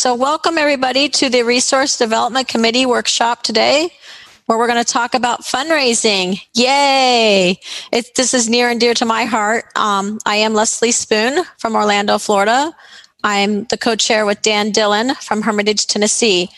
So, 0.00 0.14
welcome 0.14 0.56
everybody 0.56 1.10
to 1.10 1.28
the 1.28 1.42
Resource 1.42 1.98
Development 1.98 2.48
Committee 2.48 2.86
workshop 2.86 3.42
today, 3.42 3.90
where 4.46 4.56
we're 4.56 4.66
going 4.66 4.82
to 4.82 4.92
talk 4.92 5.12
about 5.12 5.42
fundraising. 5.42 6.40
Yay! 6.54 7.60
It, 7.92 8.14
this 8.14 8.32
is 8.32 8.48
near 8.48 8.70
and 8.70 8.80
dear 8.80 8.94
to 8.94 9.04
my 9.04 9.26
heart. 9.26 9.66
Um, 9.76 10.18
I 10.24 10.36
am 10.36 10.54
Leslie 10.54 10.90
Spoon 10.90 11.44
from 11.58 11.76
Orlando, 11.76 12.16
Florida. 12.16 12.74
I'm 13.24 13.64
the 13.64 13.76
co 13.76 13.94
chair 13.94 14.24
with 14.24 14.40
Dan 14.40 14.70
Dillon 14.70 15.16
from 15.16 15.42
Hermitage, 15.42 15.86
Tennessee. 15.86 16.48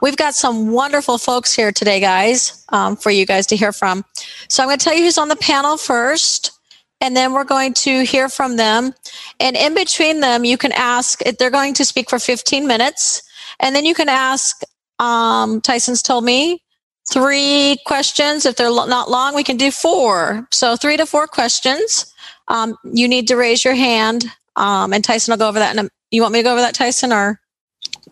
We've 0.00 0.16
got 0.16 0.36
some 0.36 0.70
wonderful 0.70 1.18
folks 1.18 1.52
here 1.52 1.72
today, 1.72 1.98
guys, 1.98 2.64
um, 2.68 2.94
for 2.94 3.10
you 3.10 3.26
guys 3.26 3.48
to 3.48 3.56
hear 3.56 3.72
from. 3.72 4.04
So 4.46 4.62
I'm 4.62 4.68
going 4.68 4.78
to 4.78 4.84
tell 4.84 4.94
you 4.94 5.02
who's 5.02 5.18
on 5.18 5.26
the 5.26 5.34
panel 5.34 5.76
first, 5.76 6.52
and 7.02 7.16
then 7.16 7.32
we're 7.32 7.44
going 7.44 7.74
to 7.74 8.04
hear 8.04 8.28
from 8.28 8.56
them. 8.56 8.94
And 9.40 9.56
in 9.56 9.74
between 9.74 10.20
them, 10.20 10.44
you 10.44 10.56
can 10.56 10.70
ask, 10.72 11.20
they're 11.38 11.50
going 11.50 11.74
to 11.74 11.84
speak 11.84 12.08
for 12.08 12.20
15 12.20 12.66
minutes, 12.66 13.22
and 13.58 13.74
then 13.74 13.84
you 13.84 13.92
can 13.92 14.08
ask, 14.08 14.62
um, 15.00 15.60
Tyson's 15.60 16.00
told 16.00 16.24
me, 16.24 16.62
three 17.10 17.76
questions. 17.86 18.46
If 18.46 18.54
they're 18.54 18.70
not 18.70 19.10
long, 19.10 19.34
we 19.34 19.42
can 19.42 19.56
do 19.56 19.72
four. 19.72 20.46
So 20.52 20.76
three 20.76 20.96
to 20.96 21.04
four 21.04 21.26
questions. 21.26 22.06
Um, 22.46 22.76
you 22.84 23.08
need 23.08 23.26
to 23.28 23.36
raise 23.36 23.64
your 23.64 23.74
hand, 23.74 24.26
um, 24.54 24.92
and 24.92 25.02
Tyson 25.02 25.32
will 25.32 25.38
go 25.38 25.48
over 25.48 25.58
that. 25.58 25.76
In 25.76 25.86
a, 25.86 25.88
you 26.12 26.22
want 26.22 26.32
me 26.32 26.38
to 26.38 26.44
go 26.44 26.52
over 26.52 26.60
that, 26.60 26.74
Tyson, 26.74 27.12
or? 27.12 27.41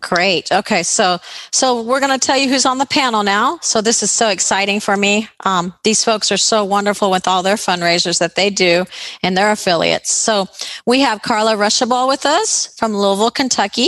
Great. 0.01 0.51
Okay. 0.51 0.83
So, 0.83 1.19
so 1.51 1.81
we're 1.81 1.99
going 1.99 2.17
to 2.17 2.25
tell 2.25 2.37
you 2.37 2.49
who's 2.49 2.65
on 2.65 2.79
the 2.79 2.85
panel 2.87 3.23
now. 3.23 3.59
So 3.61 3.81
this 3.81 4.01
is 4.01 4.11
so 4.11 4.29
exciting 4.29 4.79
for 4.79 4.97
me. 4.97 5.29
Um, 5.45 5.73
these 5.83 6.03
folks 6.03 6.31
are 6.31 6.37
so 6.37 6.65
wonderful 6.65 7.11
with 7.11 7.27
all 7.27 7.43
their 7.43 7.55
fundraisers 7.55 8.17
that 8.19 8.35
they 8.35 8.49
do 8.49 8.85
and 9.21 9.37
their 9.37 9.51
affiliates. 9.51 10.11
So 10.11 10.47
we 10.85 11.01
have 11.01 11.21
Carla 11.21 11.55
Ruschival 11.55 12.07
with 12.07 12.25
us 12.25 12.73
from 12.77 12.95
Louisville, 12.95 13.31
Kentucky 13.31 13.87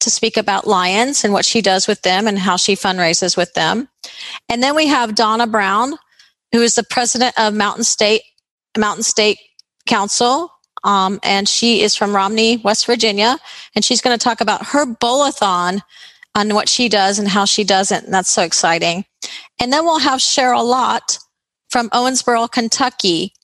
to 0.00 0.10
speak 0.10 0.36
about 0.36 0.66
Lions 0.66 1.24
and 1.24 1.32
what 1.32 1.44
she 1.44 1.62
does 1.62 1.86
with 1.86 2.02
them 2.02 2.26
and 2.26 2.38
how 2.38 2.56
she 2.56 2.74
fundraises 2.74 3.36
with 3.36 3.54
them. 3.54 3.88
And 4.48 4.62
then 4.62 4.74
we 4.74 4.88
have 4.88 5.14
Donna 5.14 5.46
Brown, 5.46 5.94
who 6.50 6.60
is 6.60 6.74
the 6.74 6.82
president 6.82 7.38
of 7.38 7.54
Mountain 7.54 7.84
State, 7.84 8.22
Mountain 8.76 9.04
State 9.04 9.38
Council 9.86 10.51
um, 10.84 11.20
and 11.22 11.48
she 11.48 11.82
is 11.82 11.94
from 11.94 12.14
Romney, 12.14 12.58
West 12.58 12.86
Virginia, 12.86 13.38
and 13.74 13.84
she's 13.84 14.00
going 14.00 14.18
to 14.18 14.22
talk 14.22 14.40
about 14.40 14.66
her 14.66 14.86
bowl-a-thon 14.86 15.82
on 16.34 16.54
what 16.54 16.68
she 16.68 16.88
does 16.88 17.18
and 17.18 17.28
how 17.28 17.44
she 17.44 17.64
does 17.64 17.92
it, 17.92 18.04
and 18.04 18.12
that's 18.12 18.30
so 18.30 18.42
exciting. 18.42 19.04
And 19.60 19.72
then 19.72 19.84
we'll 19.84 19.98
have 19.98 20.20
Cheryl 20.20 20.64
Lott 20.64 21.18
from 21.70 21.90
Owensboro, 21.90 22.50
Kentucky, 22.50 23.34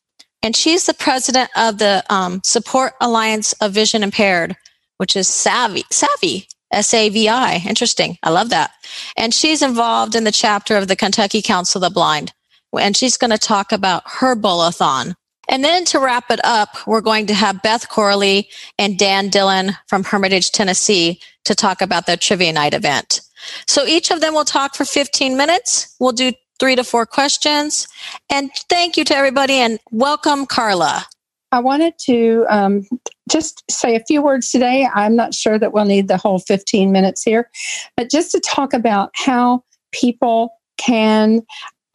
and 0.43 0.55
she's 0.55 0.87
the 0.87 0.95
president 0.95 1.51
of 1.57 1.79
the 1.79 2.05
um, 2.11 2.41
Support 2.45 2.95
Alliance 3.01 3.53
of 3.55 3.73
Vision 3.73 4.03
Impaired, 4.03 4.57
which 4.99 5.17
is 5.17 5.29
Savvy, 5.29 5.85
Savvy, 5.91 6.49
S 6.73 6.93
A 6.93 7.09
V 7.09 7.29
I. 7.29 7.63
Interesting. 7.67 8.19
I 8.23 8.31
love 8.31 8.51
that. 8.51 8.71
And 9.17 9.33
she's 9.33 9.63
involved 9.63 10.15
in 10.15 10.25
the 10.25 10.33
chapter 10.33 10.77
of 10.77 10.87
the 10.87 10.97
Kentucky 10.97 11.43
Council 11.43 11.83
of 11.83 11.91
the 11.91 11.95
Blind. 11.95 12.33
And 12.79 12.97
she's 12.97 13.17
going 13.17 13.31
to 13.31 13.39
talk 13.39 13.73
about 13.73 14.03
her 14.07 14.35
bowl-a-thon. 14.35 15.15
And 15.49 15.65
then 15.65 15.85
to 15.87 15.99
wrap 15.99 16.31
it 16.31 16.41
up, 16.45 16.77
we're 16.87 17.01
going 17.01 17.27
to 17.27 17.35
have 17.35 17.63
Beth 17.63 17.89
Corley 17.89 18.49
and 18.79 18.99
Dan 18.99 19.29
Dillon 19.29 19.77
from 19.87 20.05
Hermitage, 20.05 20.53
Tennessee 20.53 21.21
to 21.45 21.55
talk 21.55 21.81
about 21.81 22.07
the 22.07 22.17
trivia 22.17 22.53
night 22.53 22.75
event. 22.75 23.23
So 23.67 23.87
each 23.87 24.11
of 24.11 24.21
them 24.21 24.35
will 24.35 24.45
talk 24.45 24.75
for 24.75 24.85
15 24.85 25.37
minutes. 25.37 25.95
We'll 25.99 26.13
do 26.13 26.33
three 26.61 26.77
to 26.77 26.85
four 26.85 27.07
questions. 27.07 27.89
And 28.29 28.51
thank 28.69 28.97
you 28.97 29.05
to 29.05 29.17
everybody 29.17 29.55
and 29.55 29.79
welcome, 29.91 30.45
Carla. 30.45 31.07
I 31.51 31.61
wanted 31.61 31.95
to 32.01 32.45
um, 32.51 32.87
just 33.31 33.65
say 33.71 33.97
a 33.97 34.05
few 34.05 34.21
words 34.21 34.51
today. 34.51 34.87
I'm 34.93 35.17
not 35.17 35.33
sure 35.33 35.59
that 35.59 35.73
we'll 35.73 35.87
need 35.87 36.09
the 36.09 36.19
whole 36.19 36.41
15 36.41 36.93
minutes 36.93 37.23
here, 37.23 37.49
but 37.97 38.11
just 38.11 38.33
to 38.33 38.41
talk 38.41 38.75
about 38.75 39.11
how 39.15 39.65
people 39.93 40.51
can 40.77 41.41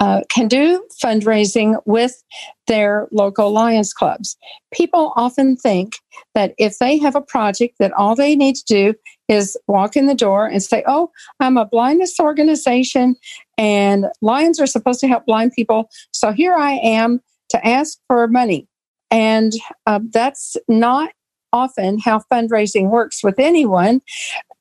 uh, 0.04 0.22
can 0.30 0.50
do 0.50 0.86
fundraising 1.02 1.82
with 1.86 2.22
their 2.68 3.08
local 3.14 3.52
Lions 3.52 3.94
clubs. 3.94 4.36
People 4.74 5.14
often 5.16 5.56
think 5.56 5.94
that 6.36 6.54
if 6.58 6.78
they 6.80 6.98
have 6.98 7.16
a 7.16 7.22
project, 7.22 7.76
that 7.80 7.94
all 7.94 8.14
they 8.14 8.36
need 8.36 8.56
to 8.58 8.66
do 8.66 8.94
is 9.30 9.58
walk 9.68 9.96
in 9.96 10.08
the 10.08 10.16
door 10.16 10.46
and 10.46 10.62
say, 10.62 10.84
"Oh, 10.88 11.10
I'm 11.40 11.56
a 11.56 11.66
blindness 11.66 12.20
organization, 12.20 13.16
and 13.58 14.08
Lions 14.22 14.60
are 14.60 14.68
supposed 14.68 15.00
to 15.00 15.08
help 15.08 15.26
blind 15.26 15.54
people, 15.54 15.90
so 16.12 16.34
here 16.34 16.56
I 16.56 16.74
am 16.74 17.22
to 17.52 17.66
ask 17.66 17.98
for 18.08 18.28
money." 18.28 18.68
And 19.10 19.54
uh, 19.86 20.02
that's 20.12 20.58
not 20.68 21.12
often 21.54 22.00
how 22.00 22.24
fundraising 22.30 22.90
works 22.90 23.24
with 23.24 23.40
anyone. 23.40 24.02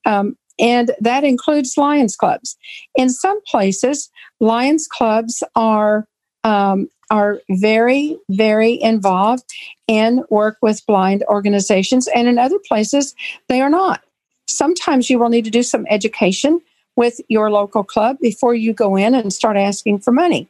Um, 0.05 0.37
and 0.63 0.93
that 1.01 1.25
includes 1.25 1.77
Lions 1.77 2.17
clubs. 2.17 2.57
In 2.95 3.11
some 3.11 3.41
places, 3.43 4.11
Lions 4.41 4.87
clubs 4.87 5.43
are 5.57 6.07
um, 6.45 6.89
are 7.11 7.41
very, 7.51 8.19
very 8.31 8.81
involved 8.81 9.45
in 9.87 10.25
work 10.31 10.57
with 10.63 10.85
blind 10.87 11.23
organizations, 11.29 12.09
and 12.15 12.27
in 12.27 12.39
other 12.39 12.59
places, 12.67 13.15
they 13.49 13.61
are 13.61 13.69
not. 13.69 14.03
Sometimes 14.49 15.11
you 15.11 15.19
will 15.19 15.29
need 15.29 15.45
to 15.45 15.51
do 15.51 15.63
some 15.63 15.87
education 15.91 16.61
with 16.97 17.21
your 17.29 17.51
local 17.51 17.85
club 17.85 18.17
before 18.21 18.55
you 18.55 18.73
go 18.73 18.97
in 18.97 19.15
and 19.15 19.33
start 19.33 19.57
asking 19.57 19.99
for 19.99 20.13
money. 20.13 20.49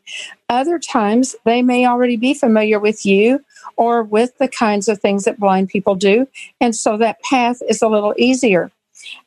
Other 0.49 0.79
times, 0.79 1.37
they 1.45 1.63
may 1.63 1.87
already 1.87 2.17
be 2.17 2.35
familiar 2.35 2.79
with 2.81 3.05
you 3.05 3.45
or 3.77 4.03
with 4.03 4.37
the 4.39 4.49
kinds 4.49 4.89
of 4.89 5.01
things 5.01 5.25
that 5.25 5.41
blind 5.41 5.69
people 5.69 5.95
do, 5.95 6.29
and 6.61 6.77
so 6.77 6.97
that 6.97 7.21
path 7.23 7.59
is 7.69 7.83
a 7.83 7.89
little 7.89 8.15
easier. 8.17 8.71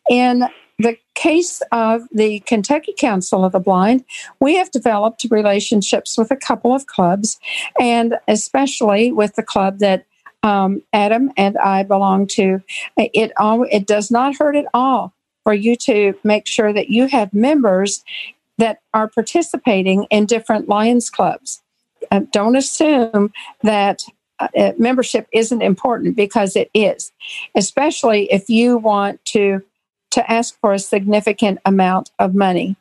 In 0.09 0.47
the 0.77 0.97
case 1.13 1.61
of 1.71 2.03
the 2.11 2.41
Kentucky 2.41 2.93
Council 2.97 3.45
of 3.45 3.53
the 3.53 3.59
Blind, 3.59 4.03
we 4.39 4.55
have 4.55 4.71
developed 4.71 5.25
relationships 5.29 6.17
with 6.17 6.31
a 6.31 6.35
couple 6.35 6.73
of 6.73 6.87
clubs, 6.87 7.39
and 7.79 8.17
especially 8.27 9.11
with 9.11 9.35
the 9.35 9.43
club 9.43 9.79
that 9.79 10.05
um, 10.43 10.83
Adam 10.93 11.31
and 11.37 11.57
I 11.57 11.83
belong 11.83 12.27
to. 12.27 12.61
It 12.97 13.31
all 13.37 13.63
it 13.63 13.87
does 13.87 14.11
not 14.11 14.37
hurt 14.37 14.55
at 14.55 14.65
all 14.73 15.13
for 15.43 15.53
you 15.53 15.75
to 15.77 16.13
make 16.23 16.47
sure 16.47 16.71
that 16.71 16.89
you 16.89 17.07
have 17.07 17.33
members 17.33 18.03
that 18.57 18.79
are 18.93 19.07
participating 19.07 20.05
in 20.09 20.25
different 20.25 20.69
Lions 20.69 21.09
clubs. 21.09 21.61
Uh, 22.11 22.21
don't 22.31 22.55
assume 22.55 23.33
that 23.63 24.03
uh, 24.39 24.73
membership 24.77 25.27
isn't 25.31 25.61
important 25.61 26.15
because 26.15 26.55
it 26.55 26.69
is, 26.73 27.11
especially 27.55 28.31
if 28.31 28.49
you 28.49 28.77
want 28.77 29.23
to 29.25 29.63
to 30.15 30.31
ask 30.31 30.57
for 30.61 30.73
a 30.73 30.79
significant 30.79 31.59
amount 31.65 32.11
of 32.19 32.33
money. 32.33 32.75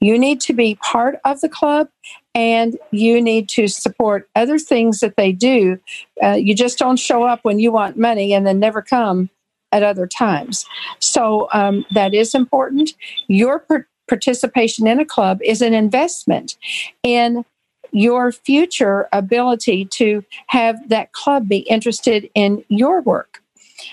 You 0.00 0.18
need 0.18 0.40
to 0.42 0.54
be 0.54 0.76
part 0.76 1.20
of 1.24 1.42
the 1.42 1.48
club 1.48 1.88
and 2.34 2.78
you 2.90 3.20
need 3.20 3.48
to 3.50 3.68
support 3.68 4.28
other 4.34 4.58
things 4.58 5.00
that 5.00 5.16
they 5.16 5.32
do. 5.32 5.78
Uh, 6.22 6.30
you 6.30 6.54
just 6.54 6.78
don't 6.78 6.96
show 6.96 7.24
up 7.24 7.40
when 7.42 7.58
you 7.58 7.70
want 7.70 7.98
money 7.98 8.32
and 8.32 8.46
then 8.46 8.58
never 8.58 8.80
come 8.80 9.28
at 9.70 9.82
other 9.82 10.06
times. 10.06 10.64
So 10.98 11.48
um, 11.52 11.84
that 11.94 12.14
is 12.14 12.34
important. 12.34 12.92
Your 13.28 13.58
per- 13.58 13.86
participation 14.08 14.86
in 14.86 14.98
a 14.98 15.04
club 15.04 15.40
is 15.42 15.60
an 15.60 15.74
investment 15.74 16.56
in 17.02 17.44
your 17.90 18.32
future 18.32 19.08
ability 19.12 19.84
to 19.84 20.24
have 20.46 20.88
that 20.88 21.12
club 21.12 21.48
be 21.48 21.58
interested 21.58 22.30
in 22.34 22.64
your 22.68 23.02
work. 23.02 23.42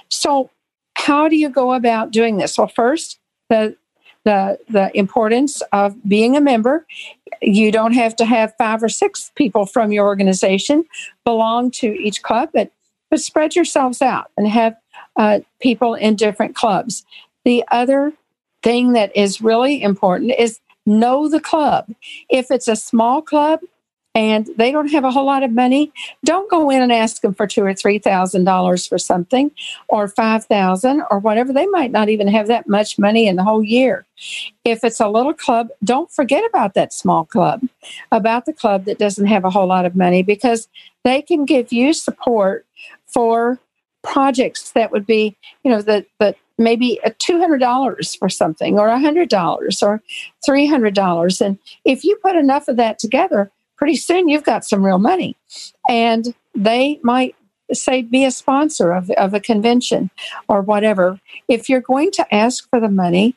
So 0.09 0.49
how 0.99 1.29
do 1.29 1.35
you 1.35 1.49
go 1.49 1.73
about 1.73 2.11
doing 2.11 2.37
this? 2.37 2.57
Well, 2.57 2.67
first, 2.67 3.19
the 3.49 3.75
the 4.25 4.59
the 4.69 4.95
importance 4.97 5.61
of 5.71 5.95
being 6.07 6.35
a 6.35 6.41
member. 6.41 6.85
You 7.41 7.71
don't 7.71 7.93
have 7.93 8.15
to 8.17 8.25
have 8.25 8.53
five 8.57 8.83
or 8.83 8.89
six 8.89 9.31
people 9.35 9.65
from 9.65 9.93
your 9.93 10.05
organization 10.05 10.83
belong 11.23 11.71
to 11.71 11.87
each 11.87 12.21
club, 12.21 12.49
but 12.53 12.71
but 13.09 13.21
spread 13.21 13.55
yourselves 13.55 14.01
out 14.01 14.29
and 14.37 14.47
have 14.47 14.75
uh, 15.15 15.39
people 15.61 15.93
in 15.95 16.15
different 16.15 16.55
clubs. 16.55 17.05
The 17.45 17.63
other 17.71 18.13
thing 18.61 18.91
that 18.93 19.15
is 19.15 19.41
really 19.41 19.81
important 19.81 20.33
is 20.37 20.59
know 20.85 21.29
the 21.29 21.39
club. 21.39 21.87
If 22.29 22.51
it's 22.51 22.67
a 22.67 22.75
small 22.75 23.21
club, 23.21 23.61
and 24.15 24.49
they 24.57 24.71
don't 24.71 24.91
have 24.91 25.03
a 25.03 25.11
whole 25.11 25.25
lot 25.25 25.43
of 25.43 25.51
money, 25.51 25.91
don't 26.25 26.49
go 26.49 26.69
in 26.69 26.81
and 26.81 26.91
ask 26.91 27.21
them 27.21 27.33
for 27.33 27.45
two 27.45 27.63
or 27.63 27.73
three 27.73 27.99
thousand 27.99 28.43
dollars 28.43 28.87
for 28.87 28.97
something, 28.97 29.51
or 29.87 30.07
five 30.07 30.45
thousand, 30.45 31.03
or 31.11 31.19
whatever. 31.19 31.53
They 31.53 31.67
might 31.67 31.91
not 31.91 32.09
even 32.09 32.27
have 32.27 32.47
that 32.47 32.67
much 32.67 32.97
money 32.97 33.27
in 33.27 33.35
the 33.35 33.43
whole 33.43 33.63
year. 33.63 34.05
If 34.65 34.83
it's 34.83 34.99
a 34.99 35.09
little 35.09 35.33
club, 35.33 35.69
don't 35.83 36.11
forget 36.11 36.43
about 36.49 36.73
that 36.73 36.93
small 36.93 37.25
club, 37.25 37.61
about 38.11 38.45
the 38.45 38.53
club 38.53 38.85
that 38.85 38.99
doesn't 38.99 39.27
have 39.27 39.45
a 39.45 39.49
whole 39.49 39.67
lot 39.67 39.85
of 39.85 39.95
money, 39.95 40.23
because 40.23 40.67
they 41.03 41.21
can 41.21 41.45
give 41.45 41.71
you 41.71 41.93
support 41.93 42.65
for 43.05 43.59
projects 44.01 44.71
that 44.71 44.91
would 44.91 45.05
be, 45.05 45.37
you 45.63 45.69
know, 45.71 45.81
that 45.81 46.07
that 46.19 46.35
maybe 46.57 46.99
a 47.05 47.11
$200 47.11 48.17
for 48.17 48.27
something 48.27 48.77
or 48.77 48.89
a 48.89 48.97
$100 48.97 49.81
or 49.81 50.03
$300 50.45 51.41
and 51.41 51.57
if 51.85 52.03
you 52.03 52.17
put 52.17 52.35
enough 52.35 52.67
of 52.67 52.75
that 52.75 52.99
together 52.99 53.49
pretty 53.79 53.95
soon 53.95 54.27
you've 54.27 54.43
got 54.43 54.65
some 54.65 54.85
real 54.85 54.99
money. 54.99 55.35
And 55.89 56.35
they 56.53 56.99
might 57.01 57.35
say 57.73 58.01
be 58.01 58.25
a 58.25 58.31
sponsor 58.31 58.91
of, 58.91 59.09
of 59.11 59.33
a 59.33 59.39
convention 59.39 60.11
or 60.47 60.61
whatever. 60.61 61.19
If 61.47 61.69
you're 61.69 61.81
going 61.81 62.11
to 62.11 62.35
ask 62.35 62.69
for 62.69 62.79
the 62.79 62.89
money, 62.89 63.35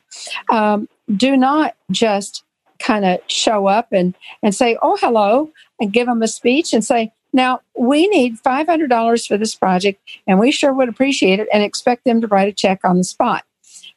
um, 0.51 0.89
do 1.15 1.37
not 1.37 1.75
just 1.89 2.43
kind 2.79 3.05
of 3.05 3.19
show 3.27 3.67
up 3.67 3.87
and, 3.91 4.13
and 4.41 4.53
say, 4.53 4.77
oh, 4.81 4.97
hello, 4.99 5.51
and 5.79 5.93
give 5.93 6.07
them 6.07 6.21
a 6.21 6.27
speech 6.27 6.73
and 6.73 6.83
say, 6.83 7.11
now 7.31 7.61
we 7.77 8.07
need 8.09 8.37
$500 8.43 9.27
for 9.27 9.37
this 9.37 9.55
project 9.55 10.01
and 10.27 10.39
we 10.39 10.51
sure 10.51 10.73
would 10.73 10.89
appreciate 10.89 11.39
it 11.39 11.47
and 11.53 11.63
expect 11.63 12.03
them 12.03 12.21
to 12.21 12.27
write 12.27 12.49
a 12.49 12.53
check 12.53 12.81
on 12.83 12.97
the 12.97 13.03
spot. 13.03 13.45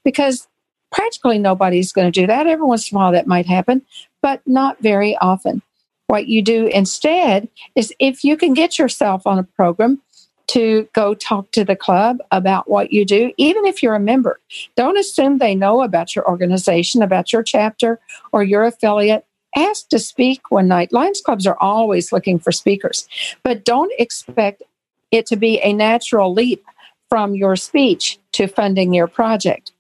Because 0.04 0.46
practically 0.93 1.38
nobody's 1.38 1.93
going 1.93 2.10
to 2.10 2.20
do 2.20 2.26
that. 2.26 2.46
Every 2.46 2.64
once 2.64 2.90
in 2.90 2.96
a 2.96 2.98
while 2.98 3.12
that 3.12 3.26
might 3.26 3.46
happen, 3.46 3.82
but 4.22 4.40
not 4.46 4.81
very 4.81 5.16
often. 5.16 5.62
What 6.08 6.29
you 6.29 6.43
do 6.43 6.67
instead 6.67 7.49
is 7.75 7.93
if 7.99 8.23
you 8.23 8.37
can 8.37 8.55
get 8.55 8.79
yourself 8.79 9.26
on 9.26 9.38
a 9.38 9.43
program 9.43 10.00
to 10.49 10.88
go 10.93 11.14
talk 11.14 11.50
to 11.53 11.64
the 11.64 11.76
club 11.76 12.19
about 12.31 12.70
what 12.70 12.93
you 12.93 13.05
do, 13.05 13.32
even 13.37 13.67
if 13.67 13.82
you're 13.82 13.97
a 13.97 14.00
member. 14.00 14.38
Don't 14.76 14.99
assume 14.99 15.38
they 15.38 15.55
know 15.55 15.82
about 15.82 16.14
your 16.14 16.29
organization, 16.29 17.03
about 17.03 17.32
your 17.32 17.43
chapter 17.43 17.99
or 18.32 18.44
your 18.44 18.64
affiliate. 18.64 19.25
Ask 19.56 19.88
to 19.88 19.99
speak 19.99 20.50
one 20.50 20.69
night. 20.69 20.93
Lions 20.93 21.20
clubs 21.20 21.47
are 21.47 21.58
always 21.61 22.12
looking 22.12 22.38
for 22.38 22.53
speakers, 22.53 23.08
but 23.43 23.64
don't 23.64 23.93
expect 23.99 24.62
it 25.11 25.26
to 25.26 25.37
be 25.37 25.61
a 25.61 25.73
natural 25.73 26.32
leap 26.32 26.64
from 27.08 27.35
your 27.35 27.56
speech 27.56 28.19
to 28.32 28.47
funding 28.47 28.93
your 28.93 29.06
project. 29.06 29.73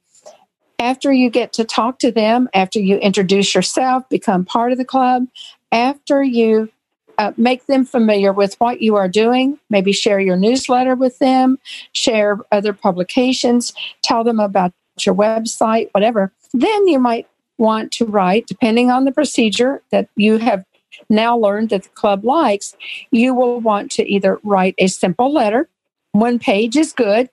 After 0.78 1.12
you 1.12 1.30
get 1.30 1.52
to 1.54 1.64
talk 1.64 1.98
to 2.00 2.10
them, 2.10 2.48
after 2.54 2.78
you 2.78 2.96
introduce 2.98 3.54
yourself, 3.54 4.08
become 4.08 4.44
part 4.44 4.72
of 4.72 4.78
the 4.78 4.84
club, 4.84 5.26
after 5.72 6.22
you 6.22 6.70
uh, 7.18 7.32
make 7.36 7.66
them 7.66 7.84
familiar 7.84 8.32
with 8.32 8.54
what 8.58 8.82
you 8.82 8.96
are 8.96 9.08
doing, 9.08 9.58
maybe 9.70 9.92
share 9.92 10.20
your 10.20 10.36
newsletter 10.36 10.94
with 10.94 11.18
them, 11.18 11.58
share 11.92 12.38
other 12.52 12.72
publications, 12.72 13.72
tell 14.02 14.24
them 14.24 14.38
about 14.38 14.72
your 15.00 15.14
website, 15.14 15.88
whatever. 15.92 16.32
Then 16.52 16.86
you 16.86 16.98
might 16.98 17.26
want 17.58 17.92
to 17.92 18.04
write, 18.04 18.46
depending 18.46 18.90
on 18.90 19.04
the 19.04 19.12
procedure 19.12 19.82
that 19.90 20.08
you 20.16 20.38
have 20.38 20.64
now 21.08 21.36
learned 21.36 21.70
that 21.70 21.84
the 21.84 21.88
club 21.90 22.24
likes, 22.24 22.74
you 23.10 23.34
will 23.34 23.60
want 23.60 23.90
to 23.92 24.10
either 24.10 24.38
write 24.42 24.74
a 24.78 24.86
simple 24.86 25.32
letter. 25.32 25.68
One 26.12 26.38
page 26.38 26.76
is 26.76 26.92
good. 26.92 27.28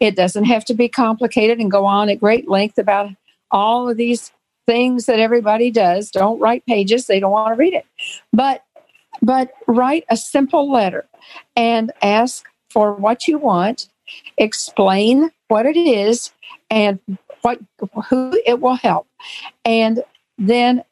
It 0.00 0.16
doesn't 0.16 0.44
have 0.44 0.64
to 0.66 0.74
be 0.74 0.88
complicated 0.88 1.60
and 1.60 1.70
go 1.70 1.84
on 1.84 2.08
at 2.08 2.20
great 2.20 2.48
length 2.48 2.78
about 2.78 3.10
all 3.50 3.88
of 3.88 3.96
these 3.96 4.32
things 4.66 5.06
that 5.06 5.20
everybody 5.20 5.70
does. 5.70 6.10
Don't 6.10 6.40
write 6.40 6.64
pages, 6.66 7.06
they 7.06 7.20
don't 7.20 7.32
want 7.32 7.54
to 7.54 7.58
read 7.58 7.74
it. 7.74 7.86
But 8.32 8.64
but 9.22 9.52
write 9.66 10.04
a 10.10 10.16
simple 10.16 10.70
letter 10.70 11.06
and 11.56 11.92
ask 12.02 12.46
for 12.70 12.92
what 12.94 13.28
you 13.28 13.38
want, 13.38 13.88
explain 14.36 15.30
what 15.48 15.66
it 15.66 15.76
is 15.76 16.32
and 16.70 16.98
what 17.42 17.60
who 18.08 18.38
it 18.44 18.60
will 18.60 18.74
help. 18.74 19.06
And 19.64 20.02
then 20.36 20.84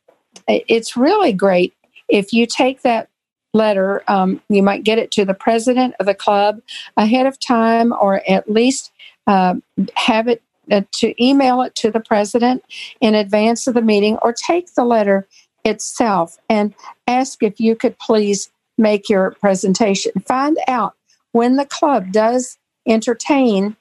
it's 0.49 0.97
really 0.97 1.33
great 1.33 1.75
if 2.09 2.33
you 2.33 2.47
take 2.47 2.83
that 2.83 3.09
letter, 3.55 4.03
um, 4.09 4.41
you 4.49 4.63
might 4.63 4.85
get 4.85 4.99
it 4.99 5.11
to 5.13 5.25
the 5.25 5.35
president 5.35 5.95
of 5.99 6.07
the 6.07 6.15
club 6.15 6.61
ahead 6.97 7.27
of 7.27 7.39
time, 7.39 7.93
or 7.93 8.23
at 8.29 8.51
least 8.51 8.93
uh, 9.27 9.55
have 9.95 10.29
it 10.29 10.43
uh, 10.71 10.83
to 10.93 11.25
email 11.25 11.63
it 11.63 11.75
to 11.77 11.91
the 11.91 12.01
president 12.01 12.63
in 13.01 13.15
advance 13.15 13.67
of 13.67 13.75
the 13.75 13.83
meeting, 13.83 14.19
or 14.23 14.33
take 14.33 14.75
the 14.75 14.85
letter 14.85 15.27
itself 15.65 16.39
and 16.49 16.75
ask 17.07 17.43
if 17.43 17.61
you 17.61 17.77
could 17.77 17.99
please 17.99 18.51
make 18.79 19.09
your 19.09 19.33
presentation. 19.33 20.13
Find 20.27 20.59
out 20.69 20.95
when 21.33 21.57
the 21.57 21.67
club 21.67 22.13
does 22.13 22.59
entertain 22.87 23.77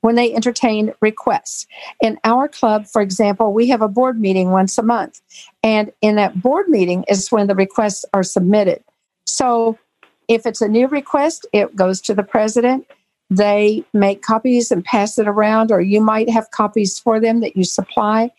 when 0.00 0.14
they 0.14 0.32
entertain 0.32 0.94
requests. 1.00 1.66
In 2.00 2.18
our 2.24 2.48
club, 2.48 2.86
for 2.86 3.02
example, 3.02 3.52
we 3.52 3.68
have 3.68 3.82
a 3.82 3.88
board 3.88 4.20
meeting 4.20 4.50
once 4.50 4.78
a 4.78 4.82
month. 4.82 5.20
And 5.62 5.92
in 6.00 6.16
that 6.16 6.40
board 6.40 6.68
meeting 6.68 7.04
is 7.08 7.32
when 7.32 7.48
the 7.48 7.54
requests 7.54 8.04
are 8.12 8.22
submitted. 8.22 8.82
So 9.26 9.78
if 10.28 10.46
it's 10.46 10.62
a 10.62 10.68
new 10.68 10.86
request, 10.86 11.46
it 11.52 11.74
goes 11.74 12.00
to 12.02 12.14
the 12.14 12.22
president. 12.22 12.86
They 13.30 13.84
make 13.92 14.22
copies 14.22 14.70
and 14.70 14.84
pass 14.84 15.18
it 15.18 15.28
around, 15.28 15.70
or 15.70 15.80
you 15.80 16.00
might 16.00 16.30
have 16.30 16.50
copies 16.50 16.98
for 16.98 17.20
them 17.20 17.40
that 17.40 17.56
you 17.56 17.64
supply. 17.64 18.30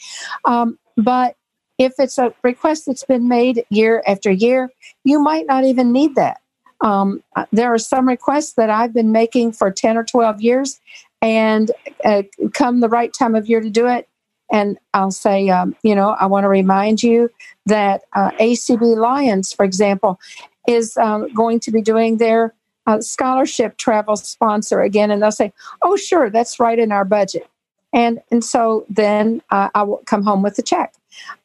Um, 0.45 0.79
but 0.97 1.35
if 1.77 1.93
it's 1.99 2.17
a 2.17 2.33
request 2.43 2.85
that's 2.85 3.03
been 3.03 3.27
made 3.27 3.65
year 3.69 4.03
after 4.05 4.31
year, 4.31 4.69
you 5.03 5.19
might 5.19 5.45
not 5.47 5.63
even 5.63 5.91
need 5.91 6.15
that. 6.15 6.41
Um, 6.81 7.23
uh, 7.35 7.45
there 7.51 7.73
are 7.73 7.77
some 7.77 8.07
requests 8.07 8.53
that 8.53 8.69
I've 8.69 8.93
been 8.93 9.11
making 9.11 9.53
for 9.53 9.71
10 9.71 9.97
or 9.97 10.03
12 10.03 10.41
years, 10.41 10.79
and 11.21 11.71
uh, 12.05 12.23
come 12.53 12.79
the 12.79 12.89
right 12.89 13.13
time 13.13 13.35
of 13.35 13.47
year 13.47 13.61
to 13.61 13.69
do 13.69 13.87
it. 13.87 14.07
And 14.51 14.79
I'll 14.93 15.11
say, 15.11 15.49
um, 15.49 15.75
you 15.83 15.93
know, 15.93 16.11
I 16.11 16.25
want 16.25 16.43
to 16.43 16.49
remind 16.49 17.03
you 17.03 17.29
that 17.65 18.01
uh, 18.15 18.31
ACB 18.39 18.97
Lions, 18.97 19.53
for 19.53 19.63
example, 19.63 20.19
is 20.67 20.97
um, 20.97 21.31
going 21.33 21.59
to 21.61 21.71
be 21.71 21.81
doing 21.81 22.17
their 22.17 22.53
uh, 22.89 22.99
scholarship 23.01 23.77
travel 23.77 24.17
sponsor 24.17 24.81
again. 24.81 25.11
And 25.11 25.21
they'll 25.21 25.31
say, 25.31 25.53
oh, 25.83 25.95
sure, 25.95 26.31
that's 26.31 26.59
right 26.59 26.79
in 26.79 26.91
our 26.91 27.05
budget. 27.05 27.47
And, 27.93 28.19
and 28.31 28.43
so 28.43 28.83
then 28.89 29.43
uh, 29.51 29.69
I 29.75 29.83
will 29.83 30.01
come 30.07 30.23
home 30.23 30.41
with 30.41 30.57
a 30.57 30.63
check. 30.63 30.95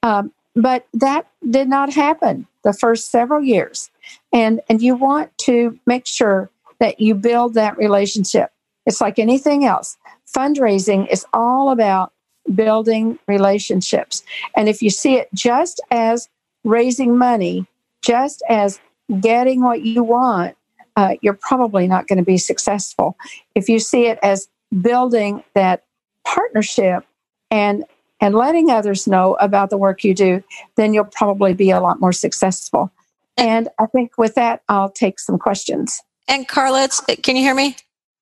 Um, 0.03 0.33
but 0.57 0.87
that 0.95 1.27
did 1.51 1.69
not 1.69 1.93
happen 1.93 2.47
the 2.63 2.73
first 2.73 3.11
several 3.11 3.43
years. 3.43 3.91
And, 4.33 4.63
and 4.71 4.81
you 4.81 4.97
want 4.97 5.37
to 5.39 5.79
make 5.85 6.07
sure 6.07 6.49
that 6.81 6.99
you 6.99 7.15
build 7.15 7.55
that 7.55 7.77
relationship. 7.77 8.51
It's 8.87 9.03
like 9.03 9.19
anything 9.19 9.67
else. 9.67 9.99
Fundraising 10.35 11.11
is 11.13 11.27
all 11.35 11.71
about 11.71 12.13
building 12.55 13.19
relationships. 13.29 14.23
And 14.57 14.69
if 14.69 14.81
you 14.81 14.89
see 14.89 15.17
it 15.17 15.29
just 15.35 15.81
as 15.91 16.29
raising 16.65 17.19
money, 17.19 17.67
just 18.03 18.43
as 18.49 18.81
getting 19.21 19.63
what 19.63 19.83
you 19.83 20.03
want, 20.03 20.57
uh, 20.97 21.15
you're 21.23 21.35
probably 21.35 21.87
not 21.87 22.07
going 22.07 22.19
to 22.19 22.25
be 22.25 22.39
successful. 22.39 23.17
If 23.55 23.69
you 23.69 23.79
see 23.79 24.07
it 24.07 24.19
as 24.23 24.49
building 24.83 25.43
that 25.55 25.85
partnership 26.27 27.05
and 27.51 27.85
and 28.21 28.35
letting 28.35 28.71
others 28.71 29.07
know 29.07 29.35
about 29.35 29.71
the 29.71 29.77
work 29.77 30.03
you 30.03 30.15
do, 30.15 30.43
then 30.77 30.95
you'll 30.95 31.05
probably 31.05 31.53
be 31.53 31.71
a 31.71 31.81
lot 31.81 32.01
more 32.01 32.13
successful. 32.13 32.91
And 33.37 33.69
I 33.79 33.87
think 33.87 34.17
with 34.17 34.35
that, 34.37 34.63
I'll 34.69 34.91
take 34.91 35.19
some 35.19 35.39
questions. 35.39 36.01
And 36.29 36.49
Carla, 36.49 36.89
can 37.23 37.37
you 37.37 37.43
hear 37.43 37.55
me? 37.55 37.77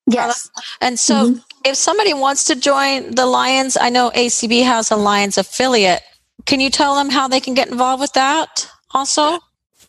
Yes. 0.07 0.49
Carla? 0.49 0.65
And 0.81 0.99
so 0.99 1.15
mm-hmm. 1.15 1.39
if 1.65 1.77
somebody 1.77 2.15
wants 2.15 2.45
to 2.45 2.57
join 2.57 3.15
the 3.15 3.27
Lions, 3.27 3.77
I 3.77 3.91
know 3.91 4.11
ACB 4.11 4.65
has 4.65 4.91
a 4.91 4.97
Lions 4.97 5.39
affiliate. 5.39 6.03
Can 6.47 6.59
you 6.59 6.71
tell 6.71 6.97
them 6.97 7.11
how 7.11 7.29
they 7.29 7.39
can 7.39 7.55
get 7.55 7.69
involved 7.69 8.01
with 8.01 8.15
that 8.15 8.69
also? 8.93 9.39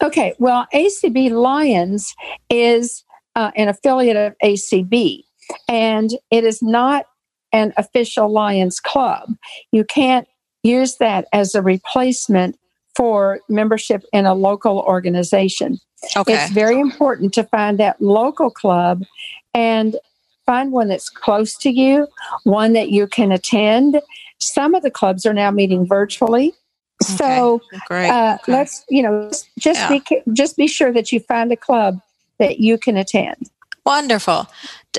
Okay. 0.03 0.33
Well, 0.37 0.67
ACB 0.73 1.31
Lions 1.31 2.13
is 2.49 3.03
uh, 3.35 3.51
an 3.55 3.69
affiliate 3.69 4.17
of 4.17 4.35
ACB, 4.43 5.23
and 5.67 6.11
it 6.29 6.43
is 6.43 6.61
not 6.61 7.05
an 7.53 7.73
official 7.77 8.31
Lions 8.31 8.79
Club. 8.79 9.29
You 9.71 9.85
can't 9.85 10.27
use 10.63 10.97
that 10.97 11.27
as 11.31 11.55
a 11.55 11.61
replacement 11.61 12.57
for 12.95 13.39
membership 13.49 14.03
in 14.11 14.25
a 14.25 14.33
local 14.33 14.79
organization. 14.79 15.79
Okay. 16.15 16.33
It's 16.33 16.51
very 16.51 16.79
important 16.79 17.33
to 17.35 17.43
find 17.45 17.79
that 17.79 18.01
local 18.01 18.49
club 18.49 19.03
and 19.53 19.95
find 20.45 20.71
one 20.71 20.89
that's 20.89 21.09
close 21.09 21.55
to 21.57 21.69
you, 21.69 22.07
one 22.43 22.73
that 22.73 22.89
you 22.89 23.07
can 23.07 23.31
attend. 23.31 24.01
Some 24.39 24.75
of 24.75 24.83
the 24.83 24.91
clubs 24.91 25.25
are 25.25 25.33
now 25.33 25.51
meeting 25.51 25.87
virtually. 25.87 26.53
Okay. 27.03 27.37
So 27.37 27.61
uh, 27.91 28.37
okay. 28.41 28.51
let's 28.51 28.85
you 28.89 29.03
know 29.03 29.29
just 29.59 29.79
yeah. 29.79 29.89
be 29.89 30.21
just 30.33 30.57
be 30.57 30.67
sure 30.67 30.91
that 30.91 31.11
you 31.11 31.19
find 31.19 31.51
a 31.51 31.57
club 31.57 31.99
that 32.39 32.59
you 32.59 32.77
can 32.77 32.97
attend. 32.97 33.49
Wonderful. 33.85 34.47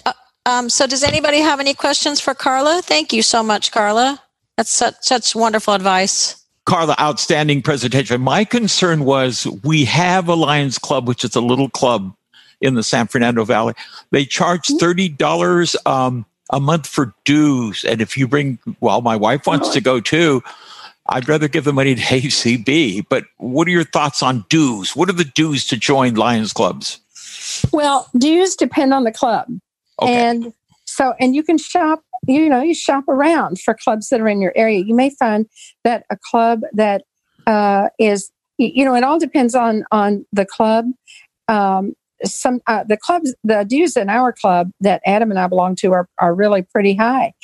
Uh, 0.04 0.12
um, 0.46 0.68
so, 0.68 0.86
does 0.86 1.02
anybody 1.02 1.38
have 1.38 1.58
any 1.58 1.72
questions 1.72 2.20
for 2.20 2.34
Carla? 2.34 2.82
Thank 2.82 3.12
you 3.12 3.22
so 3.22 3.42
much, 3.42 3.72
Carla. 3.72 4.20
That's 4.56 4.70
such, 4.70 4.94
such 5.00 5.34
wonderful 5.34 5.74
advice. 5.74 6.44
Carla, 6.66 6.94
outstanding 7.00 7.62
presentation. 7.62 8.20
My 8.20 8.44
concern 8.44 9.04
was 9.04 9.46
we 9.62 9.84
have 9.86 10.28
a 10.28 10.34
Lions 10.34 10.78
Club, 10.78 11.08
which 11.08 11.24
is 11.24 11.34
a 11.34 11.40
little 11.40 11.68
club 11.68 12.14
in 12.60 12.74
the 12.74 12.82
San 12.82 13.06
Fernando 13.06 13.44
Valley. 13.44 13.74
They 14.10 14.24
charge 14.26 14.66
mm-hmm. 14.66 14.76
thirty 14.76 15.08
dollars 15.08 15.76
um, 15.86 16.26
a 16.50 16.60
month 16.60 16.86
for 16.86 17.14
dues, 17.24 17.84
and 17.84 18.02
if 18.02 18.16
you 18.16 18.28
bring, 18.28 18.58
well, 18.80 19.00
my 19.00 19.16
wife 19.16 19.46
wants 19.46 19.70
to 19.70 19.80
go 19.80 19.98
too. 19.98 20.42
I'd 21.06 21.28
rather 21.28 21.48
give 21.48 21.64
the 21.64 21.72
money 21.72 21.94
to 21.94 22.02
ACB. 22.02 23.06
But 23.08 23.24
what 23.36 23.68
are 23.68 23.72
your 23.72 23.84
thoughts 23.84 24.22
on 24.22 24.44
dues? 24.48 24.96
What 24.96 25.08
are 25.08 25.14
the 25.14 25.24
dues 25.24 25.66
to 25.68 25.76
join 25.76 26.14
Lions 26.14 26.52
clubs? 26.52 27.00
Well, 27.72 28.08
dues 28.16 28.56
depend 28.56 28.94
on 28.94 29.04
the 29.04 29.12
club. 29.12 29.48
Okay. 30.00 30.12
And 30.12 30.52
so, 30.86 31.14
and 31.20 31.34
you 31.34 31.42
can 31.42 31.58
shop, 31.58 32.02
you 32.26 32.48
know, 32.48 32.62
you 32.62 32.74
shop 32.74 33.06
around 33.08 33.60
for 33.60 33.74
clubs 33.74 34.08
that 34.08 34.20
are 34.20 34.28
in 34.28 34.40
your 34.40 34.52
area. 34.56 34.80
You 34.80 34.94
may 34.94 35.10
find 35.10 35.46
that 35.84 36.04
a 36.10 36.16
club 36.30 36.62
that 36.72 37.02
uh, 37.46 37.88
is, 37.98 38.30
you 38.58 38.84
know, 38.84 38.94
it 38.94 39.04
all 39.04 39.18
depends 39.18 39.54
on 39.54 39.84
on 39.92 40.24
the 40.32 40.46
club. 40.46 40.86
Um, 41.48 41.94
some 42.24 42.60
uh, 42.66 42.84
the 42.84 42.96
clubs, 42.96 43.34
the 43.44 43.64
dues 43.64 43.96
in 43.96 44.08
our 44.08 44.32
club 44.32 44.70
that 44.80 45.02
Adam 45.04 45.30
and 45.30 45.38
I 45.38 45.46
belong 45.46 45.76
to 45.76 45.92
are 45.92 46.08
are 46.18 46.34
really 46.34 46.62
pretty 46.62 46.94
high. 46.94 47.34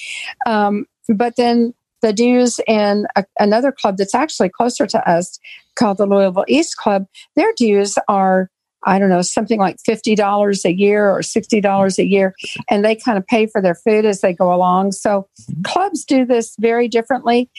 Um, 0.46 0.86
but 1.08 1.36
then 1.36 1.74
the 2.02 2.12
dues 2.12 2.60
in 2.66 3.06
a, 3.16 3.24
another 3.38 3.72
club 3.72 3.96
that's 3.96 4.14
actually 4.14 4.48
closer 4.48 4.86
to 4.86 5.10
us 5.10 5.38
called 5.76 5.98
the 5.98 6.06
Louisville 6.06 6.44
East 6.48 6.76
Club, 6.76 7.06
their 7.36 7.52
dues 7.56 7.96
are 8.08 8.50
I 8.86 8.98
don't 8.98 9.10
know, 9.10 9.20
something 9.20 9.60
like 9.60 9.76
$50 9.86 10.64
a 10.64 10.72
year 10.72 11.10
or 11.10 11.20
$60 11.20 11.98
a 11.98 12.06
year. 12.06 12.34
And 12.70 12.82
they 12.82 12.96
kind 12.96 13.18
of 13.18 13.26
pay 13.26 13.46
for 13.46 13.60
their 13.60 13.74
food 13.74 14.06
as 14.06 14.22
they 14.22 14.32
go 14.32 14.54
along. 14.54 14.92
So 14.92 15.28
clubs 15.64 16.02
do 16.04 16.24
this 16.24 16.54
very 16.58 16.88
differently. 16.88 17.50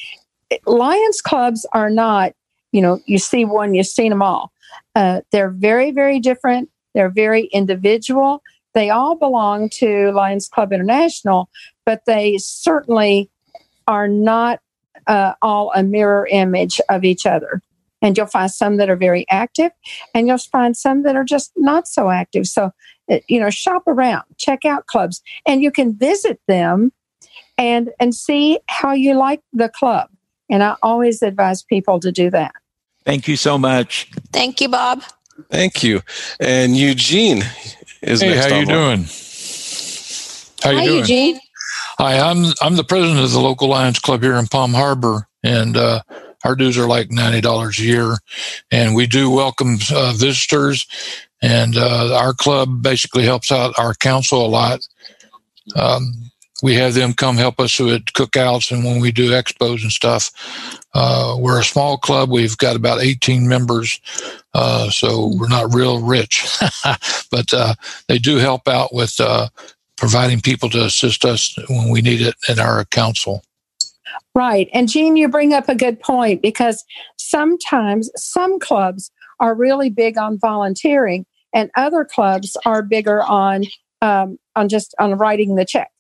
Lions 0.66 1.22
clubs 1.22 1.66
are 1.74 1.92
not, 1.92 2.34
you 2.72 2.82
know, 2.82 3.00
you 3.06 3.20
see 3.20 3.46
one, 3.46 3.76
you've 3.76 3.86
seen 3.86 4.10
them 4.10 4.24
all. 4.24 4.52
Uh, 4.96 5.22
they're 5.32 5.52
very, 5.52 5.92
very 5.92 6.20
different. 6.20 6.70
They're 6.96 7.12
very 7.12 7.44
individual. 7.54 8.42
They 8.74 8.90
all 8.90 9.16
belong 9.16 9.70
to 9.76 10.12
Lions 10.12 10.48
Club 10.48 10.74
International, 10.74 11.50
but 11.86 12.06
they 12.06 12.38
certainly 12.40 13.30
are 13.88 14.08
not 14.08 14.60
uh, 15.08 15.34
all 15.42 15.72
a 15.76 15.84
mirror 15.84 16.28
image 16.32 16.80
of 16.90 17.04
each 17.04 17.26
other. 17.26 17.62
And 18.04 18.18
you'll 18.18 18.28
find 18.28 18.50
some 18.50 18.78
that 18.78 18.90
are 18.90 18.96
very 18.96 19.28
active 19.30 19.72
and 20.16 20.28
you'll 20.28 20.40
find 20.40 20.76
some 20.76 21.04
that 21.04 21.16
are 21.16 21.24
just 21.24 21.52
not 21.56 21.88
so 21.88 22.10
active. 22.10 22.48
So 22.48 22.72
uh, 23.12 23.20
you 23.28 23.40
know 23.40 23.50
shop 23.50 23.84
around 23.88 24.24
check 24.38 24.66
out 24.66 24.86
clubs 24.88 25.22
and 25.46 25.62
you 25.62 25.72
can 25.72 25.94
visit 25.94 26.40
them 26.48 26.92
and 27.58 27.92
and 28.00 28.16
see 28.16 28.60
how 28.68 28.94
you 28.94 29.14
like 29.14 29.42
the 29.54 29.70
club. 29.70 30.10
And 30.50 30.64
i 30.64 30.76
always 30.82 31.22
advise 31.22 31.64
people 31.64 32.00
to 32.02 32.12
do 32.12 32.30
that. 32.32 32.54
Thank 33.06 33.28
you 33.28 33.36
so 33.36 33.58
much. 33.58 34.10
Thank 34.32 34.62
you 34.62 34.70
bob. 34.70 35.04
Thank 35.50 35.84
you. 35.84 36.02
And 36.40 36.76
eugene 36.76 37.44
is 38.02 38.22
hey 38.22 38.36
next 38.36 38.52
how 38.52 38.60
you 38.60 38.66
doing? 38.66 39.06
How 40.64 40.72
you 40.72 40.78
Hi, 40.78 40.86
doing? 40.86 41.00
Eugene. 41.00 41.40
Hi, 42.02 42.18
I'm 42.18 42.52
I'm 42.64 42.78
the 42.78 42.84
president 42.84 43.24
of 43.24 43.32
the 43.32 43.40
local 43.40 43.68
Lions 43.68 44.00
Club 44.00 44.24
here 44.24 44.34
in 44.34 44.48
Palm 44.48 44.74
Harbor, 44.74 45.28
and 45.44 45.78
uh, 45.78 46.02
our 46.44 46.56
dues 46.56 46.76
are 46.76 46.88
like 46.88 47.12
ninety 47.12 47.42
dollars 47.42 47.78
a 47.78 47.84
year, 47.84 48.18
and 48.72 48.96
we 48.96 49.06
do 49.06 49.30
welcome 49.30 49.78
uh, 49.94 50.12
visitors, 50.18 50.88
and 51.44 51.78
uh, 51.78 52.18
our 52.18 52.34
club 52.34 52.82
basically 52.82 53.24
helps 53.24 53.52
out 53.52 53.78
our 53.78 53.94
council 53.94 54.44
a 54.44 54.50
lot. 54.50 54.80
Um, 55.76 56.32
we 56.64 56.74
have 56.74 56.96
them 56.96 57.14
come 57.14 57.38
help 57.38 57.60
us 57.60 57.80
with 57.80 58.06
cookouts 58.06 58.72
and 58.72 58.84
when 58.84 59.00
we 59.00 59.12
do 59.12 59.30
expos 59.30 59.84
and 59.84 59.92
stuff. 59.92 60.32
Uh, 60.96 61.36
we're 61.38 61.60
a 61.60 61.64
small 61.64 62.00
club. 62.00 62.32
We've 62.32 62.58
got 62.58 62.76
about 62.76 63.02
18 63.02 63.48
members, 63.48 64.02
uh, 64.56 64.90
so 64.90 65.32
we're 65.38 65.50
not 65.50 65.76
real 65.76 66.02
rich, 66.02 66.48
but 67.32 67.54
uh, 67.54 67.76
they 68.08 68.18
do 68.18 68.38
help 68.38 68.68
out 68.68 68.92
with 68.92 69.20
providing 70.02 70.42
people 70.42 70.68
to 70.68 70.84
assist 70.84 71.24
us 71.26 71.56
when 71.70 71.90
we 71.90 72.02
need 72.02 72.22
it 72.22 72.34
in 72.50 72.60
our 72.60 72.84
council. 72.86 73.44
Right. 74.34 74.68
And 74.74 74.90
Jean, 74.90 75.16
you 75.16 75.30
bring 75.30 75.54
up 75.54 75.70
a 75.70 75.76
good 75.76 76.00
point 76.00 76.42
because 76.42 76.84
sometimes 77.18 78.10
some 78.16 78.60
clubs 78.60 79.12
are 79.40 79.54
really 79.54 79.92
big 79.92 80.18
on 80.18 80.40
volunteering 80.40 81.28
and 81.54 81.70
other 81.78 82.04
clubs 82.04 82.58
are 82.66 82.82
bigger 82.82 83.22
on 83.22 83.66
um, 84.02 84.40
on 84.56 84.70
just 84.70 84.96
on 84.98 85.14
writing 85.14 85.54
the 85.54 85.66
check. 85.66 85.92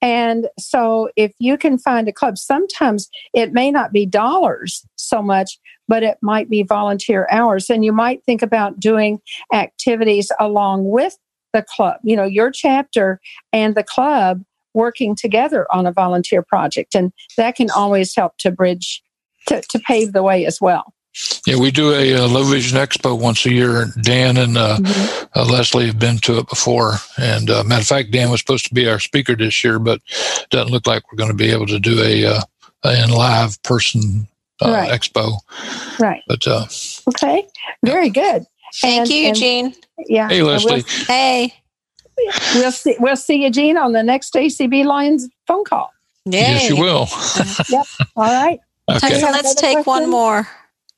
And 0.00 0.46
so 0.60 1.10
if 1.16 1.32
you 1.40 1.58
can 1.58 1.78
find 1.78 2.06
a 2.06 2.12
club, 2.12 2.38
sometimes 2.38 3.08
it 3.34 3.52
may 3.52 3.72
not 3.72 3.92
be 3.92 4.06
dollars 4.06 4.86
so 4.94 5.20
much, 5.20 5.58
but 5.88 6.04
it 6.04 6.18
might 6.22 6.48
be 6.48 6.62
volunteer 6.62 7.26
hours. 7.28 7.68
And 7.68 7.84
you 7.84 7.92
might 7.92 8.22
think 8.24 8.40
about 8.40 8.78
doing 8.78 9.20
activities 9.52 10.30
along 10.38 10.88
with 10.88 11.18
the 11.52 11.64
club, 11.76 11.96
you 12.02 12.16
know, 12.16 12.24
your 12.24 12.50
chapter 12.50 13.20
and 13.52 13.74
the 13.74 13.82
club 13.82 14.42
working 14.74 15.16
together 15.16 15.66
on 15.72 15.86
a 15.86 15.92
volunteer 15.92 16.42
project. 16.42 16.94
And 16.94 17.12
that 17.36 17.56
can 17.56 17.70
always 17.70 18.14
help 18.14 18.36
to 18.38 18.50
bridge, 18.50 19.02
to, 19.46 19.62
to 19.70 19.78
pave 19.78 20.12
the 20.12 20.22
way 20.22 20.46
as 20.46 20.60
well. 20.60 20.92
Yeah, 21.46 21.56
we 21.56 21.70
do 21.70 21.92
a, 21.92 22.12
a 22.12 22.26
Low 22.26 22.44
Vision 22.44 22.78
Expo 22.78 23.18
once 23.18 23.44
a 23.44 23.50
year. 23.50 23.86
Dan 24.02 24.36
and 24.36 24.56
uh, 24.56 24.76
mm-hmm. 24.78 25.38
uh, 25.38 25.44
Leslie 25.46 25.86
have 25.86 25.98
been 25.98 26.18
to 26.18 26.38
it 26.38 26.48
before. 26.48 26.94
And 27.16 27.50
uh, 27.50 27.64
matter 27.64 27.80
of 27.80 27.86
fact, 27.88 28.12
Dan 28.12 28.30
was 28.30 28.40
supposed 28.40 28.66
to 28.66 28.74
be 28.74 28.88
our 28.88 29.00
speaker 29.00 29.34
this 29.34 29.64
year, 29.64 29.78
but 29.78 30.00
doesn't 30.50 30.70
look 30.70 30.86
like 30.86 31.10
we're 31.10 31.16
going 31.16 31.30
to 31.30 31.36
be 31.36 31.50
able 31.50 31.66
to 31.66 31.80
do 31.80 32.00
a, 32.02 32.26
uh, 32.26 32.40
in 32.84 33.10
live 33.10 33.60
person 33.64 34.28
uh, 34.60 34.70
right. 34.70 34.90
expo. 34.90 35.38
Right. 35.98 36.22
But 36.28 36.46
uh, 36.46 36.66
okay, 37.08 37.46
very 37.84 38.10
good. 38.10 38.44
Thank 38.76 39.00
And- 39.00 39.08
you, 39.10 39.28
and- 39.28 39.36
Eugene. 39.36 39.74
yeah. 40.06 40.28
hey, 40.28 40.42
Leslie. 40.42 40.82
We'll, 40.82 41.06
Hey. 41.06 41.54
we'll 42.54 42.72
see. 42.72 42.96
We'll 42.98 43.16
see 43.16 43.42
you, 43.42 43.50
Jean, 43.50 43.76
on 43.76 43.92
the 43.92 44.02
next 44.02 44.34
ACB 44.34 44.84
Lions 44.84 45.28
phone 45.46 45.64
call. 45.64 45.90
Yay. 46.24 46.40
Yes, 46.40 46.68
you 46.68 46.76
will. 46.76 47.08
Yep. 47.70 47.86
All 48.16 48.24
right. 48.24 48.60
okay. 48.90 49.20
So 49.20 49.26
let's 49.30 49.52
another 49.52 49.54
take 49.76 49.86
one 49.86 50.10
more. 50.10 50.46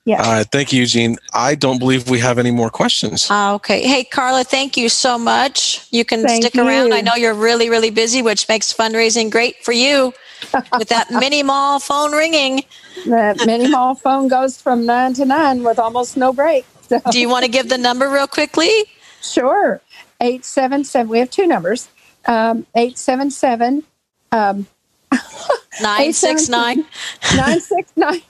Yeah. 0.07 0.23
All 0.25 0.33
right, 0.33 0.47
thank 0.51 0.73
you, 0.73 0.81
Eugene. 0.81 1.19
I 1.35 1.55
don't 1.55 1.79
believe 1.79 2.09
we 2.09 2.19
have 2.21 2.39
any 2.39 2.51
more 2.51 2.71
questions. 2.71 3.29
Ah, 3.31 3.53
okay. 3.53 3.87
Hey, 3.87 4.03
Carla, 4.03 4.45
thank 4.45 4.77
you 4.77 4.89
so 4.89 5.19
much. 5.19 5.87
You 5.91 6.05
can 6.07 6.23
Thank 6.23 6.43
stick 6.43 6.57
around. 6.57 6.95
I 6.95 7.03
know 7.03 7.15
you're 7.17 7.35
really, 7.35 7.69
really 7.69 7.91
busy, 7.91 8.23
which 8.23 8.49
makes 8.49 8.73
fundraising 8.73 9.31
great 9.31 9.63
for 9.63 9.73
you 9.73 10.13
with 10.79 10.89
that 10.89 11.11
mini 11.11 11.43
mall 11.43 11.79
phone 11.81 12.13
ringing. 12.13 12.65
The 13.05 13.41
mini 13.47 13.69
mall 13.69 13.95
phone 13.95 14.27
goes 14.27 14.61
from 14.61 14.87
nine 14.87 15.13
to 15.15 15.27
nine 15.27 15.63
with 15.63 15.79
almost 15.79 16.17
no 16.17 16.33
break. 16.33 16.65
So, 16.91 17.01
Do 17.13 17.21
you 17.21 17.29
want 17.29 17.45
to 17.45 17.51
give 17.51 17.69
the 17.69 17.79
number 17.79 18.11
real 18.11 18.27
quickly? 18.27 18.69
sure. 19.23 19.81
877. 20.21 21.09
We 21.09 21.21
have 21.21 21.31
two 21.31 21.47
numbers. 21.47 21.89
Um, 22.27 22.67
877 22.75 23.85
um, 24.33 24.67
969. 25.81 26.85
969 27.37 28.23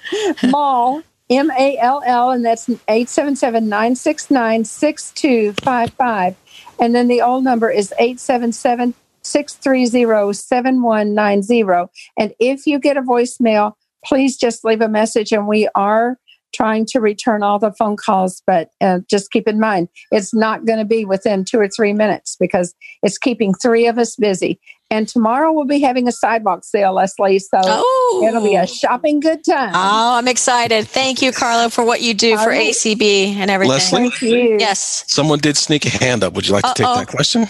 mall 0.51 1.03
M 1.31 1.51
A 1.59 1.79
L 1.79 2.03
L, 2.05 2.33
and 2.33 2.45
that's 2.45 2.69
877 2.69 3.67
969 3.67 4.65
6255. 4.67 6.37
And 6.79 6.95
then 6.95 7.09
the 7.09 7.23
old 7.23 7.43
number 7.43 7.71
is 7.71 7.95
877 7.99 8.93
630 9.23 10.35
7190. 10.35 11.91
And 12.19 12.35
if 12.39 12.67
you 12.67 12.79
get 12.79 12.99
a 12.99 13.03
voicemail, 13.03 13.73
please 14.05 14.37
just 14.37 14.67
leave 14.67 14.83
a 14.83 14.89
message, 14.89 15.33
and 15.33 15.49
we 15.49 15.67
are 15.75 16.19
trying 16.53 16.87
to 16.87 17.01
return 17.01 17.43
all 17.43 17.59
the 17.59 17.73
phone 17.73 17.97
calls. 17.97 18.43
But 18.47 18.71
uh, 18.81 19.01
just 19.09 19.31
keep 19.31 19.47
in 19.49 19.61
mind, 19.61 19.89
it's 20.11 20.35
not 20.35 20.65
going 20.67 20.79
to 20.79 20.85
be 20.85 21.05
within 21.05 21.45
two 21.45 21.59
or 21.59 21.69
three 21.69 21.93
minutes 21.93 22.37
because 22.39 22.75
it's 23.03 23.19
keeping 23.19 23.55
three 23.55 23.87
of 23.87 23.99
us 23.99 24.17
busy. 24.17 24.61
And 24.93 25.07
tomorrow 25.07 25.53
we'll 25.53 25.67
be 25.67 25.81
having 25.81 26.09
a 26.09 26.13
sidewalk 26.13 26.65
sale, 26.65 26.95
Leslie. 26.95 27.39
So 27.39 27.61
Oh. 27.63 28.25
It'll 28.27 28.43
be 28.43 28.57
a 28.57 28.67
shopping 28.67 29.21
good 29.21 29.45
time. 29.45 29.71
Oh, 29.73 30.17
I'm 30.19 30.27
excited. 30.27 30.89
Thank 30.89 31.23
you, 31.23 31.31
Carla, 31.31 31.71
for 31.71 31.85
what 31.85 32.01
you 32.03 32.13
do 32.13 32.37
All 32.37 32.43
for 32.43 32.51
right. 32.51 32.73
ACB 32.73 33.37
and 33.37 33.51
everything. 33.51 33.71
Leslie? 33.71 34.11
Thank 34.11 34.23
you. 34.23 34.57
Yes. 34.59 35.05
Someone 35.07 35.39
did 35.39 35.57
sneak 35.57 35.87
a 35.87 35.91
hand 35.91 36.25
up. 36.25 36.33
Would 36.35 36.49
you 36.49 36.55
like 36.55 36.65
to 36.65 36.75
take 36.75 36.87
that 36.87 37.07
question? 37.07 37.47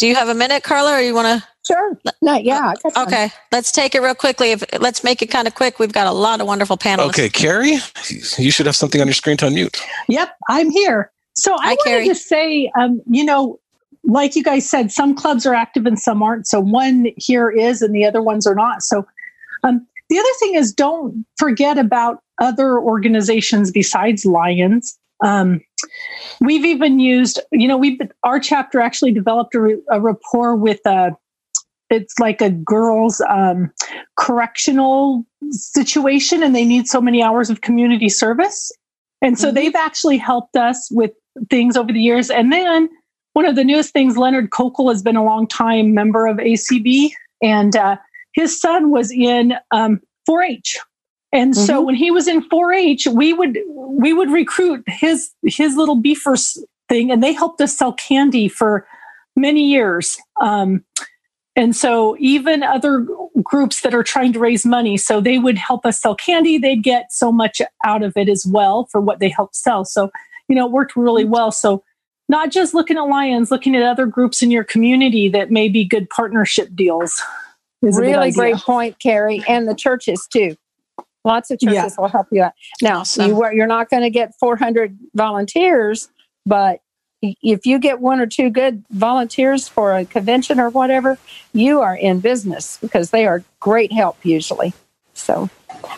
Do 0.00 0.06
you 0.06 0.14
have 0.14 0.30
a 0.30 0.34
minute, 0.34 0.62
Carla, 0.62 0.94
or 0.94 1.00
you 1.02 1.14
want 1.14 1.42
to? 1.42 1.48
Sure. 1.66 2.00
No, 2.22 2.34
yeah. 2.34 2.72
I 2.72 2.74
got 2.82 2.94
time. 2.94 3.06
Okay. 3.06 3.30
Let's 3.52 3.70
take 3.70 3.94
it 3.94 4.00
real 4.00 4.14
quickly. 4.14 4.52
If, 4.52 4.64
let's 4.80 5.04
make 5.04 5.20
it 5.20 5.26
kind 5.26 5.46
of 5.46 5.54
quick. 5.54 5.78
We've 5.78 5.92
got 5.92 6.06
a 6.06 6.12
lot 6.12 6.40
of 6.40 6.46
wonderful 6.46 6.78
panelists. 6.78 7.10
Okay, 7.10 7.28
Carrie, 7.28 7.76
you 8.38 8.50
should 8.50 8.64
have 8.64 8.74
something 8.74 9.02
on 9.02 9.06
your 9.06 9.12
screen 9.12 9.36
to 9.36 9.44
unmute. 9.44 9.78
Yep, 10.08 10.34
I'm 10.48 10.70
here. 10.70 11.12
So 11.34 11.52
I 11.52 11.56
Hi, 11.60 11.68
wanted 11.72 11.84
Carrie. 11.84 12.08
to 12.08 12.14
say, 12.14 12.72
um, 12.80 13.02
you 13.10 13.22
know, 13.22 13.60
like 14.04 14.36
you 14.36 14.42
guys 14.42 14.66
said, 14.66 14.90
some 14.90 15.14
clubs 15.14 15.44
are 15.44 15.52
active 15.52 15.84
and 15.84 15.98
some 15.98 16.22
aren't. 16.22 16.46
So 16.46 16.60
one 16.60 17.08
here 17.18 17.50
is, 17.50 17.82
and 17.82 17.94
the 17.94 18.06
other 18.06 18.22
ones 18.22 18.46
are 18.46 18.54
not. 18.54 18.82
So 18.82 19.06
um, 19.64 19.86
the 20.08 20.18
other 20.18 20.28
thing 20.38 20.54
is, 20.54 20.72
don't 20.72 21.26
forget 21.36 21.76
about 21.76 22.22
other 22.40 22.78
organizations 22.78 23.70
besides 23.70 24.24
Lions. 24.24 24.98
Um, 25.22 25.60
we've 26.40 26.64
even 26.64 27.00
used, 27.00 27.40
you 27.52 27.68
know, 27.68 27.76
we've 27.76 28.00
our 28.22 28.40
chapter 28.40 28.80
actually 28.80 29.12
developed 29.12 29.54
a, 29.54 29.60
re- 29.60 29.82
a 29.90 30.00
rapport 30.00 30.56
with 30.56 30.80
a. 30.86 31.10
It's 31.90 32.14
like 32.20 32.40
a 32.40 32.50
girls' 32.50 33.20
um, 33.28 33.72
correctional 34.16 35.26
situation, 35.50 36.40
and 36.42 36.54
they 36.54 36.64
need 36.64 36.86
so 36.86 37.00
many 37.00 37.20
hours 37.20 37.50
of 37.50 37.62
community 37.62 38.08
service. 38.08 38.70
And 39.22 39.36
so 39.36 39.50
Mhm. 39.50 39.54
they've 39.54 39.74
actually 39.74 40.16
helped 40.16 40.56
us 40.56 40.88
with 40.92 41.10
things 41.50 41.76
over 41.76 41.92
the 41.92 42.00
years. 42.00 42.30
And 42.30 42.52
then 42.52 42.88
one 43.32 43.44
of 43.44 43.56
the 43.56 43.64
newest 43.64 43.92
things, 43.92 44.16
Leonard 44.16 44.50
Kokel 44.50 44.90
has 44.90 45.02
been 45.02 45.16
a 45.16 45.24
long 45.24 45.48
time 45.48 45.92
member 45.92 46.28
of 46.28 46.36
ACB, 46.36 47.10
and 47.42 47.74
uh, 47.74 47.96
his 48.34 48.60
son 48.60 48.90
was 48.90 49.10
in 49.10 49.54
um, 49.72 50.00
4-H. 50.28 50.78
And 51.32 51.54
so 51.56 51.80
when 51.80 51.94
he 51.94 52.10
was 52.10 52.26
in 52.26 52.48
4-H, 52.48 53.06
we 53.06 53.32
would 53.32 53.58
we 53.68 54.12
would 54.12 54.30
recruit 54.30 54.82
his 54.88 55.30
his 55.44 55.76
little 55.76 55.96
beefers 55.96 56.58
thing, 56.88 57.10
and 57.12 57.22
they 57.22 57.32
helped 57.32 57.60
us 57.60 57.76
sell 57.76 57.92
candy 57.92 58.48
for 58.48 58.86
many 59.36 59.68
years. 59.68 60.18
Um, 60.40 60.84
and 61.56 61.74
so 61.74 62.16
even 62.18 62.62
other 62.62 63.06
groups 63.42 63.82
that 63.82 63.94
are 63.94 64.02
trying 64.02 64.32
to 64.32 64.38
raise 64.38 64.64
money, 64.64 64.96
so 64.96 65.20
they 65.20 65.38
would 65.38 65.58
help 65.58 65.84
us 65.84 66.00
sell 66.00 66.14
candy. 66.14 66.58
They'd 66.58 66.82
get 66.82 67.12
so 67.12 67.30
much 67.30 67.60
out 67.84 68.02
of 68.02 68.16
it 68.16 68.28
as 68.28 68.46
well 68.46 68.86
for 68.90 69.00
what 69.00 69.18
they 69.20 69.28
helped 69.28 69.56
sell. 69.56 69.84
So, 69.84 70.10
you 70.48 70.56
know, 70.56 70.66
it 70.66 70.72
worked 70.72 70.96
really 70.96 71.24
well. 71.24 71.50
So 71.52 71.84
not 72.28 72.50
just 72.50 72.74
looking 72.74 72.96
at 72.96 73.02
Lions, 73.02 73.50
looking 73.50 73.74
at 73.74 73.82
other 73.82 74.06
groups 74.06 74.42
in 74.42 74.50
your 74.50 74.64
community 74.64 75.28
that 75.28 75.50
may 75.50 75.68
be 75.68 75.84
good 75.84 76.08
partnership 76.10 76.68
deals. 76.74 77.20
Really 77.82 78.30
great 78.32 78.56
point, 78.56 78.98
Carrie, 79.00 79.42
and 79.48 79.66
the 79.66 79.74
churches 79.74 80.28
too. 80.32 80.56
Lots 81.24 81.50
of 81.50 81.58
churches 81.60 81.74
yeah. 81.74 81.88
will 81.98 82.08
help 82.08 82.28
you 82.32 82.42
out. 82.42 82.52
Now, 82.80 83.00
awesome. 83.00 83.30
you, 83.30 83.50
you're 83.52 83.66
not 83.66 83.90
going 83.90 84.02
to 84.02 84.10
get 84.10 84.34
400 84.38 84.98
volunteers, 85.14 86.08
but 86.46 86.80
if 87.22 87.66
you 87.66 87.78
get 87.78 88.00
one 88.00 88.20
or 88.20 88.26
two 88.26 88.48
good 88.48 88.84
volunteers 88.90 89.68
for 89.68 89.94
a 89.94 90.04
convention 90.04 90.58
or 90.58 90.70
whatever, 90.70 91.18
you 91.52 91.80
are 91.80 91.94
in 91.94 92.20
business 92.20 92.78
because 92.80 93.10
they 93.10 93.26
are 93.26 93.44
great 93.58 93.92
help 93.92 94.16
usually. 94.24 94.72
So, 95.20 95.48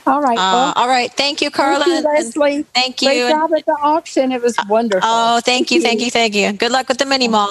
all 0.07 0.21
right. 0.21 0.39
Uh, 0.39 0.53
well, 0.53 0.73
all 0.77 0.89
right. 0.89 1.13
Thank 1.13 1.41
you, 1.41 1.51
Carla. 1.51 1.85
Thank 1.85 2.05
you, 2.05 2.11
Leslie. 2.11 2.63
Thank 2.75 3.03
you. 3.03 3.09
Great 3.09 3.31
job 3.31 3.53
at 3.55 3.67
the 3.67 3.73
auction. 3.73 4.33
It 4.33 4.43
was 4.43 4.57
wonderful. 4.69 5.09
Oh, 5.09 5.41
thank, 5.41 5.71
you, 5.71 5.81
thank 5.81 6.01
you, 6.01 6.11
thank 6.11 6.35
you. 6.35 6.53
Good 6.53 6.73
luck 6.73 6.89
with 6.89 6.99
the 6.99 7.07
mini 7.07 7.29
mall. 7.29 7.49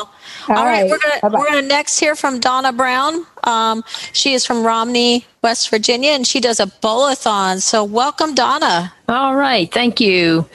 all, 0.49 0.57
all 0.57 0.65
right. 0.65 0.83
right. 0.83 0.89
We're 0.89 0.99
gonna 0.99 1.37
we're 1.37 1.47
gonna 1.47 1.61
next 1.61 1.99
hear 1.99 2.15
from 2.15 2.39
Donna 2.39 2.73
Brown. 2.73 3.25
Um, 3.43 3.83
she 4.13 4.33
is 4.33 4.45
from 4.45 4.63
Romney, 4.63 5.25
West 5.41 5.69
Virginia, 5.69 6.11
and 6.11 6.25
she 6.27 6.39
does 6.39 6.59
a 6.59 6.67
bowl-a-thon. 6.67 7.59
So, 7.59 7.83
welcome, 7.83 8.35
Donna. 8.35 8.93
All 9.09 9.35
right. 9.35 9.71
Thank 9.71 9.99
you. 9.99 10.47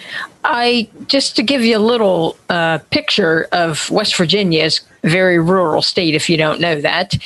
I 0.44 0.88
just 1.08 1.34
to 1.36 1.42
give 1.42 1.62
you 1.62 1.76
a 1.76 1.80
little 1.80 2.36
uh, 2.48 2.78
picture 2.90 3.48
of 3.52 3.90
West 3.90 4.16
Virginia's 4.16 4.80
very 5.02 5.38
rural 5.38 5.82
state, 5.82 6.14
if 6.14 6.30
you 6.30 6.36
don't 6.36 6.60
know 6.60 6.80
that, 6.80 7.16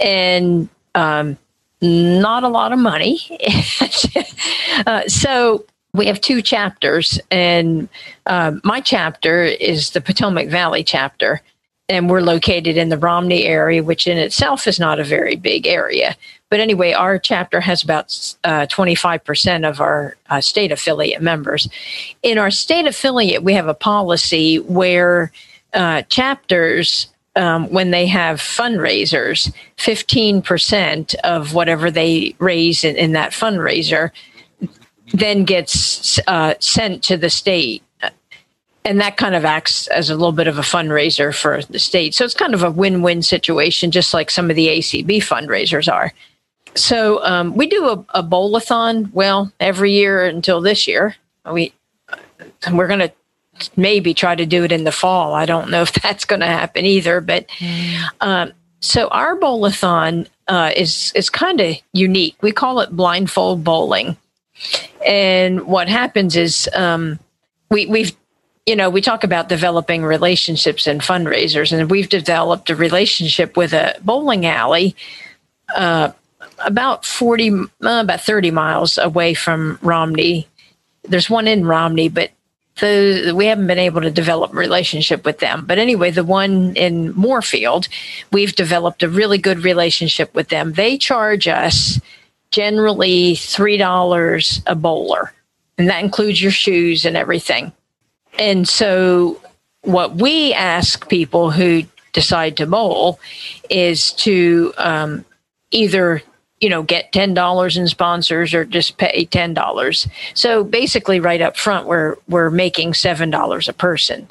and 0.00 0.68
um, 0.94 1.36
not 1.80 2.44
a 2.44 2.48
lot 2.48 2.72
of 2.72 2.78
money. 2.78 3.20
uh, 4.86 5.06
so 5.06 5.64
we 5.92 6.06
have 6.06 6.20
two 6.20 6.42
chapters, 6.42 7.20
and 7.30 7.88
uh, 8.26 8.52
my 8.64 8.80
chapter 8.80 9.44
is 9.44 9.90
the 9.90 10.00
Potomac 10.00 10.48
Valley 10.48 10.82
chapter, 10.82 11.40
and 11.88 12.10
we're 12.10 12.20
located 12.20 12.76
in 12.76 12.88
the 12.88 12.98
Romney 12.98 13.44
area, 13.44 13.82
which 13.82 14.06
in 14.06 14.18
itself 14.18 14.66
is 14.66 14.80
not 14.80 14.98
a 14.98 15.04
very 15.04 15.36
big 15.36 15.66
area. 15.66 16.16
But 16.50 16.60
anyway, 16.60 16.92
our 16.92 17.18
chapter 17.18 17.60
has 17.60 17.82
about 17.82 18.36
uh, 18.44 18.66
25% 18.66 19.68
of 19.68 19.80
our 19.80 20.16
uh, 20.30 20.40
state 20.40 20.72
affiliate 20.72 21.22
members. 21.22 21.68
In 22.22 22.38
our 22.38 22.50
state 22.50 22.86
affiliate, 22.86 23.42
we 23.42 23.54
have 23.54 23.68
a 23.68 23.74
policy 23.74 24.58
where 24.60 25.32
uh, 25.74 26.02
chapters, 26.02 27.08
um, 27.36 27.68
when 27.70 27.90
they 27.90 28.06
have 28.06 28.38
fundraisers, 28.38 29.52
15% 29.76 31.14
of 31.16 31.54
whatever 31.54 31.90
they 31.90 32.34
raise 32.38 32.84
in, 32.84 32.96
in 32.96 33.12
that 33.12 33.32
fundraiser 33.32 34.10
then 35.12 35.44
gets 35.44 36.18
uh, 36.26 36.54
sent 36.60 37.02
to 37.04 37.16
the 37.16 37.28
state 37.30 37.82
and 38.84 39.00
that 39.00 39.16
kind 39.16 39.34
of 39.34 39.44
acts 39.44 39.86
as 39.88 40.10
a 40.10 40.14
little 40.14 40.32
bit 40.32 40.46
of 40.46 40.58
a 40.58 40.62
fundraiser 40.62 41.34
for 41.34 41.62
the 41.62 41.78
state. 41.78 42.14
So 42.14 42.24
it's 42.24 42.34
kind 42.34 42.54
of 42.54 42.62
a 42.62 42.70
win-win 42.70 43.22
situation, 43.22 43.90
just 43.90 44.12
like 44.12 44.30
some 44.30 44.50
of 44.50 44.56
the 44.56 44.68
ACB 44.68 45.18
fundraisers 45.18 45.90
are. 45.90 46.12
So 46.74 47.24
um, 47.24 47.54
we 47.54 47.66
do 47.66 47.88
a, 47.88 48.04
a 48.18 48.22
bowl-a-thon, 48.22 49.10
well, 49.14 49.52
every 49.58 49.92
year 49.92 50.26
until 50.26 50.60
this 50.60 50.86
year. 50.86 51.16
We 51.50 51.72
we're 52.72 52.86
going 52.86 53.00
to 53.00 53.12
maybe 53.76 54.14
try 54.14 54.34
to 54.34 54.46
do 54.46 54.64
it 54.64 54.72
in 54.72 54.84
the 54.84 54.92
fall. 54.92 55.34
I 55.34 55.46
don't 55.46 55.70
know 55.70 55.82
if 55.82 55.92
that's 56.02 56.24
going 56.24 56.40
to 56.40 56.46
happen 56.46 56.84
either. 56.84 57.20
But 57.20 57.46
um, 58.20 58.52
so 58.80 59.08
our 59.08 59.36
bowl-a-thon 59.36 60.26
uh, 60.48 60.72
is 60.76 61.12
is 61.14 61.30
kind 61.30 61.60
of 61.60 61.76
unique. 61.92 62.36
We 62.42 62.52
call 62.52 62.80
it 62.80 62.90
blindfold 62.90 63.64
bowling, 63.64 64.16
and 65.06 65.66
what 65.66 65.88
happens 65.88 66.36
is 66.36 66.68
um, 66.74 67.18
we 67.70 67.86
we've 67.86 68.12
you 68.66 68.76
know 68.76 68.90
we 68.90 69.00
talk 69.00 69.24
about 69.24 69.48
developing 69.48 70.04
relationships 70.04 70.86
and 70.86 71.00
fundraisers, 71.00 71.72
and 71.72 71.90
we've 71.90 72.10
developed 72.10 72.68
a 72.68 72.76
relationship 72.76 73.56
with 73.56 73.72
a 73.72 73.96
bowling 74.02 74.44
alley. 74.46 74.94
Uh, 75.74 76.12
about 76.58 77.04
40, 77.04 77.50
uh, 77.50 77.66
about 77.82 78.20
30 78.20 78.50
miles 78.50 78.98
away 78.98 79.34
from 79.34 79.78
Romney. 79.82 80.46
There's 81.02 81.28
one 81.28 81.48
in 81.48 81.66
Romney, 81.66 82.08
but 82.08 82.30
the, 82.80 83.32
we 83.34 83.46
haven't 83.46 83.66
been 83.66 83.78
able 83.78 84.00
to 84.00 84.10
develop 84.10 84.52
a 84.52 84.56
relationship 84.56 85.24
with 85.24 85.38
them. 85.38 85.64
But 85.66 85.78
anyway, 85.78 86.10
the 86.10 86.24
one 86.24 86.74
in 86.76 87.14
Moorfield, 87.14 87.88
we've 88.32 88.54
developed 88.54 89.02
a 89.02 89.08
really 89.08 89.38
good 89.38 89.62
relationship 89.62 90.34
with 90.34 90.48
them. 90.48 90.72
They 90.72 90.98
charge 90.98 91.46
us 91.46 92.00
generally 92.50 93.34
$3 93.34 94.62
a 94.66 94.74
bowler, 94.74 95.32
and 95.78 95.88
that 95.88 96.02
includes 96.02 96.42
your 96.42 96.52
shoes 96.52 97.04
and 97.04 97.16
everything. 97.16 97.72
And 98.38 98.68
so, 98.68 99.40
what 99.82 100.16
we 100.16 100.52
ask 100.52 101.08
people 101.08 101.50
who 101.50 101.82
decide 102.12 102.56
to 102.56 102.66
bowl 102.66 103.20
is 103.70 104.12
to 104.12 104.72
um, 104.78 105.24
either 105.70 106.22
you 106.60 106.68
know, 106.68 106.82
get 106.82 107.12
$10 107.12 107.76
in 107.76 107.88
sponsors 107.88 108.54
or 108.54 108.64
just 108.64 108.96
pay 108.96 109.26
$10. 109.26 110.08
So 110.34 110.64
basically 110.64 111.20
right 111.20 111.42
up 111.42 111.56
front, 111.56 111.86
we're, 111.86 112.16
we're 112.28 112.50
making 112.50 112.92
$7 112.92 113.68
a 113.68 113.72
person 113.72 114.28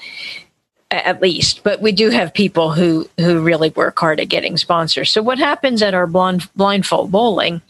at 0.92 1.22
least, 1.22 1.64
but 1.64 1.82
we 1.82 1.92
do 1.92 2.10
have 2.12 2.34
people 2.34 2.72
who, 2.72 3.10
who 3.20 3.42
really 3.42 3.70
work 3.72 4.00
hard 4.00 4.20
at 4.20 4.30
getting 4.30 4.58
sponsors. 4.58 5.10
So 5.10 5.24
what 5.24 5.40
happens 5.40 5.82
at 5.82 5.94
our 5.94 6.06
blind, 6.06 6.48
blindfold 6.56 7.12
bowling, 7.12 7.62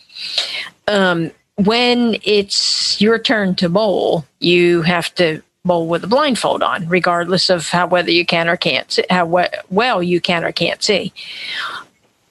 um, 0.88 1.32
when 1.56 2.18
it's 2.24 3.00
your 3.00 3.20
turn 3.20 3.56
to 3.56 3.70
bowl, 3.70 4.26
you 4.40 4.82
have 4.82 5.14
to 5.16 5.42
bowl 5.64 5.88
with 5.88 6.04
a 6.04 6.08
blindfold 6.08 6.64
on, 6.64 6.88
regardless 6.88 7.50
of 7.50 7.70
how 7.70 7.88
whether 7.88 8.12
you 8.12 8.26
can 8.26 8.50
or 8.50 8.58
can't 8.58 9.00
how 9.10 9.26
well 9.70 10.04
you 10.04 10.20
can 10.20 10.44
or 10.44 10.52
can't 10.52 10.84
see. 10.84 11.14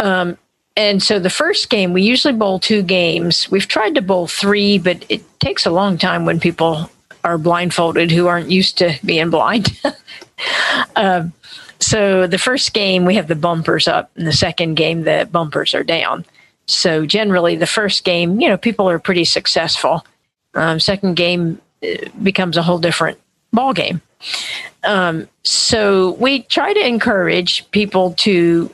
Um, 0.01 0.37
and 0.77 1.03
so 1.03 1.19
the 1.19 1.31
first 1.31 1.69
game, 1.69 1.93
we 1.93 2.03
usually 2.03 2.35
bowl 2.35 2.59
two 2.59 2.83
games. 2.83 3.51
We've 3.51 3.69
tried 3.69 3.95
to 3.97 4.03
bowl 4.03 4.27
three, 4.27 4.79
but 4.79 5.05
it 5.09 5.23
takes 5.41 5.67
a 5.67 5.71
long 5.71 5.99
time 5.99 6.25
when 6.25 6.41
people 6.41 6.91
are 7.25 7.39
blindfolded 7.39 8.11
who 8.11 8.27
aren't 8.27 8.51
used 8.51 8.79
to 8.79 8.99
being 9.05 9.31
blind. 9.31 9.79
uh, 10.97 11.29
so 11.81 12.27
the 12.27 12.39
first 12.39 12.73
game, 12.73 13.05
we 13.05 13.15
have 13.17 13.29
the 13.29 13.35
bumpers 13.35 13.87
up, 13.87 14.11
and 14.17 14.27
the 14.27 14.33
second 14.33 14.75
game, 14.75 15.03
the 15.03 15.29
bumpers 15.31 15.75
are 15.75 15.85
down. 15.85 16.25
So 16.67 17.05
generally, 17.05 17.57
the 17.57 17.67
first 17.67 18.05
game, 18.05 18.41
you 18.41 18.49
know, 18.49 18.57
people 18.57 18.89
are 18.89 18.99
pretty 18.99 19.25
successful. 19.25 20.07
Um, 20.55 20.81
second 20.81 21.17
game 21.17 21.61
uh, 21.83 22.09
becomes 22.23 22.57
a 22.57 22.63
whole 22.63 22.79
different 22.79 23.19
ball 23.53 23.73
game. 23.73 24.01
Um, 24.85 25.29
so 25.43 26.13
we 26.13 26.43
try 26.43 26.73
to 26.73 26.87
encourage 26.87 27.71
people 27.73 28.15
to 28.19 28.71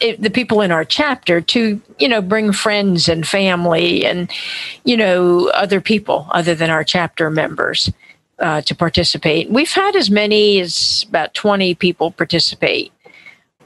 it, 0.00 0.20
the 0.20 0.30
people 0.30 0.60
in 0.60 0.70
our 0.70 0.84
chapter 0.84 1.40
to 1.40 1.80
you 1.98 2.08
know 2.08 2.20
bring 2.20 2.52
friends 2.52 3.08
and 3.08 3.26
family 3.26 4.04
and 4.04 4.30
you 4.84 4.96
know 4.96 5.48
other 5.50 5.80
people 5.80 6.26
other 6.30 6.54
than 6.54 6.70
our 6.70 6.84
chapter 6.84 7.30
members 7.30 7.90
uh, 8.38 8.60
to 8.62 8.74
participate. 8.74 9.50
We've 9.50 9.72
had 9.72 9.96
as 9.96 10.10
many 10.10 10.60
as 10.60 11.04
about 11.08 11.34
20 11.34 11.74
people 11.74 12.10
participate. 12.12 12.92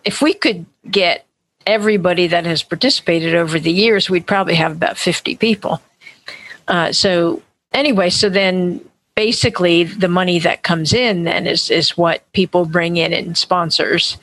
If 0.05 0.23
we 0.23 0.35
could 0.35 0.65
get 0.91 1.27
everybody 1.67 2.27
that 2.27 2.47
has 2.47 2.63
participated 2.63 3.35
over 3.35 3.59
the 3.59 3.73
years 3.73 4.11
we'd 4.11 4.27
probably 4.27 4.55
have 4.55 4.73
about 4.73 4.97
50 4.97 5.37
people. 5.37 5.81
Uh, 6.67 6.93
so 6.93 7.43
anyway 7.73 8.11
so 8.11 8.29
then 8.29 8.81
basically 9.15 9.85
the 9.85 10.09
money 10.09 10.39
that 10.39 10.63
comes 10.63 10.93
in 10.93 11.25
then 11.25 11.47
is 11.47 11.71
is 11.71 11.97
what 11.97 12.31
people 12.33 12.65
bring 12.65 12.97
in 12.97 13.13
in 13.13 13.35
sponsors 13.35 14.17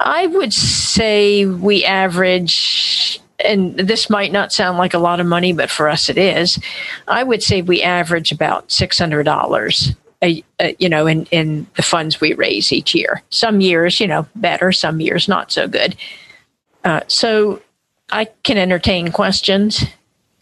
I 0.00 0.26
would 0.26 0.52
say 0.52 1.46
we 1.46 1.84
average, 1.84 3.20
and 3.44 3.76
this 3.76 4.08
might 4.08 4.32
not 4.32 4.52
sound 4.52 4.78
like 4.78 4.94
a 4.94 4.98
lot 4.98 5.20
of 5.20 5.26
money, 5.26 5.52
but 5.52 5.70
for 5.70 5.88
us 5.88 6.08
it 6.08 6.18
is. 6.18 6.58
I 7.06 7.22
would 7.22 7.42
say 7.42 7.62
we 7.62 7.82
average 7.82 8.32
about 8.32 8.70
six 8.72 8.98
hundred 8.98 9.24
dollars. 9.24 9.94
you 10.22 10.88
know, 10.88 11.06
in, 11.06 11.24
in 11.30 11.66
the 11.76 11.82
funds 11.82 12.20
we 12.20 12.34
raise 12.34 12.72
each 12.72 12.94
year. 12.94 13.22
Some 13.30 13.60
years, 13.62 14.00
you 14.00 14.06
know, 14.06 14.26
better. 14.36 14.70
Some 14.72 15.00
years, 15.00 15.28
not 15.28 15.50
so 15.50 15.66
good. 15.66 15.96
Uh, 16.84 17.00
so 17.06 17.62
I 18.10 18.26
can 18.42 18.58
entertain 18.58 19.12
questions. 19.12 19.82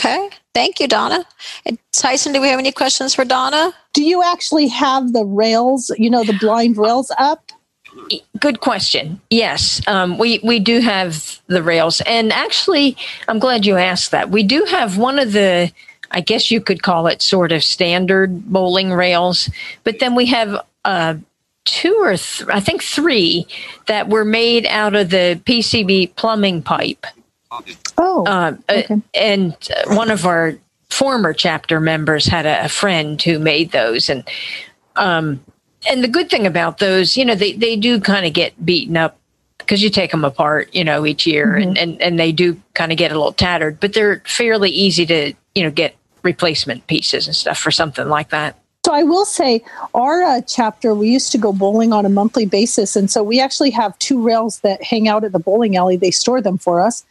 Okay. 0.00 0.30
Thank 0.54 0.80
you, 0.80 0.88
Donna. 0.88 1.24
And 1.66 1.78
Tyson, 1.92 2.32
do 2.32 2.40
we 2.40 2.48
have 2.48 2.58
any 2.58 2.72
questions 2.72 3.14
for 3.14 3.24
Donna? 3.24 3.72
Do 3.92 4.02
you 4.02 4.22
actually 4.24 4.68
have 4.68 5.12
the 5.12 5.24
rails, 5.24 5.90
you 5.98 6.10
know, 6.10 6.24
the 6.24 6.36
blind 6.40 6.76
rails 6.76 7.12
up? 7.18 7.52
Good 8.38 8.60
question. 8.60 9.20
Yes, 9.30 9.80
um, 9.86 10.18
we 10.18 10.40
we 10.42 10.58
do 10.58 10.80
have 10.80 11.40
the 11.46 11.62
rails, 11.62 12.00
and 12.02 12.32
actually, 12.32 12.96
I'm 13.26 13.38
glad 13.38 13.66
you 13.66 13.76
asked 13.76 14.10
that. 14.12 14.30
We 14.30 14.42
do 14.42 14.64
have 14.64 14.98
one 14.98 15.18
of 15.18 15.32
the, 15.32 15.72
I 16.10 16.20
guess 16.20 16.50
you 16.50 16.60
could 16.60 16.82
call 16.82 17.06
it 17.06 17.22
sort 17.22 17.52
of 17.52 17.62
standard 17.62 18.46
bowling 18.46 18.92
rails, 18.92 19.50
but 19.84 19.98
then 19.98 20.14
we 20.14 20.26
have 20.26 20.64
uh, 20.84 21.14
two 21.64 21.96
or 22.00 22.16
th- 22.16 22.48
I 22.48 22.60
think 22.60 22.82
three 22.82 23.46
that 23.86 24.08
were 24.08 24.24
made 24.24 24.66
out 24.66 24.94
of 24.94 25.10
the 25.10 25.40
PVC 25.44 26.14
plumbing 26.16 26.62
pipe. 26.62 27.06
Oh, 27.96 28.24
uh, 28.26 28.56
okay. 28.70 28.94
uh, 28.94 29.00
and 29.14 29.56
one 29.88 30.10
of 30.10 30.26
our 30.26 30.54
former 30.90 31.32
chapter 31.32 31.80
members 31.80 32.26
had 32.26 32.46
a, 32.46 32.64
a 32.64 32.68
friend 32.68 33.20
who 33.20 33.38
made 33.38 33.72
those, 33.72 34.08
and 34.08 34.26
um, 34.96 35.40
and 35.88 36.04
the 36.04 36.08
good 36.08 36.30
thing 36.30 36.46
about 36.46 36.78
those, 36.78 37.16
you 37.16 37.24
know, 37.24 37.34
they, 37.34 37.52
they 37.52 37.76
do 37.76 38.00
kind 38.00 38.26
of 38.26 38.32
get 38.32 38.64
beaten 38.64 38.96
up 38.96 39.18
because 39.58 39.82
you 39.82 39.90
take 39.90 40.10
them 40.10 40.24
apart, 40.24 40.74
you 40.74 40.84
know, 40.84 41.04
each 41.04 41.26
year 41.26 41.46
Mm-hmm. 41.46 41.68
and, 41.68 41.78
and, 41.78 42.02
and 42.02 42.20
they 42.20 42.32
do 42.32 42.60
kind 42.74 42.92
of 42.92 42.98
get 42.98 43.10
a 43.10 43.14
little 43.14 43.32
tattered, 43.32 43.80
but 43.80 43.92
they're 43.92 44.22
fairly 44.26 44.70
easy 44.70 45.04
to, 45.06 45.32
you 45.54 45.62
know, 45.64 45.70
get 45.70 45.96
replacement 46.22 46.86
pieces 46.86 47.26
and 47.26 47.34
stuff 47.34 47.58
for 47.58 47.70
something 47.70 48.08
like 48.08 48.30
that. 48.30 48.58
So 48.86 48.94
I 48.94 49.02
will 49.02 49.26
say, 49.26 49.62
our 49.92 50.22
uh, 50.22 50.40
chapter, 50.42 50.94
we 50.94 51.10
used 51.10 51.32
to 51.32 51.38
go 51.38 51.52
bowling 51.52 51.92
on 51.92 52.06
a 52.06 52.08
monthly 52.08 52.46
basis. 52.46 52.96
And 52.96 53.10
so 53.10 53.22
we 53.22 53.40
actually 53.40 53.70
have 53.70 53.98
two 53.98 54.22
rails 54.22 54.60
that 54.60 54.82
hang 54.82 55.08
out 55.08 55.24
at 55.24 55.32
the 55.32 55.38
bowling 55.38 55.76
alley. 55.76 55.96
They 55.96 56.10
store 56.10 56.40
them 56.40 56.56
for 56.56 56.80
us. 56.80 57.04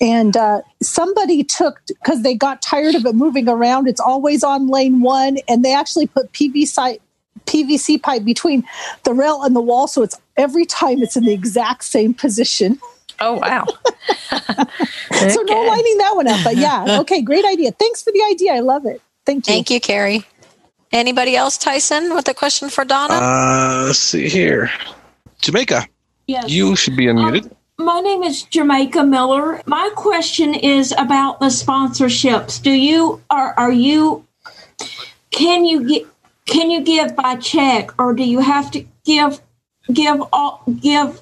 And 0.00 0.36
uh, 0.36 0.62
somebody 0.82 1.44
took, 1.44 1.80
because 1.86 2.22
they 2.22 2.34
got 2.34 2.60
tired 2.60 2.96
of 2.96 3.06
it 3.06 3.14
moving 3.14 3.48
around, 3.48 3.86
it's 3.86 4.00
always 4.00 4.42
on 4.42 4.66
lane 4.68 5.00
one. 5.00 5.36
And 5.46 5.64
they 5.64 5.72
actually 5.72 6.08
put 6.08 6.32
PVC, 6.32 6.98
PVC 7.46 8.02
pipe 8.02 8.24
between 8.24 8.64
the 9.04 9.12
rail 9.14 9.42
and 9.42 9.54
the 9.56 9.60
wall. 9.60 9.86
So 9.88 10.02
it's 10.02 10.16
every 10.36 10.64
time 10.64 11.02
it's 11.02 11.16
in 11.16 11.24
the 11.24 11.32
exact 11.32 11.84
same 11.84 12.14
position. 12.14 12.78
Oh, 13.20 13.34
wow. 13.34 13.66
So 15.30 15.40
no 15.42 15.62
lining 15.62 15.98
that 15.98 16.12
one 16.16 16.26
up. 16.26 16.40
But 16.42 16.56
yeah, 16.56 16.98
okay, 17.00 17.22
great 17.22 17.44
idea. 17.44 17.70
Thanks 17.72 18.02
for 18.02 18.12
the 18.12 18.22
idea. 18.30 18.54
I 18.54 18.60
love 18.60 18.86
it. 18.86 19.00
Thank 19.24 19.46
you. 19.46 19.52
Thank 19.54 19.70
you, 19.70 19.80
Carrie. 19.80 20.24
Anybody 20.92 21.36
else, 21.36 21.56
Tyson, 21.56 22.14
with 22.14 22.28
a 22.28 22.34
question 22.34 22.68
for 22.68 22.84
Donna? 22.84 23.14
Uh, 23.14 23.84
let's 23.86 23.98
see 24.00 24.28
here. 24.28 24.70
Jamaica, 25.40 25.86
Yes. 26.26 26.50
you 26.50 26.76
should 26.76 26.96
be 26.96 27.06
unmuted. 27.06 27.52
My 27.78 28.00
name 28.00 28.22
is 28.22 28.42
Jamaica 28.44 29.04
Miller. 29.04 29.62
My 29.66 29.90
question 29.96 30.54
is 30.54 30.92
about 30.98 31.40
the 31.40 31.46
sponsorships. 31.46 32.62
Do 32.62 32.70
you 32.70 33.20
are 33.30 33.54
are 33.58 33.72
you 33.72 34.24
can 35.30 35.64
you 35.64 35.88
get 35.88 36.06
can 36.46 36.70
you 36.70 36.82
give 36.82 37.14
by 37.16 37.36
check 37.36 37.90
or 38.00 38.14
do 38.14 38.24
you 38.24 38.40
have 38.40 38.70
to 38.72 38.84
give 39.04 39.40
give 39.92 40.22
all 40.32 40.62
give 40.80 41.20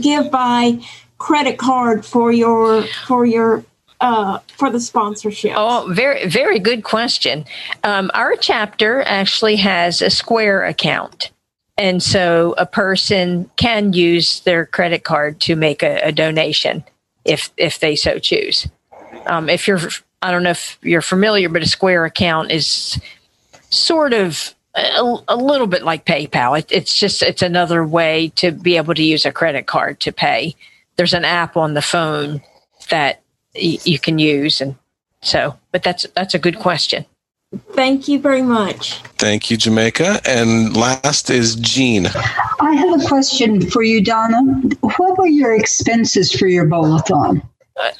give 0.00 0.30
by 0.30 0.78
credit 1.18 1.58
card 1.58 2.04
for 2.04 2.32
your 2.32 2.82
for 3.06 3.24
your 3.24 3.64
uh 4.00 4.38
for 4.56 4.70
the 4.70 4.80
sponsorship? 4.80 5.52
Oh, 5.56 5.88
very, 5.92 6.26
very 6.28 6.58
good 6.58 6.82
question. 6.82 7.44
Um, 7.84 8.10
our 8.14 8.36
chapter 8.36 9.02
actually 9.02 9.56
has 9.56 10.02
a 10.02 10.10
Square 10.10 10.64
account. 10.64 11.30
And 11.78 12.02
so 12.02 12.54
a 12.56 12.64
person 12.64 13.50
can 13.56 13.92
use 13.92 14.40
their 14.40 14.64
credit 14.64 15.04
card 15.04 15.40
to 15.40 15.56
make 15.56 15.82
a, 15.82 16.00
a 16.00 16.10
donation 16.10 16.82
if, 17.26 17.50
if 17.58 17.80
they 17.80 17.96
so 17.96 18.18
choose. 18.18 18.66
Um, 19.26 19.50
if 19.50 19.68
you're, 19.68 19.80
I 20.22 20.30
don't 20.30 20.42
know 20.42 20.50
if 20.50 20.78
you're 20.80 21.02
familiar, 21.02 21.50
but 21.50 21.62
a 21.62 21.66
Square 21.66 22.06
account 22.06 22.50
is 22.50 22.98
sort 23.70 24.12
of 24.12 24.54
a, 24.74 25.16
a 25.28 25.36
little 25.36 25.66
bit 25.66 25.82
like 25.82 26.04
PayPal. 26.04 26.58
It, 26.58 26.70
it's 26.70 26.98
just, 26.98 27.22
it's 27.22 27.42
another 27.42 27.86
way 27.86 28.30
to 28.36 28.52
be 28.52 28.76
able 28.76 28.94
to 28.94 29.02
use 29.02 29.24
a 29.24 29.32
credit 29.32 29.66
card 29.66 30.00
to 30.00 30.12
pay. 30.12 30.54
There's 30.96 31.14
an 31.14 31.24
app 31.24 31.56
on 31.56 31.74
the 31.74 31.82
phone 31.82 32.42
that 32.90 33.22
y- 33.54 33.78
you 33.84 33.98
can 33.98 34.18
use 34.18 34.60
and 34.60 34.76
so 35.22 35.56
but 35.72 35.82
that's 35.82 36.06
that's 36.14 36.34
a 36.34 36.38
good 36.38 36.58
question 36.58 37.04
Thank 37.72 38.08
you 38.08 38.18
very 38.18 38.42
much. 38.42 38.94
Thank 39.18 39.50
you, 39.50 39.56
Jamaica. 39.56 40.20
And 40.26 40.76
last 40.76 41.30
is 41.30 41.54
Jean. 41.56 42.06
I 42.60 42.74
have 42.74 43.00
a 43.00 43.06
question 43.06 43.62
for 43.70 43.82
you, 43.82 44.02
Donna. 44.02 44.42
What 44.80 45.16
were 45.16 45.28
your 45.28 45.54
expenses 45.54 46.32
for 46.32 46.48
your 46.48 46.66
bowl-a-thon? 46.66 47.42
Uh, 47.76 47.90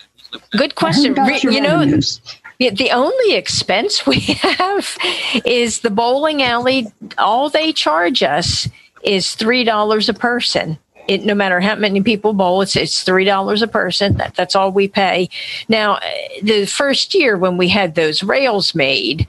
good 0.56 0.74
question 0.74 1.14
Re- 1.14 1.40
you 1.42 1.60
know 1.60 1.78
revenues? 1.78 2.20
the, 2.20 2.45
the 2.58 2.90
only 2.90 3.34
expense 3.34 4.06
we 4.06 4.20
have 4.20 4.96
is 5.44 5.80
the 5.80 5.90
bowling 5.90 6.42
alley 6.42 6.86
all 7.18 7.50
they 7.50 7.72
charge 7.72 8.22
us 8.22 8.68
is 9.02 9.34
three 9.34 9.64
dollars 9.64 10.08
a 10.08 10.14
person 10.14 10.78
it, 11.08 11.24
no 11.24 11.34
matter 11.34 11.60
how 11.60 11.76
many 11.76 12.02
people 12.02 12.32
bowl, 12.32 12.62
it's 12.62 12.76
it's 12.76 13.02
three 13.02 13.24
dollars 13.24 13.62
a 13.62 13.68
person. 13.68 14.16
That, 14.16 14.34
that's 14.34 14.56
all 14.56 14.72
we 14.72 14.88
pay. 14.88 15.28
Now, 15.68 15.98
the 16.42 16.66
first 16.66 17.14
year 17.14 17.36
when 17.36 17.56
we 17.56 17.68
had 17.68 17.94
those 17.94 18.22
rails 18.22 18.74
made, 18.74 19.26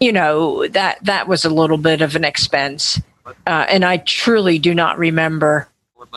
you 0.00 0.12
know 0.12 0.66
that 0.68 0.98
that 1.04 1.28
was 1.28 1.44
a 1.44 1.50
little 1.50 1.76
bit 1.78 2.00
of 2.00 2.16
an 2.16 2.24
expense, 2.24 3.00
uh, 3.46 3.66
and 3.68 3.84
I 3.84 3.98
truly 3.98 4.58
do 4.58 4.74
not 4.74 4.98
remember 4.98 5.68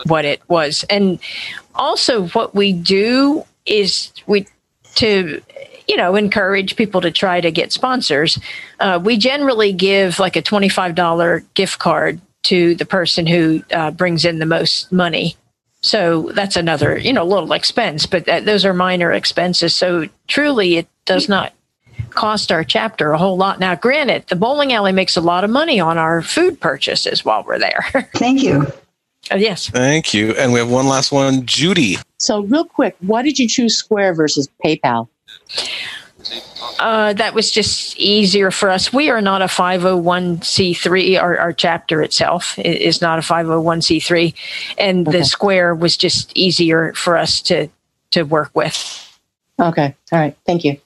what 0.06 0.24
it 0.24 0.40
was. 0.48 0.84
And 0.90 1.18
also, 1.74 2.28
what 2.28 2.54
we 2.54 2.72
do 2.72 3.44
is 3.66 4.12
we 4.26 4.46
to 4.96 5.40
you 5.90 5.96
know 5.96 6.14
encourage 6.14 6.76
people 6.76 7.00
to 7.00 7.10
try 7.10 7.40
to 7.40 7.50
get 7.50 7.72
sponsors. 7.72 8.38
Uh, 8.78 9.00
we 9.02 9.16
generally 9.16 9.72
give 9.72 10.20
like 10.20 10.36
a 10.36 10.42
twenty 10.42 10.68
five 10.68 10.94
dollar 10.94 11.40
gift 11.54 11.80
card 11.80 12.20
to 12.44 12.76
the 12.76 12.86
person 12.86 13.26
who 13.26 13.62
uh, 13.72 13.90
brings 13.90 14.24
in 14.24 14.38
the 14.38 14.46
most 14.46 14.90
money. 14.92 15.36
So 15.82 16.30
that's 16.34 16.56
another, 16.56 16.96
you 16.98 17.12
know, 17.12 17.24
little 17.24 17.52
expense, 17.52 18.06
but 18.06 18.26
that, 18.26 18.44
those 18.44 18.64
are 18.64 18.74
minor 18.74 19.12
expenses. 19.12 19.74
So 19.74 20.08
truly, 20.28 20.76
it 20.76 20.88
does 21.06 21.28
not 21.28 21.54
cost 22.10 22.52
our 22.52 22.64
chapter 22.64 23.12
a 23.12 23.18
whole 23.18 23.36
lot. 23.36 23.60
Now, 23.60 23.74
granted, 23.74 24.26
the 24.28 24.36
bowling 24.36 24.72
alley 24.72 24.92
makes 24.92 25.16
a 25.16 25.20
lot 25.20 25.42
of 25.42 25.50
money 25.50 25.80
on 25.80 25.98
our 25.98 26.22
food 26.22 26.60
purchases 26.60 27.24
while 27.24 27.42
we're 27.44 27.58
there. 27.58 27.84
Thank 28.14 28.42
you. 28.42 28.66
Uh, 29.30 29.36
yes. 29.36 29.68
Thank 29.68 30.12
you. 30.12 30.32
And 30.32 30.52
we 30.52 30.58
have 30.58 30.70
one 30.70 30.86
last 30.86 31.12
one, 31.12 31.46
Judy. 31.46 31.96
So, 32.18 32.42
real 32.42 32.64
quick, 32.64 32.96
why 33.00 33.22
did 33.22 33.38
you 33.38 33.48
choose 33.48 33.76
Square 33.76 34.14
versus 34.14 34.48
PayPal? 34.64 35.08
Uh, 36.78 37.12
that 37.14 37.34
was 37.34 37.50
just 37.50 37.96
easier 37.98 38.50
for 38.50 38.70
us. 38.70 38.92
We 38.92 39.10
are 39.10 39.20
not 39.20 39.42
a 39.42 39.46
501c3. 39.46 41.20
Our, 41.20 41.38
our 41.38 41.52
chapter 41.52 42.02
itself 42.02 42.54
i- 42.58 42.62
is 42.62 43.00
not 43.00 43.18
a 43.18 43.22
501c3. 43.22 44.34
And 44.78 45.06
Okay. 45.08 45.18
the 45.18 45.24
square 45.24 45.74
was 45.74 45.96
just 45.96 46.32
easier 46.36 46.92
for 46.94 47.16
us 47.16 47.40
to, 47.42 47.68
to 48.12 48.22
work 48.22 48.50
with. 48.54 49.06
Okay. 49.60 49.94
All 50.12 50.18
right. 50.18 50.36
Thank 50.46 50.64
you. 50.64 50.78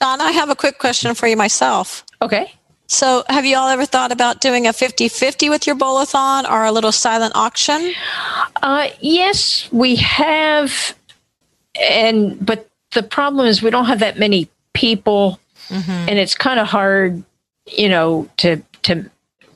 Donna, 0.00 0.24
I 0.24 0.32
have 0.32 0.50
a 0.50 0.54
quick 0.56 0.78
question 0.78 1.14
for 1.14 1.26
you 1.26 1.36
myself. 1.36 2.04
Okay. 2.22 2.52
So, 2.86 3.22
have 3.28 3.46
you 3.46 3.56
all 3.56 3.68
ever 3.68 3.86
thought 3.86 4.10
about 4.10 4.40
doing 4.40 4.66
a 4.66 4.72
50 4.72 5.08
50 5.08 5.48
with 5.48 5.64
your 5.64 5.76
bowl-a-thon 5.76 6.44
or 6.46 6.64
a 6.64 6.72
little 6.72 6.90
silent 6.90 7.36
auction? 7.36 7.92
Uh, 8.62 8.88
yes, 9.00 9.68
we 9.70 9.94
have, 9.96 10.96
and 11.80 12.44
but 12.44 12.68
the 12.92 13.04
problem 13.04 13.46
is 13.46 13.62
we 13.62 13.70
don't 13.70 13.84
have 13.84 14.00
that 14.00 14.18
many 14.18 14.48
people, 14.72 15.38
and 16.08 16.18
it's 16.18 16.34
kind 16.34 16.60
of 16.60 16.66
hard, 16.66 17.22
you 17.66 17.88
know, 17.88 18.28
to 18.38 18.62
to 18.82 19.10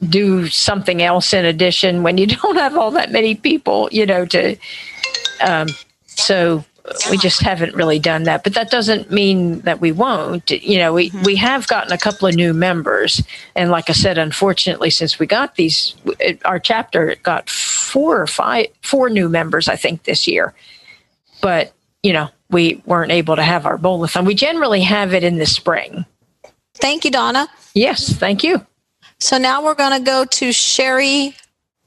do 0.08 0.46
something 0.48 1.02
else 1.02 1.32
in 1.32 1.44
addition 1.44 2.02
when 2.02 2.18
you 2.18 2.26
don't 2.42 2.56
have 2.56 2.76
all 2.76 2.90
that 2.92 3.10
many 3.10 3.34
people, 3.34 3.88
you 3.92 4.06
know, 4.06 4.24
to. 4.26 4.56
Um, 5.40 5.68
so 6.06 6.64
we 7.10 7.16
just 7.16 7.40
haven't 7.40 7.74
really 7.74 7.98
done 7.98 8.24
that, 8.24 8.44
but 8.44 8.54
that 8.54 8.70
doesn't 8.70 9.10
mean 9.10 9.60
that 9.60 9.80
we 9.80 9.90
won't. 9.90 10.50
You 10.50 10.78
know, 10.78 10.92
we 10.92 11.10
we 11.24 11.34
have 11.36 11.66
gotten 11.66 11.92
a 11.92 11.98
couple 11.98 12.28
of 12.28 12.34
new 12.34 12.52
members, 12.52 13.22
and 13.54 13.70
like 13.70 13.88
I 13.88 13.94
said, 13.94 14.18
unfortunately, 14.18 14.90
since 14.90 15.18
we 15.18 15.26
got 15.26 15.56
these, 15.56 15.94
it, 16.20 16.44
our 16.44 16.58
chapter 16.58 17.16
got 17.22 17.48
four 17.48 18.20
or 18.20 18.26
five, 18.26 18.66
four 18.82 19.08
new 19.08 19.28
members, 19.28 19.66
I 19.66 19.76
think, 19.76 20.02
this 20.02 20.28
year. 20.28 20.52
But 21.40 21.72
you 22.02 22.12
know, 22.12 22.28
we 22.54 22.80
weren't 22.86 23.10
able 23.10 23.36
to 23.36 23.42
have 23.42 23.66
our 23.66 23.76
bowl-a-thon. 23.76 24.24
We 24.24 24.34
generally 24.34 24.80
have 24.80 25.12
it 25.12 25.24
in 25.24 25.36
the 25.36 25.44
spring. 25.44 26.06
Thank 26.74 27.04
you, 27.04 27.10
Donna. 27.10 27.48
Yes, 27.74 28.14
thank 28.14 28.44
you, 28.44 28.64
So 29.18 29.36
now 29.36 29.62
we're 29.62 29.74
going 29.74 29.98
to 29.98 30.04
go 30.04 30.24
to 30.24 30.52
Sherry 30.52 31.34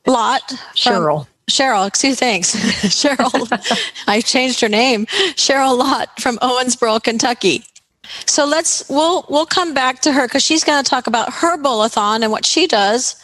Lott. 0.06 0.42
Cheryl. 0.76 1.26
Cheryl, 1.50 1.88
excuse 1.88 2.14
me, 2.14 2.16
thanks. 2.18 2.54
Cheryl, 2.86 3.90
I 4.08 4.20
changed 4.20 4.60
her 4.60 4.68
name. 4.68 5.06
Cheryl 5.36 5.78
Lott 5.78 6.20
from 6.20 6.38
Owensboro, 6.40 7.02
Kentucky. 7.02 7.64
So 8.26 8.46
let's 8.46 8.88
we'll 8.90 9.26
we'll 9.30 9.46
come 9.46 9.74
back 9.74 10.02
to 10.02 10.12
her 10.12 10.28
because 10.28 10.44
she's 10.44 10.64
going 10.64 10.84
to 10.84 10.90
talk 10.90 11.08
about 11.08 11.32
her 11.34 11.58
bowl-a-thon 11.58 12.24
and 12.24 12.32
what 12.32 12.46
she 12.46 12.68
does. 12.68 13.16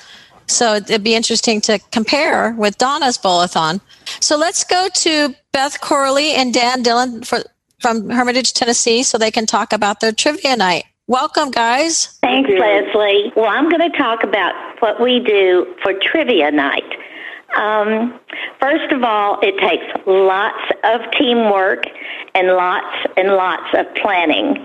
So 0.48 0.76
it'd 0.76 1.04
be 1.04 1.16
interesting 1.16 1.62
to 1.62 1.80
compare 1.92 2.54
with 2.58 2.78
Donna's 2.78 3.18
bowl-a-thon. 3.18 3.82
So 4.20 4.38
let's 4.38 4.64
go 4.64 4.88
to 4.94 5.36
Beth 5.52 5.80
Corley 5.82 6.34
and 6.34 6.54
Dan 6.54 6.84
Dillon 6.84 7.24
for, 7.24 7.44
from 7.80 8.10
Hermitage, 8.10 8.54
Tennessee, 8.54 9.04
so 9.04 9.18
they 9.18 9.32
can 9.32 9.46
talk 9.46 9.74
about 9.74 10.00
their 10.00 10.12
trivia 10.12 10.56
night. 10.56 10.86
Welcome, 11.08 11.52
guys. 11.52 12.18
Thanks, 12.22 12.50
Leslie. 12.50 13.32
Well, 13.36 13.50
I'm 13.50 13.70
going 13.70 13.92
to 13.92 13.98
talk 13.98 14.24
about 14.24 14.54
what 14.80 15.02
we 15.02 15.20
do 15.20 15.76
for 15.84 15.94
trivia 15.94 16.50
night. 16.50 16.84
Um, 17.56 18.20
first 18.60 18.92
of 18.92 19.04
all, 19.04 19.40
it 19.42 19.58
takes 19.60 19.86
lots 20.08 20.72
of 20.84 21.02
teamwork 21.18 21.86
and 22.36 22.48
lots 22.48 22.98
and 23.16 23.30
lots 23.30 23.70
of 23.78 23.86
planning. 23.96 24.56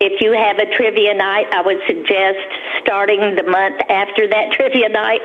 If 0.00 0.20
you 0.20 0.32
have 0.32 0.58
a 0.58 0.74
trivia 0.76 1.14
night, 1.14 1.46
I 1.52 1.62
would 1.62 1.78
suggest 1.86 2.38
starting 2.82 3.36
the 3.36 3.44
month 3.44 3.80
after 3.88 4.28
that 4.28 4.52
trivia 4.56 4.88
night, 4.88 5.20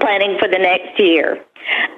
planning 0.00 0.38
for 0.38 0.48
the 0.48 0.58
next 0.58 0.98
year. 0.98 1.44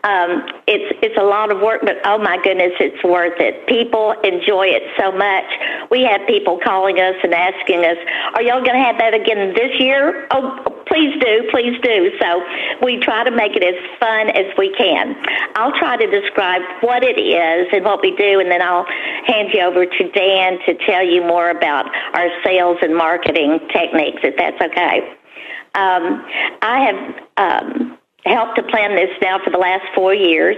Um, 0.04 0.46
it's 0.68 0.94
it's 1.02 1.16
a 1.18 1.24
lot 1.24 1.50
of 1.50 1.60
work, 1.60 1.80
but 1.82 1.96
oh 2.04 2.18
my 2.18 2.38
goodness, 2.42 2.72
it's 2.78 3.02
worth 3.02 3.40
it. 3.40 3.66
People 3.66 4.12
enjoy 4.22 4.66
it 4.66 4.82
so 4.96 5.10
much. 5.10 5.44
We 5.90 6.02
have 6.04 6.20
people 6.28 6.60
calling 6.62 7.00
us 7.00 7.16
and 7.24 7.34
asking 7.34 7.84
us, 7.84 7.96
"Are 8.34 8.42
y'all 8.42 8.62
going 8.62 8.78
to 8.78 8.84
have 8.84 8.98
that 8.98 9.14
again 9.14 9.54
this 9.54 9.80
year?" 9.80 10.28
Oh, 10.30 10.75
please 10.86 11.14
do, 11.20 11.48
please 11.50 11.78
do. 11.82 12.10
So 12.20 12.42
we 12.82 12.98
try 12.98 13.24
to 13.24 13.30
make 13.30 13.56
it 13.56 13.62
as 13.62 13.74
fun 13.98 14.30
as 14.30 14.46
we 14.56 14.72
can. 14.74 15.16
I'll 15.56 15.76
try 15.76 15.96
to 15.96 16.06
describe 16.06 16.62
what 16.80 17.02
it 17.02 17.18
is 17.18 17.68
and 17.72 17.84
what 17.84 18.02
we 18.02 18.14
do, 18.16 18.40
and 18.40 18.50
then 18.50 18.62
I'll 18.62 18.86
hand 19.26 19.50
you 19.52 19.62
over 19.62 19.86
to 19.86 20.10
Dan 20.12 20.58
to 20.66 20.74
tell 20.86 21.04
you 21.04 21.22
more 21.22 21.50
about 21.50 21.86
our 22.14 22.28
sales 22.44 22.78
and 22.82 22.96
marketing 22.96 23.60
techniques, 23.72 24.20
if 24.22 24.36
that's 24.36 24.60
okay. 24.60 25.00
Um, 25.74 26.24
I 26.62 26.80
have 26.86 27.62
um, 27.64 27.98
helped 28.24 28.56
to 28.56 28.62
plan 28.62 28.94
this 28.94 29.10
now 29.20 29.38
for 29.44 29.50
the 29.50 29.58
last 29.58 29.84
four 29.94 30.14
years, 30.14 30.56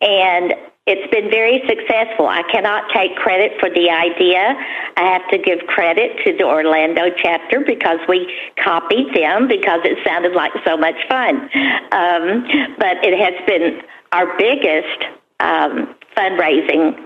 and 0.00 0.54
it's 0.90 1.08
been 1.14 1.30
very 1.30 1.62
successful. 1.68 2.26
I 2.26 2.42
cannot 2.50 2.90
take 2.92 3.14
credit 3.14 3.52
for 3.60 3.70
the 3.70 3.88
idea. 3.90 4.58
I 4.96 5.04
have 5.06 5.22
to 5.30 5.38
give 5.38 5.60
credit 5.68 6.18
to 6.24 6.36
the 6.36 6.42
Orlando 6.42 7.14
chapter 7.16 7.60
because 7.60 8.00
we 8.08 8.26
copied 8.58 9.14
them 9.14 9.46
because 9.46 9.80
it 9.84 9.98
sounded 10.04 10.34
like 10.34 10.50
so 10.66 10.76
much 10.76 10.96
fun. 11.08 11.48
Um, 11.92 12.74
but 12.76 12.98
it 13.06 13.14
has 13.14 13.34
been 13.46 13.82
our 14.10 14.36
biggest 14.36 14.98
um, 15.38 15.94
fundraising 16.16 16.98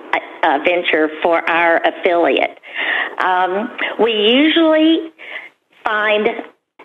uh, 0.42 0.59
venture 0.64 1.11
for 1.23 1.49
our 1.49 1.83
affiliate. 1.85 2.59
Um, 3.18 3.70
we 4.01 4.12
usually 4.12 5.12
find 5.85 6.27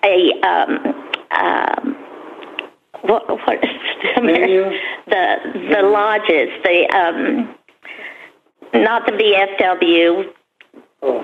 a 0.03 0.31
um, 0.43 1.09
um, 1.31 2.08
what, 3.03 3.27
what 3.29 3.63
is 3.63 3.69
the, 4.15 4.71
the 5.07 5.75
the 5.75 5.81
lodges, 5.83 6.49
the 6.63 6.87
um, 6.95 7.55
not 8.73 9.05
the 9.05 9.13
VFW. 9.13 10.31
Oh. 11.01 11.23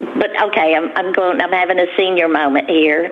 But 0.00 0.30
okay, 0.42 0.74
I'm 0.74 0.90
I'm 0.96 1.12
going. 1.12 1.40
I'm 1.40 1.52
having 1.52 1.78
a 1.78 1.86
senior 1.96 2.28
moment 2.28 2.68
here. 2.68 3.10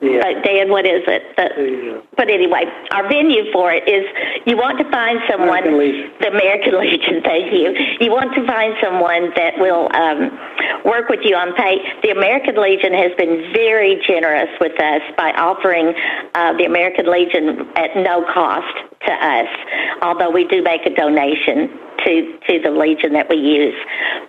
Yeah. 0.00 0.22
Uh, 0.22 0.42
Dan, 0.42 0.70
what 0.70 0.86
is 0.86 1.02
it? 1.10 1.22
The, 1.36 2.02
but 2.16 2.30
anyway, 2.30 2.64
our 2.92 3.08
venue 3.08 3.50
for 3.52 3.72
it 3.72 3.82
is 3.88 4.06
you 4.46 4.56
want 4.56 4.78
to 4.78 4.86
find 4.90 5.18
someone, 5.28 5.66
American 5.66 5.78
Legion. 5.78 6.10
the 6.20 6.28
American 6.28 6.74
Legion, 6.82 7.16
thank 7.22 7.52
you. 7.52 7.74
You 7.98 8.10
want 8.10 8.34
to 8.34 8.46
find 8.46 8.74
someone 8.82 9.34
that 9.34 9.58
will 9.58 9.90
um, 9.94 10.30
work 10.84 11.08
with 11.08 11.20
you 11.24 11.34
on 11.34 11.50
pay. 11.58 11.82
The 12.02 12.10
American 12.10 12.62
Legion 12.62 12.94
has 12.94 13.10
been 13.18 13.50
very 13.52 13.98
generous 14.06 14.50
with 14.60 14.78
us 14.78 15.02
by 15.16 15.32
offering 15.34 15.94
uh, 16.34 16.54
the 16.54 16.64
American 16.64 17.10
Legion 17.10 17.66
at 17.74 17.90
no 17.96 18.22
cost 18.32 18.70
to 19.02 19.12
us, 19.12 19.50
although 20.02 20.30
we 20.30 20.46
do 20.46 20.62
make 20.62 20.86
a 20.86 20.94
donation 20.94 21.74
to, 22.06 22.38
to 22.46 22.62
the 22.62 22.70
Legion 22.70 23.12
that 23.14 23.28
we 23.28 23.36
use. 23.36 23.74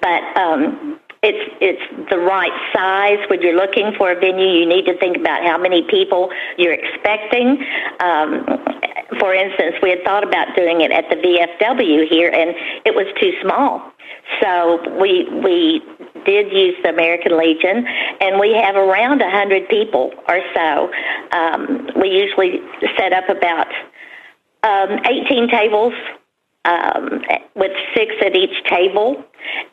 But 0.02 0.22
um, 0.34 1.00
it's 1.22 1.56
it's 1.60 2.10
the 2.10 2.18
right 2.18 2.52
size 2.74 3.20
when 3.30 3.42
you're 3.42 3.56
looking 3.56 3.92
for 3.98 4.12
a 4.12 4.20
venue. 4.20 4.48
You 4.48 4.66
need 4.66 4.86
to 4.86 4.98
think 5.00 5.18
about 5.18 5.44
how 5.44 5.58
many 5.58 5.84
people 5.84 6.30
you're 6.58 6.74
expecting. 6.74 7.64
Um, 8.00 8.46
for 9.20 9.34
instance, 9.34 9.76
we 9.82 9.90
had 9.90 10.04
thought 10.04 10.24
about 10.24 10.56
doing 10.56 10.82
it 10.82 10.92
at 10.92 11.10
the 11.10 11.18
VFW 11.18 12.08
here, 12.08 12.30
and 12.30 12.56
it 12.86 12.96
was 12.96 13.08
too 13.20 13.34
small. 13.42 13.92
So 14.42 14.80
we 15.00 15.28
we 15.44 15.82
did 16.26 16.54
use 16.54 16.76
the 16.84 16.90
American 16.90 17.38
Legion, 17.38 17.86
and 18.22 18.40
we 18.40 18.54
have 18.54 18.76
around 18.76 19.22
a 19.22 19.30
hundred 19.30 19.68
people 19.68 20.12
or 20.28 20.40
so. 20.56 20.90
Um, 21.32 21.90
we 22.00 22.10
usually 22.10 22.62
set 22.98 23.12
up 23.12 23.28
about 23.28 23.68
um, 24.64 25.00
18 25.06 25.50
tables 25.50 25.94
um, 26.66 27.22
with 27.56 27.72
six 27.96 28.14
at 28.26 28.36
each 28.36 28.64
table. 28.70 29.24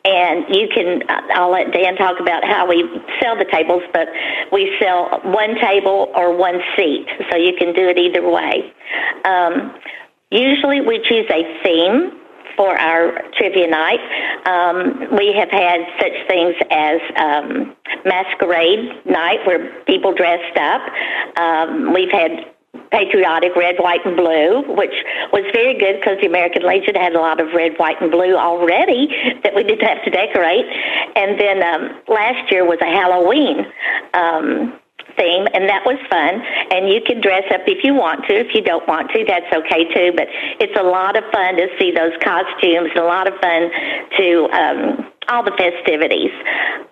And 0.05 0.45
you 0.49 0.67
can, 0.73 1.03
I'll 1.33 1.51
let 1.51 1.71
Dan 1.71 1.95
talk 1.95 2.19
about 2.19 2.43
how 2.43 2.67
we 2.67 2.83
sell 3.21 3.37
the 3.37 3.45
tables, 3.51 3.83
but 3.93 4.07
we 4.51 4.75
sell 4.79 5.19
one 5.23 5.55
table 5.59 6.11
or 6.15 6.35
one 6.35 6.59
seat, 6.75 7.05
so 7.29 7.37
you 7.37 7.53
can 7.57 7.73
do 7.73 7.87
it 7.89 7.97
either 7.97 8.27
way. 8.27 8.73
Um, 9.25 9.75
usually 10.31 10.81
we 10.81 10.99
choose 11.03 11.25
a 11.29 11.61
theme 11.63 12.11
for 12.55 12.75
our 12.79 13.21
trivia 13.37 13.67
night. 13.67 13.99
Um, 14.47 15.15
we 15.15 15.33
have 15.37 15.51
had 15.51 15.81
such 15.99 16.27
things 16.27 16.55
as 16.71 16.99
um, 17.17 17.75
masquerade 18.03 19.05
night 19.05 19.45
where 19.45 19.83
people 19.83 20.13
dressed 20.13 20.57
up. 20.57 20.81
Um, 21.37 21.93
we've 21.93 22.11
had 22.11 22.31
patriotic 22.91 23.55
red, 23.55 23.75
white, 23.79 24.05
and 24.05 24.15
blue, 24.15 24.63
which 24.75 24.93
was 25.33 25.43
very 25.53 25.77
good 25.77 25.99
because 25.99 26.17
the 26.21 26.27
American 26.27 26.63
Legion 26.63 26.95
had 26.95 27.13
a 27.13 27.19
lot 27.19 27.39
of 27.39 27.53
red, 27.53 27.73
white, 27.77 28.01
and 28.01 28.11
blue 28.11 28.35
already 28.35 29.07
that 29.43 29.55
we 29.55 29.63
didn't 29.63 29.85
have 29.85 30.03
to 30.03 30.09
decorate. 30.09 30.65
And 31.15 31.39
then 31.39 31.63
um, 31.63 32.01
last 32.07 32.51
year 32.51 32.65
was 32.65 32.79
a 32.81 32.85
Halloween. 32.85 33.65
Um, 34.13 34.79
theme 35.17 35.47
and 35.53 35.67
that 35.67 35.85
was 35.85 35.97
fun 36.09 36.41
and 36.71 36.89
you 36.89 37.01
can 37.01 37.19
dress 37.21 37.43
up 37.51 37.61
if 37.67 37.83
you 37.83 37.93
want 37.93 38.23
to 38.25 38.33
if 38.37 38.53
you 38.53 38.61
don't 38.61 38.87
want 38.87 39.09
to 39.11 39.25
that's 39.27 39.51
okay 39.53 39.83
too 39.93 40.13
but 40.15 40.27
it's 40.59 40.77
a 40.79 40.83
lot 40.83 41.17
of 41.17 41.23
fun 41.31 41.57
to 41.57 41.67
see 41.79 41.91
those 41.91 42.13
costumes 42.23 42.89
and 42.93 43.01
a 43.01 43.09
lot 43.09 43.27
of 43.27 43.33
fun 43.41 43.69
to 44.17 44.47
um 44.53 45.07
all 45.29 45.43
the 45.43 45.51
festivities. 45.57 46.31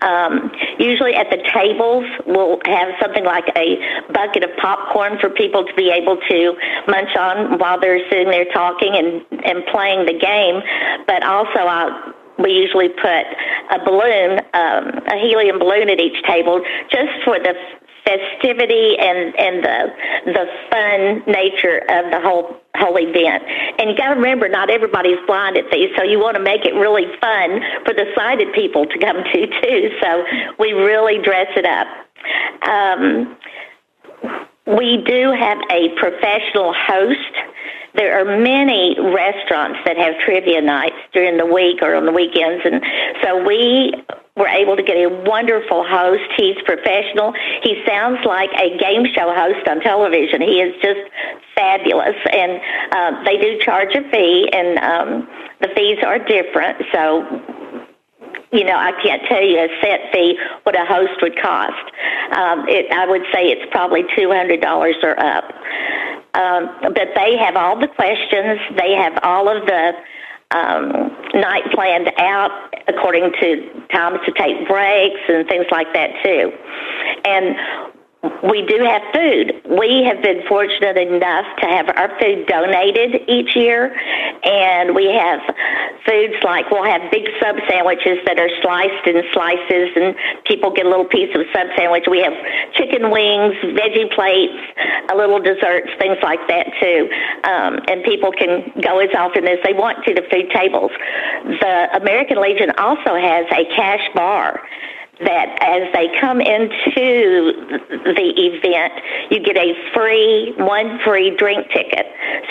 Um, 0.01 0.51
usually 0.79 1.15
at 1.15 1.29
the 1.31 1.39
tables, 1.53 2.05
we'll 2.27 2.59
have 2.65 2.89
something 3.01 3.23
like 3.23 3.45
a 3.55 3.79
bucket 4.11 4.43
of 4.43 4.51
popcorn 4.57 5.17
for 5.19 5.29
people 5.29 5.65
to 5.65 5.73
be 5.75 5.89
able 5.89 6.17
to 6.17 6.53
munch 6.87 7.15
on 7.15 7.57
while 7.59 7.79
they're 7.79 8.03
sitting 8.09 8.29
there 8.29 8.45
talking 8.53 8.93
and, 8.93 9.23
and 9.43 9.65
playing 9.71 10.05
the 10.05 10.17
game. 10.19 10.61
But 11.07 11.23
also, 11.23 11.59
I'll, 11.59 12.13
we 12.37 12.51
usually 12.51 12.89
put 12.89 13.23
a 13.71 13.79
balloon, 13.85 14.39
um, 14.53 14.99
a 15.07 15.17
helium 15.21 15.57
balloon 15.57 15.89
at 15.89 15.99
each 15.99 16.21
table 16.27 16.61
just 16.91 17.11
for 17.23 17.39
the 17.39 17.55
festivity 18.05 18.97
and 18.99 19.35
and 19.35 19.63
the 19.63 19.93
the 20.25 20.45
fun 20.69 21.23
nature 21.27 21.79
of 21.89 22.11
the 22.11 22.21
whole 22.21 22.61
whole 22.77 22.97
event. 22.97 23.43
And 23.79 23.89
you 23.89 23.97
got 23.97 24.09
to 24.09 24.15
remember, 24.15 24.47
not 24.47 24.69
everybody's 24.69 25.19
blind 25.27 25.57
at 25.57 25.65
these, 25.71 25.89
so 25.97 26.03
you 26.03 26.19
want 26.19 26.37
to 26.37 26.43
make 26.43 26.65
it 26.65 26.73
really 26.73 27.05
fun 27.19 27.61
for 27.85 27.93
the 27.93 28.05
sighted 28.15 28.53
people 28.53 28.85
to 28.85 28.99
come 28.99 29.23
to 29.23 29.47
too. 29.61 29.89
So 30.01 30.23
we 30.59 30.73
really 30.73 31.21
dress 31.21 31.47
it 31.55 31.65
up. 31.65 31.87
Um, 32.67 33.37
we 34.65 35.03
do 35.05 35.31
have 35.31 35.59
a 35.71 35.89
professional 35.97 36.73
host. 36.73 37.33
There 37.93 38.19
are 38.19 38.39
many 38.39 38.97
restaurants 38.99 39.79
that 39.85 39.97
have 39.97 40.19
trivia 40.25 40.61
nights 40.61 40.97
during 41.13 41.37
the 41.37 41.45
week 41.45 41.81
or 41.81 41.95
on 41.95 42.05
the 42.05 42.11
weekends, 42.11 42.63
and 42.65 42.81
so 43.23 43.45
we 43.45 43.93
were 44.35 44.47
able 44.47 44.75
to 44.75 44.83
get 44.83 44.97
a 44.97 45.07
wonderful 45.25 45.85
host. 45.87 46.23
He's 46.35 46.57
professional. 46.65 47.33
He 47.63 47.81
sounds 47.87 48.19
like 48.25 48.49
a 48.59 48.77
game 48.77 49.05
show 49.15 49.33
host 49.33 49.65
on 49.67 49.79
television. 49.79 50.41
He 50.41 50.59
is 50.59 50.75
just 50.81 50.99
fabulous, 51.55 52.15
and 52.31 52.59
uh, 52.91 53.23
they 53.23 53.37
do 53.37 53.57
charge 53.59 53.95
a 53.95 54.03
fee, 54.11 54.49
and 54.51 54.77
um, 54.79 55.29
the 55.61 55.69
fees 55.75 55.99
are 56.05 56.19
different. 56.19 56.83
So 56.91 57.23
you 58.51 58.63
know, 58.63 58.75
I 58.75 58.91
can't 59.03 59.21
tell 59.27 59.43
you 59.43 59.59
a 59.59 59.67
set 59.81 60.11
fee 60.13 60.37
what 60.63 60.79
a 60.79 60.85
host 60.85 61.21
would 61.21 61.39
cost. 61.41 61.91
Um, 62.31 62.67
it, 62.69 62.91
I 62.91 63.05
would 63.07 63.23
say 63.33 63.47
it's 63.47 63.69
probably 63.71 64.03
two 64.17 64.31
hundred 64.31 64.61
dollars 64.61 64.95
or 65.01 65.19
up. 65.19 65.45
Um, 66.35 66.69
but 66.93 67.15
they 67.15 67.37
have 67.37 67.55
all 67.55 67.79
the 67.79 67.87
questions. 67.87 68.59
They 68.77 68.93
have 68.93 69.17
all 69.23 69.47
of 69.47 69.65
the 69.65 69.93
um, 70.51 71.11
night 71.33 71.63
planned 71.73 72.11
out 72.19 72.51
according 72.87 73.31
to 73.41 73.87
times 73.91 74.19
to 74.25 74.31
take 74.33 74.67
breaks 74.67 75.19
and 75.27 75.47
things 75.47 75.65
like 75.71 75.87
that 75.93 76.11
too. 76.23 76.51
And 77.25 77.55
we 78.43 78.65
do 78.65 78.83
have 78.83 79.01
food. 79.13 79.61
We 79.69 80.03
have 80.03 80.21
been 80.21 80.41
fortunate 80.47 80.97
enough 80.97 81.45
to 81.61 81.65
have 81.67 81.89
our 81.89 82.09
food 82.19 82.47
donated 82.47 83.21
each 83.27 83.55
year, 83.55 83.95
and 84.43 84.95
we 84.95 85.11
have 85.11 85.39
foods 86.05 86.35
like 86.43 86.69
we'll 86.71 86.85
have 86.85 87.09
big 87.11 87.25
sub 87.41 87.55
sandwiches 87.67 88.19
that 88.25 88.39
are 88.39 88.49
sliced 88.61 89.07
in 89.07 89.23
slices, 89.33 89.89
and 89.95 90.15
people 90.45 90.71
get 90.71 90.85
a 90.85 90.89
little 90.89 91.05
piece 91.05 91.33
of 91.35 91.45
sub 91.53 91.67
sandwich. 91.77 92.05
We 92.09 92.21
have 92.21 92.33
chicken 92.73 93.11
wings, 93.11 93.55
veggie 93.73 94.11
plates, 94.13 94.57
a 95.11 95.15
little 95.15 95.39
desserts, 95.39 95.89
things 95.99 96.17
like 96.21 96.41
that 96.47 96.67
too, 96.79 97.09
um, 97.43 97.79
and 97.87 98.03
people 98.03 98.31
can 98.31 98.71
go 98.81 98.99
as 98.99 99.09
often 99.17 99.47
as 99.47 99.59
they 99.63 99.73
want 99.73 100.03
to 100.05 100.13
the 100.13 100.23
food 100.31 100.49
tables. 100.53 100.91
The 101.61 101.89
American 102.01 102.41
Legion 102.41 102.71
also 102.77 103.15
has 103.15 103.45
a 103.51 103.65
cash 103.75 104.03
bar 104.13 104.61
that 105.19 105.57
as 105.61 105.93
they 105.93 106.09
come 106.19 106.41
into 106.41 107.53
the 107.89 108.33
event, 108.35 108.93
you 109.31 109.39
get 109.39 109.57
a 109.57 109.73
free, 109.93 110.53
one 110.57 110.99
free 111.03 111.35
drink 111.37 111.67
ticket. 111.71 112.05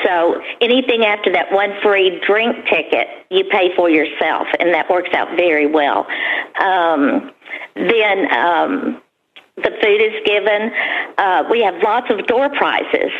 So 0.05 0.40
anything 0.61 1.05
after 1.05 1.33
that 1.33 1.53
one 1.53 1.72
free 1.83 2.20
drink 2.27 2.57
ticket, 2.66 3.09
you 3.31 3.44
pay 3.44 3.74
for 3.77 3.90
yourself, 3.90 4.46
and 4.59 4.72
that 4.72 4.88
works 4.88 5.11
out 5.14 5.37
very 5.37 5.66
well. 5.66 6.07
Um, 6.61 7.31
then 7.74 8.33
um, 8.33 9.03
the 9.57 9.70
food 9.83 10.00
is 10.00 10.14
given. 10.24 10.70
Uh, 11.18 11.44
we 11.50 11.62
have 11.62 11.74
lots 11.83 12.11
of 12.11 12.27
door 12.27 12.48
prizes. 12.50 13.12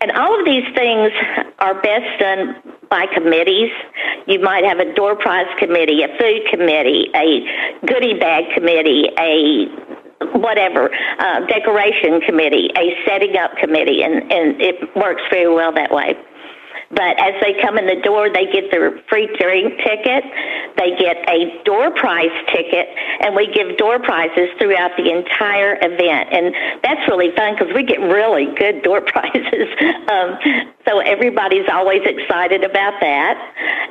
And 0.00 0.12
all 0.12 0.38
of 0.38 0.44
these 0.44 0.64
things 0.74 1.12
are 1.58 1.80
best 1.80 2.20
done 2.20 2.56
by 2.90 3.06
committees. 3.12 3.70
You 4.26 4.40
might 4.40 4.64
have 4.64 4.78
a 4.78 4.94
door 4.94 5.16
prize 5.16 5.46
committee, 5.58 6.02
a 6.02 6.08
food 6.18 6.42
committee, 6.50 7.10
a 7.14 7.86
goodie 7.86 8.18
bag 8.18 8.44
committee, 8.54 9.08
a 9.18 9.66
whatever 10.38 10.90
uh, 11.18 11.46
decoration 11.46 12.20
committee, 12.20 12.70
a 12.76 12.96
setting 13.06 13.36
up 13.36 13.56
committee, 13.56 14.02
and 14.02 14.30
and 14.32 14.60
it 14.60 14.76
works 14.96 15.22
very 15.30 15.52
well 15.52 15.72
that 15.72 15.92
way. 15.92 16.16
But 16.90 17.18
as 17.18 17.34
they 17.42 17.54
come 17.60 17.78
in 17.78 17.86
the 17.86 18.00
door, 18.02 18.30
they 18.30 18.46
get 18.46 18.70
their 18.70 18.98
free 19.08 19.26
drink 19.38 19.74
ticket. 19.82 20.22
They 20.78 20.94
get 20.96 21.16
a 21.28 21.62
door 21.64 21.90
prize 21.90 22.30
ticket, 22.54 22.86
and 23.20 23.34
we 23.34 23.50
give 23.50 23.76
door 23.76 23.98
prizes 23.98 24.50
throughout 24.58 24.92
the 24.96 25.10
entire 25.10 25.74
event. 25.82 26.30
And 26.30 26.54
that's 26.82 27.00
really 27.08 27.34
fun 27.34 27.56
because 27.58 27.74
we 27.74 27.82
get 27.82 27.98
really 28.00 28.46
good 28.54 28.82
door 28.82 29.00
prizes. 29.06 29.66
um, 30.12 30.38
so 30.86 31.00
everybody's 31.00 31.66
always 31.72 32.02
excited 32.04 32.62
about 32.62 32.94
that. 33.00 33.34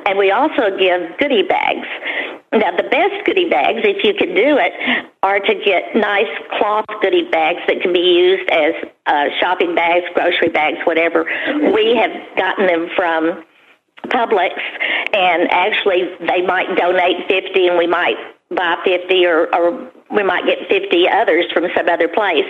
And 0.06 0.16
we 0.16 0.30
also 0.30 0.76
give 0.78 1.18
goodie 1.18 1.42
bags. 1.42 1.88
Now, 2.52 2.74
the 2.74 2.88
best 2.88 3.26
goodie 3.26 3.50
bags, 3.50 3.80
if 3.84 4.04
you 4.04 4.14
can 4.14 4.34
do 4.34 4.56
it, 4.56 4.72
are 5.22 5.40
to 5.40 5.54
get 5.54 5.94
nice 5.94 6.30
cloth 6.56 6.86
goodie 7.02 7.28
bags 7.28 7.60
that 7.68 7.82
can 7.82 7.92
be 7.92 8.00
used 8.00 8.48
as 8.48 8.72
uh, 9.06 9.24
shopping 9.40 9.74
bags, 9.74 10.06
grocery 10.14 10.48
bags, 10.48 10.78
whatever. 10.84 11.24
We 11.72 11.96
have 11.96 12.36
gotten 12.36 12.66
them 12.66 12.88
from 12.94 13.44
Publix, 14.08 14.58
and 15.12 15.50
actually, 15.50 16.08
they 16.20 16.42
might 16.42 16.76
donate 16.76 17.26
50 17.28 17.68
and 17.68 17.78
we 17.78 17.86
might 17.86 18.16
buy 18.50 18.76
50 18.84 19.26
or, 19.26 19.54
or 19.54 19.90
we 20.10 20.22
might 20.22 20.46
get 20.46 20.58
50 20.68 21.08
others 21.08 21.46
from 21.52 21.66
some 21.74 21.88
other 21.88 22.06
place, 22.06 22.46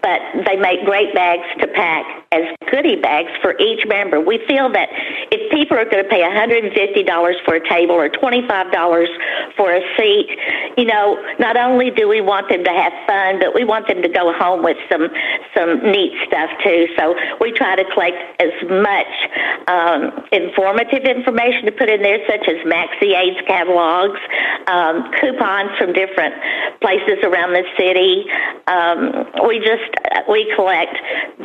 but 0.00 0.20
they 0.46 0.56
make 0.56 0.84
great 0.84 1.12
bags 1.12 1.46
to 1.58 1.66
pack 1.66 2.06
as 2.30 2.44
goodie 2.70 2.96
bags 2.96 3.30
for 3.42 3.58
each 3.58 3.84
member. 3.88 4.20
We 4.20 4.38
feel 4.46 4.70
that 4.70 4.88
if 5.32 5.50
people 5.50 5.76
are 5.76 5.84
going 5.84 6.04
to 6.04 6.08
pay 6.08 6.22
$150 6.22 6.70
for 7.44 7.54
a 7.56 7.68
table 7.68 7.96
or 7.96 8.08
$25 8.08 9.56
for 9.56 9.74
a 9.74 9.82
seat, 9.98 10.30
you 10.76 10.84
know, 10.84 11.18
not 11.40 11.56
only 11.56 11.90
do 11.90 12.06
we 12.06 12.20
want 12.20 12.48
them 12.48 12.62
to 12.62 12.70
have 12.70 12.92
fun, 13.06 13.40
but 13.40 13.54
we 13.54 13.64
want 13.64 13.88
them 13.88 14.02
to 14.02 14.08
go 14.08 14.32
home 14.32 14.62
with 14.62 14.76
some 14.90 15.08
some 15.56 15.82
neat 15.90 16.14
stuff 16.26 16.50
too. 16.62 16.86
So 16.96 17.16
we 17.40 17.50
try 17.50 17.74
to 17.74 17.84
collect 17.92 18.16
as 18.40 18.54
much 18.70 19.12
um, 19.66 20.24
informative 20.30 21.02
information 21.04 21.66
to 21.66 21.72
put 21.72 21.90
in 21.90 22.02
there, 22.02 22.22
such 22.28 22.46
as 22.46 22.62
Maxi 22.62 23.18
Aids 23.18 23.40
catalogs, 23.48 24.20
um, 24.68 25.10
coupons 25.18 25.76
from 25.76 25.92
different 25.92 26.34
places 26.80 26.99
places 27.00 27.24
around 27.24 27.52
the 27.52 27.64
city. 27.78 28.26
Um, 28.66 29.48
we 29.48 29.58
just 29.58 29.90
we 30.28 30.50
collect 30.54 30.96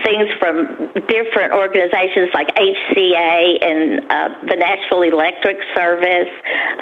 things 0.04 0.30
from 0.40 0.92
different 1.08 1.54
organizations 1.54 2.30
like 2.34 2.54
HCA 2.56 3.64
and 3.64 4.12
uh, 4.12 4.30
the 4.48 4.56
Nashville 4.56 5.04
Electric 5.04 5.58
Service. 5.76 6.30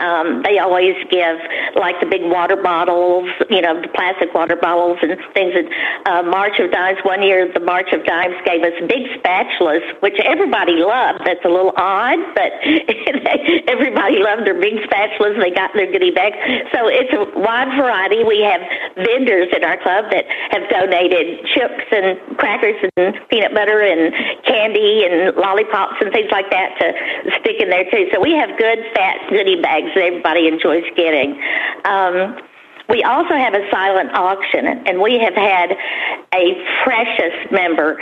Um, 0.01 0.43
they 0.43 0.59
always 0.59 0.95
give 1.09 1.37
like 1.75 1.99
the 1.99 2.07
big 2.07 2.23
water 2.23 2.55
bottles, 2.55 3.29
you 3.49 3.61
know, 3.61 3.81
the 3.81 3.87
plastic 3.89 4.33
water 4.33 4.55
bottles 4.55 4.97
and 5.01 5.17
things. 5.33 5.53
And 5.55 5.69
uh, 6.05 6.23
March 6.23 6.59
of 6.59 6.71
Dimes. 6.71 6.99
One 7.03 7.21
year, 7.21 7.51
the 7.51 7.59
March 7.59 7.91
of 7.93 8.03
Dimes 8.05 8.35
gave 8.45 8.63
us 8.63 8.73
big 8.87 9.07
spatulas, 9.19 9.83
which 10.01 10.15
everybody 10.23 10.73
loved. 10.77 11.21
That's 11.25 11.43
a 11.45 11.49
little 11.49 11.73
odd, 11.77 12.19
but 12.35 12.51
everybody 13.67 14.19
loved 14.19 14.45
their 14.45 14.59
big 14.59 14.75
spatulas. 14.89 15.39
They 15.39 15.51
got 15.51 15.71
their 15.73 15.91
goodie 15.91 16.11
bags. 16.11 16.37
So 16.73 16.87
it's 16.87 17.13
a 17.13 17.39
wide 17.39 17.75
variety. 17.77 18.23
We 18.23 18.41
have 18.41 18.61
vendors 18.95 19.47
in 19.55 19.63
our 19.63 19.77
club 19.81 20.05
that 20.11 20.25
have 20.51 20.69
donated 20.69 21.45
chips 21.53 21.83
and 21.91 22.19
crackers 22.37 22.75
and 22.97 23.15
peanut 23.29 23.53
butter 23.53 23.81
and 23.81 24.13
candy 24.45 25.05
and 25.05 25.35
lollipops 25.35 25.95
and 26.01 26.11
things 26.13 26.29
like 26.31 26.49
that 26.51 26.77
to 26.79 26.93
stick 27.39 27.59
in 27.59 27.69
there 27.69 27.89
too. 27.89 28.09
So 28.13 28.19
we 28.19 28.31
have 28.33 28.57
good 28.57 28.79
fat 28.95 29.17
goodie 29.29 29.61
bags 29.61 29.91
that 29.95 30.03
everybody 30.03 30.47
enjoys 30.47 30.83
getting. 30.95 31.39
Um, 31.85 32.37
we 32.89 33.01
also 33.03 33.33
have 33.33 33.53
a 33.53 33.63
silent 33.71 34.13
auction, 34.13 34.67
and 34.67 35.01
we 35.01 35.17
have 35.17 35.33
had 35.33 35.71
a 36.33 36.45
precious 36.83 37.33
member 37.49 37.95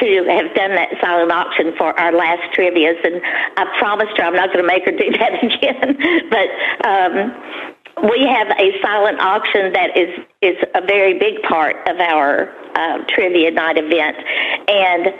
to 0.00 0.24
have 0.24 0.54
done 0.54 0.74
that 0.74 0.88
silent 1.02 1.30
auction 1.30 1.76
for 1.76 1.98
our 2.00 2.12
last 2.12 2.42
trivias, 2.56 2.96
and 3.04 3.20
I 3.56 3.66
promised 3.78 4.16
her 4.16 4.24
I'm 4.24 4.34
not 4.34 4.52
going 4.52 4.64
to 4.64 4.66
make 4.66 4.84
her 4.86 4.92
do 4.92 5.10
that 5.18 5.44
again. 5.44 6.30
but 6.30 6.48
um, 6.88 7.71
we 8.10 8.26
have 8.26 8.48
a 8.58 8.80
silent 8.80 9.20
auction 9.20 9.72
that 9.72 9.96
is 9.96 10.08
is 10.40 10.56
a 10.74 10.80
very 10.80 11.18
big 11.18 11.42
part 11.42 11.76
of 11.88 11.98
our 12.00 12.52
uh, 12.74 12.98
trivia 13.08 13.50
night 13.50 13.76
event, 13.78 14.16
and 14.68 15.14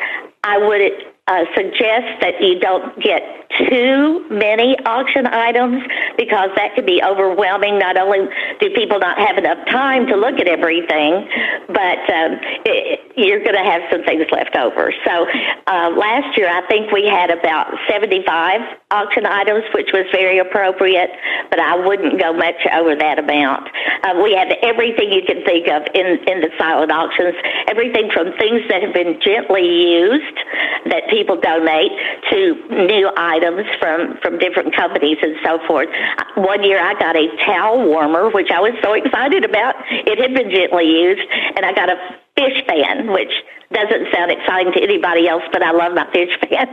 I 0.44 0.58
would 0.58 1.11
uh, 1.28 1.44
suggest 1.54 2.20
that 2.20 2.40
you 2.40 2.58
don't 2.58 3.00
get 3.00 3.22
too 3.68 4.26
many 4.30 4.76
auction 4.86 5.26
items 5.26 5.82
because 6.16 6.50
that 6.56 6.74
could 6.74 6.86
be 6.86 7.02
overwhelming. 7.02 7.78
Not 7.78 7.96
only 7.96 8.26
do 8.60 8.70
people 8.74 8.98
not 8.98 9.18
have 9.18 9.38
enough 9.38 9.64
time 9.68 10.06
to 10.08 10.16
look 10.16 10.40
at 10.40 10.48
everything, 10.48 11.28
but 11.68 12.00
um, 12.10 12.40
it, 12.66 13.00
you're 13.16 13.44
going 13.44 13.54
to 13.54 13.62
have 13.62 13.82
some 13.90 14.02
things 14.02 14.24
left 14.32 14.56
over. 14.56 14.92
So 15.04 15.26
uh, 15.66 15.90
last 15.94 16.36
year, 16.36 16.48
I 16.48 16.66
think 16.66 16.90
we 16.90 17.06
had 17.06 17.30
about 17.30 17.70
75 17.88 18.60
auction 18.90 19.26
items, 19.26 19.64
which 19.74 19.90
was 19.92 20.06
very 20.10 20.38
appropriate, 20.38 21.10
but 21.50 21.60
I 21.60 21.76
wouldn't 21.76 22.18
go 22.18 22.32
much 22.32 22.66
over 22.72 22.96
that 22.96 23.18
amount. 23.18 23.68
Uh, 24.02 24.20
we 24.22 24.34
had 24.34 24.56
everything 24.62 25.12
you 25.12 25.22
can 25.22 25.44
think 25.44 25.68
of 25.68 25.82
in, 25.94 26.18
in 26.26 26.40
the 26.40 26.50
silent 26.58 26.90
auctions, 26.90 27.34
everything 27.68 28.10
from 28.10 28.32
things 28.38 28.62
that 28.68 28.82
have 28.82 28.94
been 28.94 29.20
gently 29.20 29.62
used 29.62 30.38
that 30.86 31.04
people 31.12 31.36
donate 31.36 31.92
to 32.32 32.56
new 32.88 33.12
items 33.16 33.68
from, 33.78 34.16
from 34.22 34.38
different 34.38 34.74
companies 34.74 35.18
and 35.20 35.36
so 35.44 35.60
forth. 35.66 35.88
One 36.36 36.64
year 36.64 36.80
I 36.80 36.94
got 36.98 37.14
a 37.14 37.28
towel 37.44 37.84
warmer, 37.84 38.30
which 38.30 38.50
I 38.50 38.60
was 38.60 38.72
so 38.82 38.94
excited 38.94 39.44
about. 39.44 39.74
It 39.90 40.18
had 40.18 40.32
been 40.34 40.50
gently 40.50 40.88
used, 40.88 41.28
and 41.56 41.64
I 41.64 41.72
got 41.72 41.90
a 41.90 42.21
fish 42.36 42.64
fan, 42.66 43.12
which 43.12 43.32
doesn't 43.72 44.12
sound 44.12 44.30
exciting 44.30 44.72
to 44.72 44.80
anybody 44.80 45.28
else, 45.28 45.42
but 45.52 45.62
I 45.62 45.72
love 45.72 45.94
my 45.94 46.04
fish 46.12 46.30
fan. 46.48 46.68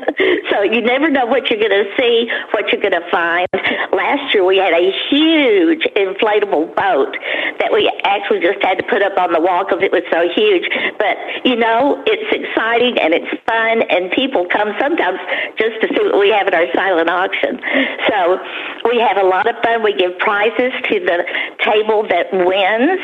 so 0.51 0.61
you 0.63 0.81
never 0.81 1.09
know 1.09 1.25
what 1.25 1.49
you're 1.49 1.59
going 1.59 1.71
to 1.71 1.89
see, 1.97 2.29
what 2.51 2.71
you're 2.71 2.81
going 2.81 2.95
to 2.95 3.07
find. 3.09 3.47
Last 3.91 4.33
year 4.33 4.43
we 4.43 4.57
had 4.57 4.73
a 4.73 4.91
huge 5.09 5.83
inflatable 5.95 6.75
boat 6.75 7.15
that 7.59 7.71
we 7.71 7.91
actually 8.03 8.39
just 8.39 8.63
had 8.63 8.79
to 8.79 8.85
put 8.87 9.01
up 9.01 9.17
on 9.17 9.33
the 9.33 9.39
wall 9.39 9.63
because 9.63 9.83
it 9.83 9.91
was 9.91 10.03
so 10.11 10.27
huge. 10.35 10.67
But 10.99 11.17
you 11.43 11.55
know, 11.55 12.03
it's 12.05 12.29
exciting 12.31 12.99
and 12.99 13.13
it's 13.13 13.31
fun, 13.47 13.83
and 13.89 14.11
people 14.11 14.45
come 14.51 14.75
sometimes 14.79 15.19
just 15.57 15.79
to 15.81 15.87
see 15.87 16.03
what 16.03 16.19
we 16.19 16.29
have 16.29 16.47
at 16.47 16.53
our 16.53 16.67
silent 16.75 17.09
auction. 17.09 17.59
So 18.07 18.39
we 18.89 18.99
have 18.99 19.17
a 19.17 19.27
lot 19.27 19.47
of 19.47 19.55
fun. 19.63 19.83
We 19.83 19.93
give 19.95 20.17
prizes 20.19 20.71
to 20.91 20.95
the 20.99 21.23
table 21.63 22.07
that 22.07 22.31
wins. 22.31 22.99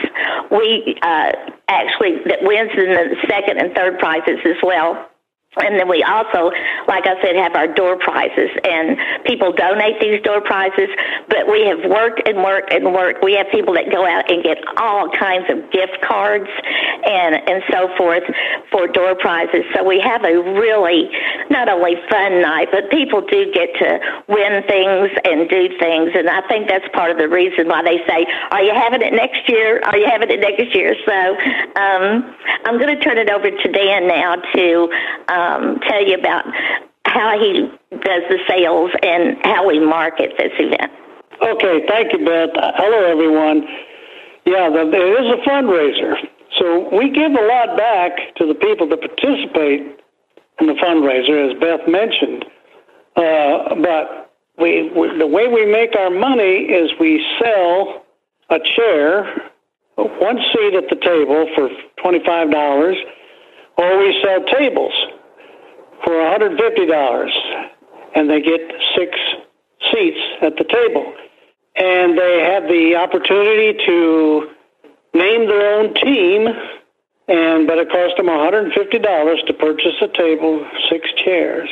We 0.52 0.96
uh, 1.02 1.32
actually 1.68 2.18
that 2.26 2.40
wins 2.42 2.72
in 2.78 2.90
the 2.90 3.16
second 3.28 3.58
and 3.60 3.74
third 3.76 4.00
prizes 4.00 4.40
as 4.46 4.58
well. 4.64 5.10
And 5.58 5.80
then 5.80 5.88
we 5.88 6.04
also, 6.04 6.52
like 6.88 7.08
I 7.08 7.16
said, 7.24 7.36
have 7.36 7.56
our 7.56 7.68
door 7.68 7.98
prizes, 7.98 8.52
and 8.64 8.98
people 9.26 9.54
donate 9.54 10.00
these 10.02 10.22
door 10.22 10.42
prizes. 10.42 10.90
But 11.30 11.48
we 11.48 11.64
have 11.66 11.80
worked 11.90 12.28
and 12.28 12.44
worked 12.44 12.74
and 12.74 12.94
worked. 12.94 13.24
We 13.24 13.36
have 13.36 13.48
people 13.52 13.74
that 13.76 13.90
go 13.92 14.06
out 14.06 14.30
and 14.30 14.44
get 14.44 14.60
all 14.78 15.10
kinds 15.16 15.48
of 15.50 15.72
gift 15.72 16.02
cards 16.04 16.50
and 17.08 17.40
and 17.48 17.64
so 17.72 17.88
forth 17.96 18.24
for 18.72 18.88
door 18.88 19.16
prizes. 19.16 19.64
So 19.74 19.84
we 19.84 20.00
have 20.02 20.24
a 20.26 20.36
really 20.60 21.08
not 21.50 21.70
only 21.70 21.96
fun 22.10 22.42
night, 22.42 22.68
but 22.72 22.92
people 22.92 23.22
do 23.22 23.48
get 23.54 23.72
to 23.80 24.00
win 24.28 24.62
things 24.68 25.10
and 25.24 25.48
do 25.48 25.70
things. 25.80 26.12
And 26.16 26.30
I 26.30 26.42
think 26.48 26.68
that's 26.68 26.88
part 26.94 27.12
of 27.12 27.18
the 27.18 27.30
reason 27.30 27.70
why 27.70 27.82
they 27.82 28.04
say, 28.04 28.28
"Are 28.52 28.62
you 28.62 28.74
having 28.74 29.02
it 29.02 29.14
next 29.14 29.48
year? 29.48 29.80
Are 29.86 29.98
you 29.98 30.06
having 30.06 30.30
it 30.30 30.42
next 30.42 30.76
year?" 30.76 30.96
So 31.06 31.18
um, 31.80 32.36
I'm 32.66 32.78
going 32.78 32.92
to 32.92 33.00
turn 33.00 33.18
it 33.18 33.30
over 33.30 33.50
to 33.50 33.68
Dan 33.72 34.08
now 34.08 34.36
to. 34.36 34.92
Um, 35.30 35.45
um, 35.46 35.80
tell 35.88 36.06
you 36.06 36.16
about 36.16 36.46
how 37.06 37.40
he 37.40 37.70
does 37.92 38.24
the 38.30 38.40
sales 38.48 38.92
and 39.04 39.38
how 39.44 39.68
we 39.68 39.80
market 39.80 40.34
this 40.38 40.52
event. 40.60 40.92
Okay, 41.42 41.86
thank 41.88 42.14
you, 42.14 42.26
Beth. 42.26 42.50
Hello, 42.56 43.06
everyone. 43.06 43.64
Yeah, 44.46 44.70
the, 44.70 44.90
it 44.90 45.26
is 45.26 45.32
a 45.32 45.50
fundraiser. 45.50 46.16
So 46.60 46.96
we 46.96 47.10
give 47.10 47.32
a 47.32 47.46
lot 47.46 47.78
back 47.78 48.36
to 48.38 48.48
the 48.48 48.56
people 48.56 48.88
that 48.90 49.00
participate 49.00 50.00
in 50.60 50.68
the 50.68 50.74
fundraiser, 50.74 51.52
as 51.52 51.60
Beth 51.60 51.88
mentioned. 51.88 52.46
Uh, 53.16 53.76
but 53.82 54.32
we, 54.58 54.90
we, 54.92 55.18
the 55.18 55.28
way 55.28 55.48
we 55.48 55.66
make 55.66 55.96
our 55.96 56.10
money 56.10 56.68
is 56.68 56.92
we 57.00 57.26
sell 57.40 58.06
a 58.50 58.60
chair, 58.76 59.52
one 59.96 60.38
seat 60.54 60.76
at 60.76 60.90
the 60.90 60.96
table 60.96 61.48
for 61.56 61.70
$25, 62.04 62.96
or 63.78 63.98
we 63.98 64.24
sell 64.24 64.44
tables 64.46 64.94
for 66.06 66.14
$150, 66.14 67.30
and 68.16 68.30
they 68.30 68.42
get 68.42 68.62
six 68.96 69.18
seats 69.92 70.22
at 70.42 70.56
the 70.58 70.64
table. 70.64 71.14
And 71.76 72.18
they 72.18 72.40
have 72.42 72.64
the 72.64 72.96
opportunity 72.96 73.74
to 73.86 74.50
name 75.14 75.48
their 75.48 75.80
own 75.80 75.94
team, 75.96 76.48
and 77.28 77.68
but 77.68 77.80
it 77.80 77.90
cost 77.90 78.16
them 78.18 78.28
$150 78.28 79.48
to 79.48 79.54
purchase 79.54 79.96
a 80.02 80.08
table, 80.08 80.66
six 80.90 81.10
chairs. 81.24 81.70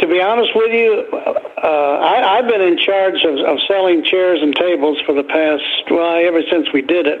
To 0.00 0.06
be 0.06 0.20
honest 0.20 0.52
with 0.54 0.72
you, 0.72 1.04
uh, 1.12 1.66
I, 1.66 2.38
I've 2.38 2.48
been 2.48 2.60
in 2.60 2.78
charge 2.78 3.24
of, 3.24 3.34
of 3.44 3.58
selling 3.66 4.04
chairs 4.04 4.38
and 4.40 4.54
tables 4.54 4.98
for 5.04 5.12
the 5.12 5.24
past, 5.24 5.90
well, 5.90 6.24
ever 6.24 6.42
since 6.48 6.68
we 6.72 6.82
did 6.82 7.08
it 7.08 7.20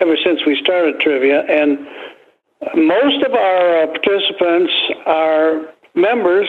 ever 0.00 0.16
since 0.24 0.40
we 0.46 0.58
started 0.62 1.00
trivia, 1.00 1.42
and 1.42 1.78
most 2.74 3.22
of 3.24 3.32
our 3.32 3.82
uh, 3.82 3.86
participants 3.86 4.72
are 5.06 5.74
members 5.94 6.48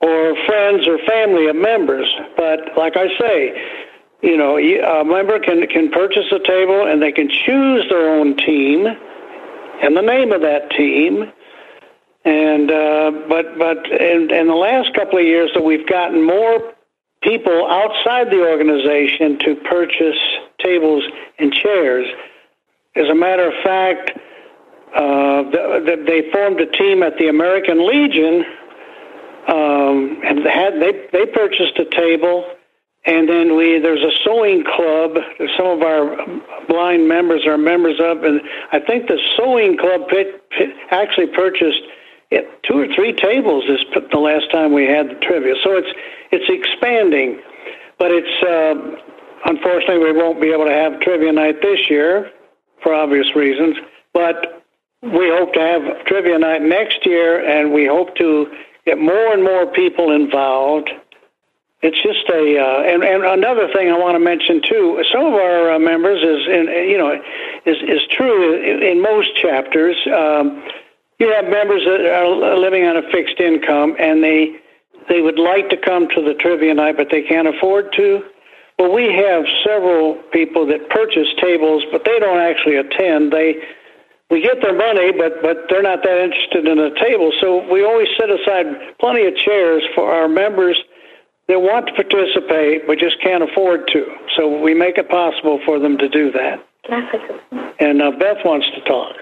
or 0.00 0.34
friends 0.46 0.86
or 0.86 0.98
family 1.06 1.48
of 1.48 1.56
members. 1.56 2.12
But 2.36 2.76
like 2.76 2.96
I 2.96 3.08
say, 3.18 3.62
you 4.22 4.36
know, 4.36 4.58
a 4.58 5.04
member 5.04 5.38
can 5.40 5.66
can 5.66 5.90
purchase 5.90 6.26
a 6.32 6.38
table 6.38 6.86
and 6.86 7.02
they 7.02 7.12
can 7.12 7.28
choose 7.28 7.86
their 7.88 8.08
own 8.10 8.36
team 8.36 8.86
and 9.82 9.96
the 9.96 10.02
name 10.02 10.32
of 10.32 10.42
that 10.42 10.70
team. 10.70 11.32
And 12.24 12.70
uh, 12.70 13.10
but 13.28 13.58
but 13.58 13.86
in, 13.90 14.30
in 14.30 14.46
the 14.46 14.54
last 14.54 14.94
couple 14.94 15.18
of 15.18 15.24
years, 15.24 15.50
that 15.54 15.64
we've 15.64 15.86
gotten 15.88 16.24
more 16.24 16.72
people 17.22 17.66
outside 17.68 18.30
the 18.30 18.40
organization 18.40 19.38
to 19.40 19.56
purchase 19.68 20.18
tables 20.62 21.04
and 21.38 21.52
chairs. 21.52 22.06
As 22.94 23.08
a 23.08 23.14
matter 23.14 23.48
of 23.48 23.54
fact, 23.64 24.12
uh, 24.94 25.42
the, 25.50 25.82
the, 25.84 26.04
they 26.06 26.30
formed 26.30 26.60
a 26.60 26.66
team 26.66 27.02
at 27.02 27.16
the 27.18 27.28
American 27.28 27.86
Legion 27.86 28.44
um, 29.48 30.20
and 30.24 30.46
had 30.46 30.74
they 30.74 31.08
they 31.12 31.26
purchased 31.26 31.78
a 31.78 31.84
table, 31.84 32.46
and 33.04 33.28
then 33.28 33.56
we 33.56 33.80
there's 33.80 34.02
a 34.02 34.12
sewing 34.22 34.64
club. 34.64 35.16
Some 35.56 35.66
of 35.66 35.82
our 35.82 36.16
blind 36.68 37.08
members 37.08 37.44
are 37.46 37.58
members 37.58 37.98
of, 38.00 38.22
and 38.22 38.40
I 38.70 38.78
think 38.78 39.08
the 39.08 39.18
sewing 39.36 39.76
club 39.78 40.08
pit, 40.08 40.48
pit 40.50 40.70
actually 40.90 41.26
purchased 41.28 41.82
it, 42.30 42.46
two 42.62 42.78
or 42.78 42.86
three 42.94 43.12
tables 43.12 43.64
this 43.66 43.84
the 44.12 44.18
last 44.18 44.50
time 44.52 44.72
we 44.72 44.86
had 44.86 45.10
the 45.10 45.18
trivia. 45.26 45.54
So 45.64 45.72
it's 45.72 45.90
it's 46.30 46.48
expanding, 46.48 47.40
but 47.98 48.12
it's 48.12 48.42
uh, 48.46 49.50
unfortunately 49.50 50.04
we 50.04 50.12
won't 50.12 50.40
be 50.40 50.52
able 50.52 50.66
to 50.66 50.72
have 50.72 51.00
trivia 51.00 51.32
night 51.32 51.60
this 51.62 51.90
year 51.90 52.30
for 52.80 52.94
obvious 52.94 53.34
reasons. 53.34 53.76
But 54.14 54.61
we 55.02 55.28
hope 55.30 55.52
to 55.54 55.60
have 55.60 56.04
trivia 56.06 56.38
night 56.38 56.62
next 56.62 57.04
year, 57.04 57.44
and 57.44 57.72
we 57.72 57.86
hope 57.86 58.14
to 58.16 58.46
get 58.86 58.98
more 58.98 59.32
and 59.32 59.42
more 59.42 59.66
people 59.66 60.12
involved. 60.12 60.90
It's 61.82 62.00
just 62.00 62.28
a, 62.30 62.58
uh, 62.58 62.82
and, 62.82 63.02
and 63.02 63.24
another 63.24 63.66
thing 63.72 63.90
I 63.90 63.98
want 63.98 64.14
to 64.14 64.20
mention 64.20 64.62
too. 64.62 65.02
Some 65.12 65.26
of 65.26 65.34
our 65.34 65.72
uh, 65.72 65.78
members 65.80 66.22
is, 66.22 66.46
in, 66.46 66.68
you 66.88 66.96
know, 66.96 67.20
is 67.66 67.76
is 67.82 68.02
true 68.10 68.54
in, 68.54 68.82
in 68.82 69.02
most 69.02 69.36
chapters. 69.36 69.96
Um, 70.06 70.62
you 71.18 71.32
have 71.34 71.46
members 71.46 71.82
that 71.84 72.06
are 72.06 72.56
living 72.56 72.84
on 72.84 72.96
a 72.96 73.02
fixed 73.10 73.40
income, 73.40 73.96
and 73.98 74.22
they 74.22 74.54
they 75.08 75.20
would 75.20 75.40
like 75.40 75.70
to 75.70 75.76
come 75.76 76.06
to 76.14 76.22
the 76.22 76.34
trivia 76.34 76.74
night, 76.74 76.96
but 76.96 77.08
they 77.10 77.22
can't 77.22 77.48
afford 77.48 77.92
to. 77.94 78.22
Well, 78.78 78.92
we 78.92 79.12
have 79.12 79.44
several 79.66 80.14
people 80.32 80.66
that 80.66 80.88
purchase 80.88 81.28
tables, 81.40 81.82
but 81.90 82.04
they 82.04 82.18
don't 82.20 82.38
actually 82.38 82.76
attend. 82.76 83.32
They 83.32 83.56
we 84.32 84.40
get 84.40 84.62
their 84.62 84.74
money, 84.74 85.12
but 85.12 85.42
but 85.42 85.68
they're 85.68 85.82
not 85.82 86.02
that 86.02 86.18
interested 86.18 86.66
in 86.66 86.78
a 86.78 86.90
table. 86.98 87.32
So 87.38 87.70
we 87.70 87.84
always 87.84 88.08
set 88.18 88.30
aside 88.30 88.96
plenty 88.98 89.26
of 89.26 89.36
chairs 89.36 89.84
for 89.94 90.10
our 90.10 90.26
members 90.26 90.80
that 91.48 91.60
want 91.60 91.86
to 91.88 91.92
participate 91.92 92.86
but 92.86 92.98
just 92.98 93.20
can't 93.20 93.44
afford 93.44 93.88
to. 93.88 94.06
So 94.34 94.48
we 94.62 94.72
make 94.72 94.96
it 94.96 95.10
possible 95.10 95.60
for 95.66 95.78
them 95.78 95.98
to 95.98 96.08
do 96.08 96.32
that. 96.32 96.64
And 97.78 98.00
uh, 98.00 98.12
Beth 98.12 98.38
wants 98.44 98.66
to 98.74 98.80
talk. 98.88 99.16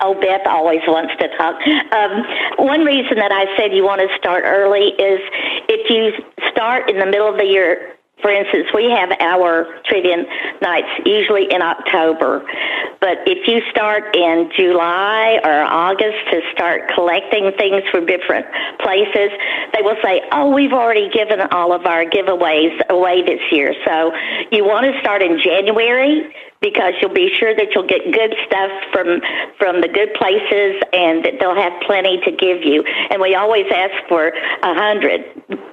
Oh, 0.00 0.14
Beth 0.14 0.46
always 0.46 0.80
wants 0.86 1.12
to 1.20 1.28
talk. 1.36 1.60
Um, 1.92 2.24
one 2.64 2.84
reason 2.84 3.18
that 3.18 3.32
I 3.32 3.54
said 3.56 3.74
you 3.74 3.84
want 3.84 4.00
to 4.00 4.16
start 4.16 4.44
early 4.46 4.94
is 4.96 5.20
if 5.68 5.90
you 5.90 6.12
start 6.50 6.88
in 6.88 6.98
the 6.98 7.06
middle 7.06 7.28
of 7.28 7.36
the 7.36 7.44
year 7.44 7.97
for 8.20 8.30
instance, 8.30 8.66
we 8.74 8.90
have 8.90 9.10
our 9.20 9.80
trivia 9.84 10.24
nights 10.60 10.88
usually 11.06 11.50
in 11.52 11.62
October, 11.62 12.44
but 13.00 13.18
if 13.26 13.46
you 13.46 13.62
start 13.70 14.16
in 14.16 14.50
July 14.56 15.38
or 15.44 15.62
August 15.62 16.18
to 16.32 16.40
start 16.52 16.90
collecting 16.94 17.52
things 17.56 17.82
from 17.90 18.06
different 18.06 18.46
places, 18.80 19.30
they 19.72 19.82
will 19.82 19.96
say, 20.02 20.22
"Oh, 20.32 20.50
we've 20.50 20.72
already 20.72 21.08
given 21.10 21.40
all 21.52 21.72
of 21.72 21.86
our 21.86 22.04
giveaways 22.04 22.74
away 22.88 23.22
this 23.22 23.40
year." 23.52 23.74
So 23.84 24.12
you 24.50 24.64
want 24.64 24.92
to 24.92 24.98
start 25.00 25.22
in 25.22 25.38
January 25.40 26.34
because 26.60 26.94
you'll 27.00 27.14
be 27.14 27.32
sure 27.34 27.54
that 27.54 27.72
you'll 27.72 27.86
get 27.86 28.10
good 28.10 28.34
stuff 28.46 28.70
from 28.92 29.20
from 29.58 29.80
the 29.80 29.88
good 29.88 30.12
places 30.14 30.82
and 30.92 31.24
that 31.24 31.38
they'll 31.38 31.54
have 31.54 31.72
plenty 31.82 32.18
to 32.22 32.32
give 32.32 32.64
you. 32.64 32.82
And 33.10 33.22
we 33.22 33.36
always 33.36 33.66
ask 33.72 33.94
for 34.08 34.32
a 34.62 34.74
hundred 34.74 35.24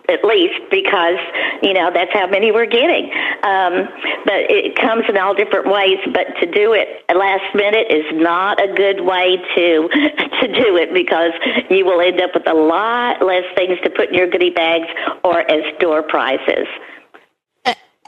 at 0.10 0.24
least 0.24 0.60
because 0.72 1.20
you 1.62 1.74
know 1.74 1.92
that's 1.94 2.12
how 2.14 2.28
many 2.28 2.52
we're 2.52 2.66
getting. 2.66 3.12
Um, 3.44 3.88
but 4.26 4.50
it 4.50 4.76
comes 4.76 5.04
in 5.10 5.18
all 5.18 5.34
different 5.34 5.68
ways. 5.68 6.00
But 6.14 6.28
to 6.40 6.46
do 6.46 6.74
it 6.74 7.04
last 7.16 7.56
minute 7.56 7.88
is 7.90 8.06
not 8.14 8.62
a 8.62 8.74
good 8.74 9.02
way 9.02 9.38
to 9.56 9.90
to 10.42 10.48
do 10.48 10.78
it 10.78 10.94
because 10.94 11.32
you 11.70 11.86
will 11.86 12.02
end 12.02 12.22
up 12.22 12.32
with 12.34 12.48
a 12.48 12.54
lot 12.54 13.22
less 13.26 13.46
things 13.56 13.78
to 13.84 13.90
put 13.90 14.10
in 14.10 14.16
your 14.16 14.28
goodie 14.28 14.50
bags 14.50 14.88
or 15.24 15.40
as 15.50 15.64
door 15.80 16.04
prizes. 16.04 16.68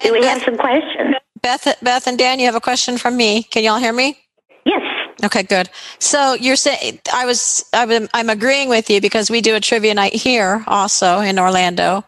Do 0.01 0.13
we 0.13 0.23
have 0.25 0.41
some 0.43 0.57
questions? 0.57 1.15
Beth, 1.41 1.77
Beth 1.81 2.07
and 2.07 2.17
Dan, 2.17 2.39
you 2.39 2.45
have 2.45 2.55
a 2.55 2.61
question 2.61 2.97
from 2.97 3.17
me. 3.17 3.43
Can 3.43 3.63
y'all 3.63 3.79
hear 3.79 3.93
me? 3.93 4.17
Okay, 5.23 5.43
good. 5.43 5.69
So 5.99 6.33
you're 6.33 6.55
saying 6.55 6.99
I 7.13 7.25
was 7.25 7.65
I'm, 7.73 8.07
I'm 8.13 8.29
agreeing 8.29 8.69
with 8.69 8.89
you 8.89 9.01
because 9.01 9.29
we 9.29 9.41
do 9.41 9.55
a 9.55 9.59
trivia 9.59 9.93
night 9.93 10.13
here 10.13 10.63
also 10.67 11.19
in 11.19 11.39
Orlando, 11.39 12.03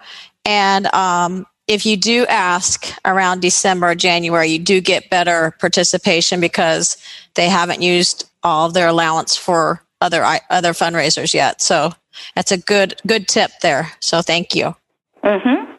and 0.45 0.93
um, 0.93 1.45
if 1.67 1.85
you 1.85 1.97
do 1.97 2.25
ask 2.27 2.91
around 3.05 3.41
December 3.41 3.91
or 3.91 3.95
January, 3.95 4.47
you 4.47 4.59
do 4.59 4.81
get 4.81 5.09
better 5.09 5.55
participation 5.59 6.39
because 6.39 6.97
they 7.35 7.47
haven't 7.47 7.81
used 7.81 8.29
all 8.43 8.67
of 8.67 8.73
their 8.73 8.87
allowance 8.87 9.35
for 9.35 9.83
other 10.01 10.23
other 10.49 10.73
fundraisers 10.73 11.33
yet. 11.33 11.61
So 11.61 11.93
that's 12.35 12.51
a 12.51 12.57
good 12.57 12.95
good 13.07 13.27
tip 13.27 13.51
there. 13.61 13.91
So 13.99 14.21
thank 14.21 14.55
you. 14.55 14.75
Mm-hmm. 15.23 15.73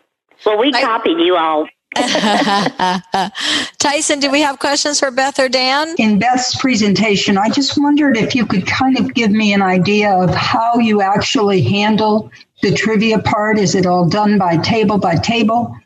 Well, 0.46 0.58
we 0.58 0.72
I, 0.72 0.82
copied 0.82 1.18
you 1.18 1.36
all 1.36 1.66
Tyson, 3.78 4.20
do 4.20 4.30
we 4.30 4.40
have 4.40 4.60
questions 4.60 5.00
for 5.00 5.10
Beth 5.10 5.38
or 5.40 5.48
Dan? 5.48 5.94
In 5.98 6.20
Beth's 6.20 6.54
presentation, 6.56 7.36
I 7.36 7.50
just 7.50 7.80
wondered 7.80 8.16
if 8.16 8.34
you 8.34 8.46
could 8.46 8.66
kind 8.66 8.98
of 8.98 9.12
give 9.12 9.32
me 9.32 9.52
an 9.52 9.62
idea 9.62 10.12
of 10.12 10.32
how 10.32 10.78
you 10.78 11.02
actually 11.02 11.62
handle 11.62 12.30
the 12.62 12.72
trivia 12.72 13.18
part. 13.18 13.58
Is 13.58 13.74
it 13.74 13.86
all 13.86 14.08
done 14.08 14.38
by 14.38 14.56
table 14.58 14.98
by 14.98 15.16
table? 15.16 15.76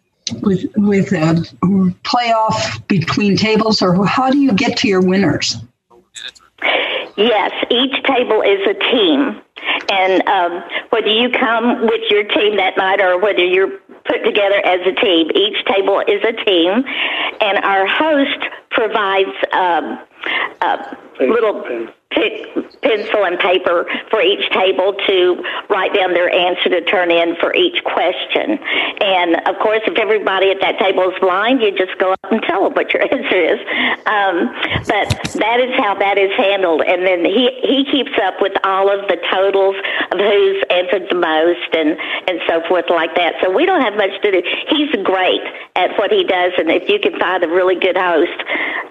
With 0.40 0.64
with 0.76 1.12
a 1.12 1.34
playoff 2.02 2.86
between 2.88 3.36
tables, 3.36 3.82
or 3.82 4.06
how 4.06 4.30
do 4.30 4.38
you 4.38 4.52
get 4.52 4.78
to 4.78 4.88
your 4.88 5.02
winners? 5.02 5.56
Yes, 7.16 7.52
each 7.70 8.02
table 8.04 8.40
is 8.42 8.66
a 8.66 8.74
team, 8.74 9.40
and 9.88 10.26
um, 10.28 10.62
whether 10.90 11.08
you 11.08 11.30
come 11.30 11.82
with 11.82 12.02
your 12.10 12.24
team 12.24 12.56
that 12.56 12.76
night 12.76 13.00
or 13.00 13.18
whether 13.18 13.44
you're 13.44 13.78
put 14.06 14.24
together 14.24 14.60
as 14.64 14.80
a 14.86 14.92
team. 14.92 15.30
Each 15.34 15.64
table 15.64 16.00
is 16.00 16.22
a 16.24 16.32
team, 16.44 16.84
and 17.40 17.58
our 17.64 17.86
host 17.86 18.40
provides 18.70 19.36
um, 19.52 19.98
a 20.60 20.96
little 21.20 21.88
pencil 22.82 23.24
and 23.24 23.38
paper 23.38 23.86
for 24.10 24.20
each 24.20 24.48
table 24.50 24.94
to 25.06 25.42
write 25.68 25.94
down 25.94 26.14
their 26.14 26.30
answer 26.30 26.68
to 26.68 26.80
turn 26.82 27.10
in 27.10 27.36
for 27.36 27.54
each 27.54 27.82
question. 27.84 28.58
And 29.00 29.36
of 29.48 29.58
course, 29.58 29.80
if 29.86 29.98
everybody 29.98 30.50
at 30.50 30.60
that 30.60 30.78
table 30.78 31.10
is 31.10 31.18
blind, 31.20 31.60
you 31.62 31.72
just 31.72 31.98
go 31.98 32.12
up 32.12 32.30
and 32.30 32.42
tell 32.42 32.64
them 32.64 32.74
what 32.74 32.92
your 32.92 33.02
answer 33.10 33.40
is. 33.40 33.60
Um, 34.06 34.52
but 34.86 35.08
that 35.40 35.58
is 35.60 35.72
how 35.76 35.94
that 35.98 36.18
is 36.18 36.30
handled. 36.36 36.82
And 36.82 37.06
then 37.06 37.24
he, 37.24 37.50
he 37.62 37.84
keeps 37.90 38.12
up 38.22 38.40
with 38.40 38.52
all 38.64 38.92
of 38.92 39.08
the 39.08 39.16
totals 39.32 39.76
of 40.12 40.18
who's 40.18 40.62
answered 40.70 41.08
the 41.10 41.16
most 41.16 41.70
and, 41.74 41.96
and 42.28 42.40
so 42.46 42.62
forth 42.68 42.86
like 42.90 43.14
that. 43.16 43.34
So 43.42 43.50
we 43.50 43.66
don't 43.66 43.82
have 43.82 43.96
much 43.96 44.12
to 44.22 44.30
do. 44.30 44.42
He's 44.68 44.92
great 45.02 45.42
at 45.76 45.96
what 45.98 46.12
he 46.12 46.24
does. 46.24 46.52
And 46.58 46.70
if 46.70 46.88
you 46.88 46.98
can 47.00 47.18
find 47.18 47.42
a 47.42 47.48
really 47.48 47.76
good 47.76 47.96
host, 47.96 48.38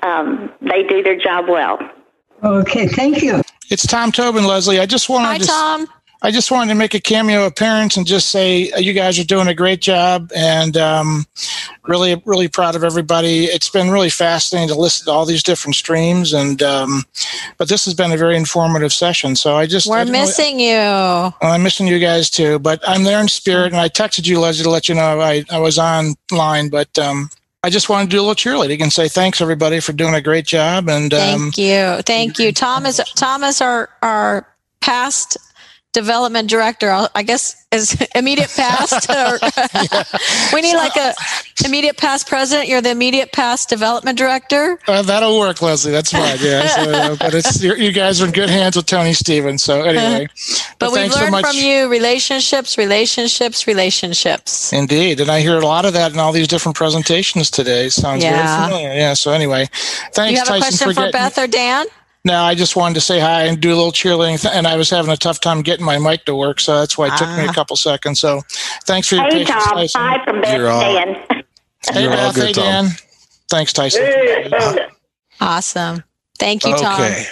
um, 0.03 0.51
they 0.61 0.83
do 0.83 1.03
their 1.03 1.17
job 1.17 1.45
well. 1.47 1.79
Okay, 2.43 2.87
thank 2.87 3.21
you. 3.21 3.41
It's 3.69 3.87
Tom 3.87 4.11
Tobin, 4.11 4.45
Leslie. 4.45 4.79
I 4.79 4.85
just 4.85 5.09
wanted 5.09 5.27
Hi, 5.27 5.37
to, 5.37 5.45
Tom. 5.45 5.87
I 6.21 6.31
just 6.31 6.51
wanted 6.51 6.73
to 6.73 6.75
make 6.75 6.93
a 6.93 6.99
cameo 6.99 7.45
appearance 7.45 7.97
and 7.97 8.05
just 8.05 8.29
say 8.29 8.71
uh, 8.71 8.79
you 8.79 8.93
guys 8.93 9.17
are 9.19 9.23
doing 9.23 9.47
a 9.47 9.53
great 9.53 9.81
job, 9.81 10.31
and 10.35 10.75
um, 10.77 11.25
really, 11.87 12.21
really 12.25 12.47
proud 12.47 12.75
of 12.75 12.83
everybody. 12.83 13.45
It's 13.45 13.69
been 13.69 13.89
really 13.89 14.09
fascinating 14.09 14.69
to 14.69 14.79
listen 14.79 15.05
to 15.05 15.11
all 15.11 15.25
these 15.25 15.43
different 15.43 15.75
streams, 15.75 16.33
and 16.33 16.61
um, 16.61 17.03
but 17.57 17.69
this 17.69 17.85
has 17.85 17.93
been 17.93 18.11
a 18.11 18.17
very 18.17 18.35
informative 18.35 18.93
session. 18.93 19.35
So 19.35 19.55
I 19.55 19.65
just 19.65 19.87
we're 19.87 19.97
I 19.99 20.03
missing 20.05 20.57
really, 20.57 20.69
you. 20.69 20.75
Well, 20.75 21.35
I'm 21.41 21.63
missing 21.63 21.87
you 21.87 21.99
guys 21.99 22.29
too, 22.29 22.59
but 22.59 22.81
I'm 22.87 23.03
there 23.03 23.21
in 23.21 23.27
spirit, 23.29 23.67
and 23.67 23.77
I 23.77 23.87
texted 23.89 24.27
you, 24.27 24.39
Leslie, 24.39 24.63
to 24.63 24.69
let 24.69 24.89
you 24.89 24.95
know 24.95 25.21
I 25.21 25.45
I 25.49 25.59
was 25.59 25.79
online, 25.79 26.69
but. 26.69 26.97
Um, 26.99 27.29
I 27.63 27.69
just 27.69 27.87
want 27.87 28.09
to 28.09 28.13
do 28.15 28.19
a 28.19 28.23
little 28.23 28.35
cheerleading 28.35 28.81
and 28.81 28.91
say 28.91 29.07
thanks 29.07 29.39
everybody 29.39 29.79
for 29.79 29.93
doing 29.93 30.13
a 30.13 30.21
great 30.21 30.45
job. 30.45 30.89
And 30.89 31.11
thank 31.11 31.39
um, 31.39 31.51
you, 31.55 32.01
thank 32.01 32.37
you. 32.37 32.51
Tom 32.51 32.85
is 32.85 33.01
Tom 33.15 33.43
is 33.43 33.61
our 33.61 33.89
our 34.01 34.45
past 34.81 35.37
development 35.93 36.49
director. 36.49 36.89
I'll- 36.91 37.09
guess 37.23 37.55
is 37.71 37.95
immediate 38.15 38.51
past. 38.55 39.09
or- 39.09 39.39
we 40.53 40.61
need 40.61 40.75
like 40.75 40.95
a 40.97 41.13
immediate 41.65 41.97
past 41.97 42.27
president. 42.27 42.67
You're 42.67 42.81
the 42.81 42.91
immediate 42.91 43.31
past 43.31 43.69
development 43.69 44.17
director. 44.17 44.77
Uh, 44.87 45.01
that'll 45.01 45.39
work, 45.39 45.61
Leslie. 45.61 45.91
That's 45.91 46.11
fine. 46.11 46.37
Yeah, 46.41 46.67
so, 46.67 46.91
uh, 46.91 47.15
but 47.19 47.33
it's 47.33 47.63
you 47.63 47.91
guys 47.91 48.21
are 48.21 48.25
in 48.25 48.31
good 48.31 48.49
hands 48.49 48.75
with 48.75 48.85
Tony 48.85 49.13
Stevens. 49.13 49.63
So 49.63 49.81
anyway, 49.81 50.27
But 50.79 50.89
we've 50.91 50.99
thanks 51.01 51.15
so 51.15 51.21
learned 51.21 51.31
much. 51.31 51.45
from 51.45 51.55
you 51.55 51.87
relationships, 51.89 52.77
relationships, 52.77 53.65
relationships. 53.67 54.73
Indeed, 54.73 55.19
and 55.21 55.29
I 55.31 55.39
hear 55.41 55.57
a 55.57 55.65
lot 55.65 55.85
of 55.85 55.93
that 55.93 56.11
in 56.13 56.19
all 56.19 56.31
these 56.31 56.47
different 56.47 56.75
presentations 56.75 57.49
today. 57.49 57.89
Sounds 57.89 58.23
Yeah. 58.23 58.35
very 58.67 58.69
familiar. 58.69 58.93
Yeah. 58.99 59.13
So 59.13 59.31
anyway, 59.31 59.69
thanks, 60.13 60.31
you 60.33 60.37
have 60.39 60.47
a 60.47 60.59
Tyson, 60.59 60.59
question 60.59 60.87
for, 60.89 60.93
getting- 60.93 61.11
Beth 61.11 61.37
or 61.37 61.47
Dan? 61.47 61.85
No, 62.25 62.41
I 62.41 62.55
just 62.55 62.75
wanted 62.77 62.93
to 62.95 63.01
say 63.01 63.19
hi 63.19 63.43
and 63.43 63.59
do 63.59 63.69
a 63.73 63.75
little 63.75 63.91
cheerleading, 63.91 64.41
th- 64.41 64.53
and 64.53 64.65
I 64.65 64.77
was 64.77 64.89
having 64.89 65.11
a 65.11 65.17
tough 65.17 65.41
time 65.41 65.61
getting 65.61 65.85
my 65.85 65.97
mic 65.97 66.23
to 66.25 66.35
work, 66.35 66.61
so 66.61 66.79
that's 66.79 66.97
why 66.97 67.07
it 67.07 67.17
took 67.17 67.27
me 67.29 67.45
Ah. 67.45 67.49
a 67.49 67.53
couple 67.53 67.75
seconds. 67.75 68.21
So, 68.21 68.41
thanks 68.85 69.09
for 69.09 69.15
your 69.15 69.25
Hey, 69.25 69.29
patience, 69.43 69.63
Tom. 69.65 69.73
Tyson. 69.77 70.01
Hi 70.01 70.23
from 70.23 70.41
Beth 70.41 70.55
You're 70.55 70.69
all- 70.69 70.81
Dan. 70.93 71.15
Hey, 71.91 72.03
You're 72.03 72.11
all 72.11 72.17
Beth. 72.17 72.35
good, 72.35 72.45
Hey, 72.47 72.53
Tom. 72.53 72.63
Dan. 72.63 72.91
Thanks, 73.49 73.73
Tyson. 73.73 74.03
Awesome. 75.41 76.03
Thank 76.39 76.63
you, 76.65 76.75
Tom. 76.77 77.01
Okay. 77.01 77.25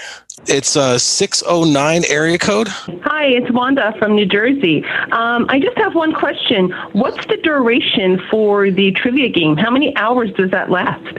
It's 0.47 0.75
a 0.75 0.99
609 0.99 2.03
area 2.09 2.37
code. 2.37 2.67
Hi, 2.67 3.25
it's 3.27 3.49
Wanda 3.51 3.93
from 3.97 4.15
New 4.15 4.25
Jersey. 4.25 4.83
Um, 5.11 5.45
I 5.49 5.59
just 5.59 5.77
have 5.77 5.95
one 5.95 6.13
question. 6.13 6.71
What's 6.93 7.25
the 7.27 7.37
duration 7.37 8.19
for 8.29 8.69
the 8.71 8.91
trivia 8.91 9.29
game? 9.29 9.55
How 9.55 9.69
many 9.71 9.95
hours 9.95 10.31
does 10.33 10.49
that 10.51 10.69
last? 10.69 11.17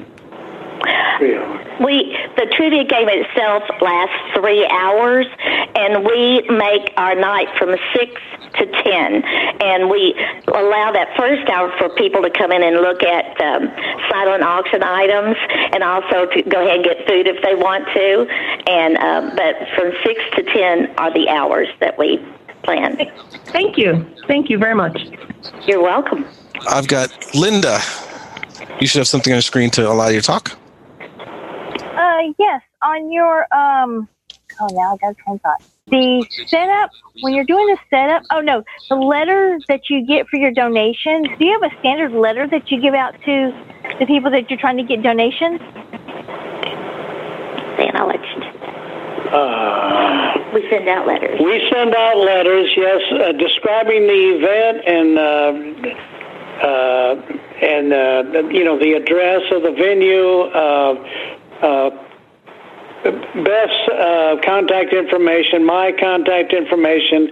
We 1.81 2.17
the 2.37 2.47
trivia 2.57 2.85
game 2.85 3.09
itself 3.09 3.63
lasts 3.81 4.17
three 4.35 4.67
hours, 4.67 5.27
and 5.75 6.05
we 6.05 6.43
make 6.49 6.93
our 6.97 7.15
night 7.15 7.49
from 7.59 7.77
six 7.95 8.21
to 8.59 8.67
ten, 8.67 9.23
and 9.63 9.89
we 9.91 10.15
allow 10.49 10.93
that 10.93 11.15
first 11.17 11.49
hour 11.49 11.73
for 11.79 11.89
people 11.91 12.23
to 12.23 12.31
come 12.31 12.53
in 12.53 12.63
and 12.63 12.77
look 12.77 13.03
at 13.03 13.41
um, 13.41 13.69
silent 14.11 14.43
auction 14.43 14.83
items, 14.83 15.37
and 15.73 15.83
also 15.83 16.27
to 16.27 16.43
go 16.43 16.61
ahead 16.61 16.77
and 16.77 16.85
get 16.85 17.07
food 17.07 17.27
if 17.27 17.43
they 17.43 17.55
want 17.55 17.87
to. 17.95 18.27
And 18.69 18.97
um, 18.99 19.37
but 19.37 19.57
from 19.75 19.93
six 20.05 20.21
to 20.37 20.43
ten 20.43 20.95
are 20.99 21.13
the 21.13 21.29
hours 21.29 21.69
that 21.81 21.99
we 21.99 22.21
plan. 22.63 22.97
Thank 23.47 23.79
you. 23.79 24.07
Thank 24.27 24.51
you 24.51 24.59
very 24.59 24.75
much. 24.75 25.09
You're 25.67 25.83
welcome. 25.83 26.25
I've 26.69 26.87
got 26.89 27.11
Linda. 27.35 27.81
You 28.81 28.87
should 28.87 28.99
have 28.99 29.09
something 29.09 29.33
on 29.33 29.37
your 29.37 29.43
screen 29.43 29.71
to 29.71 29.89
allow 29.89 30.09
you 30.09 30.21
to 30.21 30.27
talk. 30.27 30.59
Uh, 32.03 32.33
yes, 32.39 32.61
on 32.83 33.13
your 33.13 33.43
um. 33.55 34.09
Oh, 34.61 34.69
now 34.73 34.95
I 34.95 34.97
got 34.97 35.13
a 35.13 35.15
train 35.15 35.37
of 35.37 35.41
thought. 35.43 35.63
The 35.87 36.27
setup 36.47 36.91
when 37.21 37.33
you're 37.33 37.45
doing 37.45 37.67
the 37.69 37.79
setup. 37.91 38.23
Oh 38.33 38.41
no, 38.41 38.65
the 38.89 38.97
letter 38.97 39.59
that 39.69 39.89
you 39.89 40.05
get 40.05 40.27
for 40.27 40.37
your 40.37 40.51
donations. 40.51 41.29
Do 41.39 41.47
you 41.47 41.53
have 41.61 41.71
a 41.71 41.79
standard 41.79 42.13
letter 42.13 42.49
that 42.49 42.71
you 42.73 42.81
give 42.81 42.95
out 42.95 43.15
to 43.25 43.53
the 44.01 44.07
people 44.07 44.33
that 44.33 44.51
you're 44.51 44.59
trying 44.59 44.79
to 44.79 44.83
get 44.83 45.03
donations? 45.03 45.61
Dan, 47.79 47.97
I'll 47.97 48.09
let 48.09 48.21
you. 48.21 48.43
Uh, 49.31 50.53
We 50.55 50.69
send 50.69 50.89
out 50.89 51.07
letters. 51.07 51.41
We 51.41 51.71
send 51.73 51.95
out 51.95 52.19
letters, 52.19 52.71
yes, 52.77 53.01
uh, 53.13 53.33
describing 53.33 54.07
the 54.07 54.23
event 54.37 54.83
and 54.87 55.19
uh, 55.19 55.53
uh, 56.67 57.15
and 57.63 57.93
uh, 57.93 58.49
you 58.51 58.65
know 58.65 58.79
the 58.79 58.93
address 58.93 59.43
of 59.53 59.63
the 59.63 59.73
venue, 59.73 60.51
uh, 61.63 61.91
uh, 63.05 63.11
Beth's 63.43 63.89
uh, 63.89 64.37
contact 64.45 64.93
information, 64.93 65.65
my 65.65 65.93
contact 65.99 66.53
information, 66.53 67.31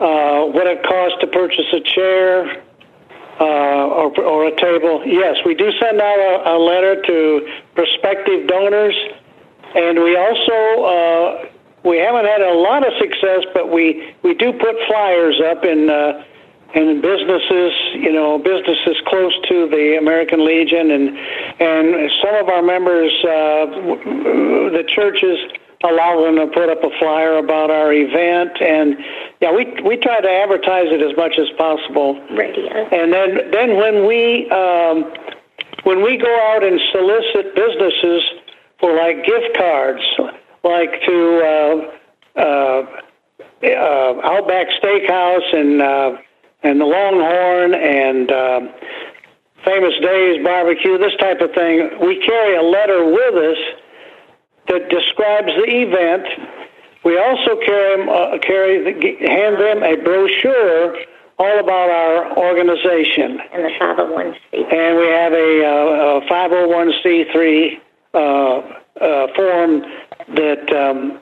uh, 0.00 0.44
what 0.46 0.66
it 0.66 0.82
costs 0.82 1.18
to 1.20 1.26
purchase 1.26 1.66
a 1.72 1.80
chair. 1.80 2.64
Uh, 3.40 3.88
or, 3.96 4.20
or 4.20 4.48
a 4.48 4.56
table. 4.60 5.02
Yes, 5.06 5.36
we 5.46 5.54
do 5.54 5.72
send 5.80 5.98
out 5.98 6.18
a, 6.18 6.50
a 6.50 6.56
letter 6.58 7.00
to 7.00 7.48
prospective 7.74 8.46
donors, 8.46 8.94
and 9.74 9.98
we 9.98 10.14
also 10.14 10.84
uh, 10.84 11.48
we 11.82 11.96
haven't 11.96 12.26
had 12.26 12.42
a 12.42 12.52
lot 12.52 12.86
of 12.86 12.92
success, 12.98 13.40
but 13.54 13.72
we 13.72 14.12
we 14.22 14.34
do 14.34 14.52
put 14.52 14.76
flyers 14.86 15.40
up 15.40 15.64
in 15.64 15.88
in 16.74 17.00
businesses, 17.00 17.72
you 17.94 18.12
know, 18.12 18.38
businesses 18.38 18.96
close 19.06 19.34
to 19.48 19.68
the 19.68 19.96
American 19.98 20.44
Legion, 20.44 20.90
and 20.90 21.16
and 21.60 22.10
some 22.22 22.34
of 22.36 22.48
our 22.48 22.62
members, 22.62 23.12
uh, 23.24 23.66
the 24.70 24.84
churches 24.86 25.38
allow 25.82 26.22
them 26.22 26.36
to 26.36 26.46
put 26.46 26.68
up 26.68 26.84
a 26.84 26.90
flyer 26.98 27.38
about 27.38 27.70
our 27.70 27.92
event, 27.92 28.60
and 28.60 28.96
yeah, 29.40 29.52
we 29.52 29.64
we 29.82 29.96
try 29.96 30.20
to 30.20 30.30
advertise 30.30 30.86
it 30.90 31.02
as 31.02 31.16
much 31.16 31.38
as 31.38 31.48
possible. 31.56 32.20
Radio. 32.30 32.68
And 32.92 33.12
then, 33.12 33.50
then 33.50 33.76
when 33.76 34.06
we 34.06 34.48
um, 34.50 35.12
when 35.84 36.02
we 36.02 36.16
go 36.16 36.32
out 36.52 36.62
and 36.62 36.80
solicit 36.92 37.54
businesses 37.54 38.22
for 38.78 38.94
like 38.96 39.24
gift 39.24 39.56
cards, 39.56 40.02
like 40.62 41.02
to 41.02 41.90
uh, 42.36 42.40
uh, 42.40 42.86
uh, 43.62 44.20
Outback 44.24 44.68
Steakhouse 44.82 45.54
and 45.54 45.82
uh, 45.82 46.16
and 46.62 46.80
the 46.80 46.84
Longhorn 46.84 47.74
and 47.74 48.30
uh, 48.30 48.60
Famous 49.64 49.94
Dave's 50.00 50.44
Barbecue, 50.44 50.98
this 50.98 51.16
type 51.18 51.40
of 51.40 51.52
thing, 51.52 51.90
we 52.00 52.18
carry 52.24 52.56
a 52.56 52.62
letter 52.62 53.04
with 53.04 53.34
us 53.34 53.58
that 54.68 54.88
describes 54.88 55.48
the 55.48 55.82
event. 55.82 56.26
We 57.04 57.18
also 57.18 57.56
carry, 57.64 58.08
uh, 58.08 58.38
carry 58.38 58.84
the, 58.84 59.26
hand 59.26 59.56
them 59.56 59.82
a 59.82 59.96
brochure 60.02 60.96
all 61.38 61.58
about 61.58 61.90
our 61.90 62.38
organization. 62.38 63.40
And 63.52 63.64
the 63.64 63.70
501c. 63.80 64.36
And 64.72 64.98
we 64.98 65.06
have 65.08 65.32
a, 65.32 65.64
uh, 65.64 66.20
a 66.20 66.26
501c3 66.26 67.80
uh, 68.12 68.18
uh, 69.00 69.26
form 69.34 69.82
that 70.34 70.72
um, 70.72 71.20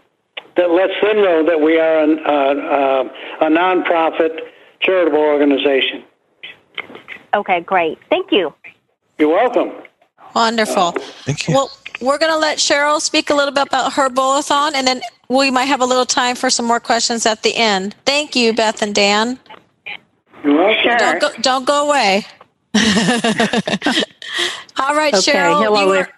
that 0.57 0.70
lets 0.70 1.01
them 1.01 1.22
know 1.22 1.47
that 1.47 1.61
we 1.61 1.78
are 1.78 1.99
an, 2.01 2.18
uh, 2.26 2.30
uh, 2.32 3.47
a 3.47 3.49
nonprofit 3.49 4.41
charitable 4.81 5.18
organization. 5.18 6.05
Okay, 7.35 7.61
great. 7.61 7.99
Thank 8.11 8.33
you. 8.33 8.53
You're 9.18 9.29
welcome. 9.31 9.72
Wonderful. 10.35 10.93
Thank 11.24 11.49
you. 11.49 11.55
Well, 11.55 11.70
we're 12.01 12.18
going 12.18 12.33
to 12.33 12.39
let 12.39 12.59
Cheryl 12.59 13.01
speak 13.01 13.31
a 13.31 13.35
little 13.35 13.53
bit 13.53 13.66
about 13.66 13.93
her 13.95 14.09
bowl-a-thon, 14.09 14.74
and 14.74 14.87
then 14.87 15.01
we 15.29 15.51
might 15.51 15.64
have 15.64 15.81
a 15.81 15.85
little 15.85 16.07
time 16.07 16.37
for 16.37 16.49
some 16.49 16.64
more 16.66 16.81
questions 16.81 17.26
at 17.26 17.43
the 17.43 17.55
end. 17.57 17.95
Thank 18.07 18.37
you, 18.37 18.53
Beth 18.53 18.83
and 18.83 18.95
Dan. 18.95 19.39
Sure. 20.43 20.97
Don't 20.99 21.20
go, 21.20 21.29
don't 21.41 21.64
go 21.66 21.89
away. 21.89 22.24
All 24.79 24.95
right, 24.95 25.12
Okay, 25.14 25.33
Cheryl. 25.33 25.62
hello 25.64 25.87
you 25.87 25.93
there. 25.93 26.03
are- 26.05 26.12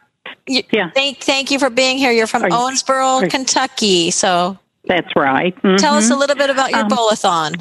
you- 0.47 0.63
Yeah. 0.71 0.91
Thank, 0.95 1.19
thank 1.21 1.51
you 1.51 1.59
for 1.59 1.71
being 1.71 1.97
here. 1.97 2.11
You're 2.13 2.27
from 2.27 2.43
Are 2.45 2.49
you- 2.51 2.55
Owensboro, 2.55 3.23
are- 3.23 3.29
Kentucky. 3.29 4.11
So 4.11 4.59
That's 4.87 5.15
right. 5.17 5.57
tell 5.79 5.95
us 5.95 6.11
a 6.11 6.17
little 6.17 6.37
bit 6.37 6.51
about 6.51 6.71
your 6.71 6.81
Um, 6.81 6.89
bowl-a-thon. 6.89 7.55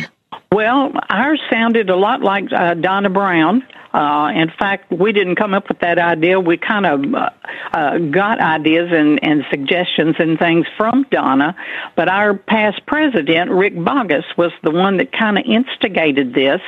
Well, 0.52 0.92
ours 1.10 1.40
sounded 1.52 1.90
a 1.90 1.96
lot 1.96 2.22
like 2.22 2.46
uh, 2.52 2.74
Donna 2.74 3.10
Brown. 3.10 3.62
Uh, 3.94 4.32
in 4.36 4.52
fact, 4.60 4.92
we 4.92 5.12
didn't 5.12 5.36
come 5.36 5.54
up 5.54 5.68
with 5.68 5.80
that 5.80 5.98
idea. 5.98 6.40
We 6.40 6.58
kind 6.58 6.86
of 6.86 7.14
uh, 7.14 7.30
uh, 7.74 7.98
got 7.98 8.40
ideas 8.40 8.90
and, 8.92 9.20
and 9.24 9.44
suggestions 9.50 10.16
and 10.20 10.38
things 10.38 10.66
from 10.78 11.06
Donna, 11.10 11.56
but 11.96 12.08
our 12.08 12.36
past 12.36 12.86
president, 12.86 13.50
Rick 13.52 13.76
Bogus, 13.76 14.26
was 14.38 14.52
the 14.64 14.72
one 14.72 14.98
that 14.98 15.12
kind 15.12 15.38
of 15.38 15.46
instigated 15.46 16.34
this. 16.34 16.62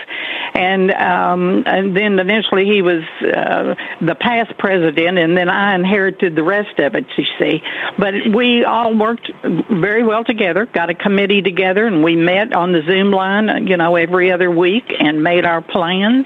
And, 0.53 0.91
um, 0.91 1.63
and 1.65 1.95
then 1.95 2.17
eventually 2.19 2.65
he 2.65 2.81
was 2.81 3.03
uh, 3.21 3.75
the 4.01 4.15
past 4.15 4.57
president, 4.57 5.17
and 5.17 5.37
then 5.37 5.49
I 5.49 5.75
inherited 5.75 6.35
the 6.35 6.43
rest 6.43 6.79
of 6.79 6.95
it, 6.95 7.05
you 7.17 7.25
see. 7.39 7.61
But 7.97 8.13
we 8.33 8.65
all 8.65 8.97
worked 8.97 9.31
very 9.69 10.03
well 10.03 10.23
together, 10.23 10.65
got 10.65 10.89
a 10.89 10.95
committee 10.95 11.41
together, 11.41 11.85
and 11.85 12.03
we 12.03 12.15
met 12.15 12.53
on 12.53 12.71
the 12.71 12.81
Zoom 12.87 13.11
line, 13.11 13.67
you 13.67 13.77
know, 13.77 13.95
every 13.95 14.31
other 14.31 14.49
week 14.49 14.91
and 14.99 15.23
made 15.23 15.45
our 15.45 15.61
plans. 15.61 16.25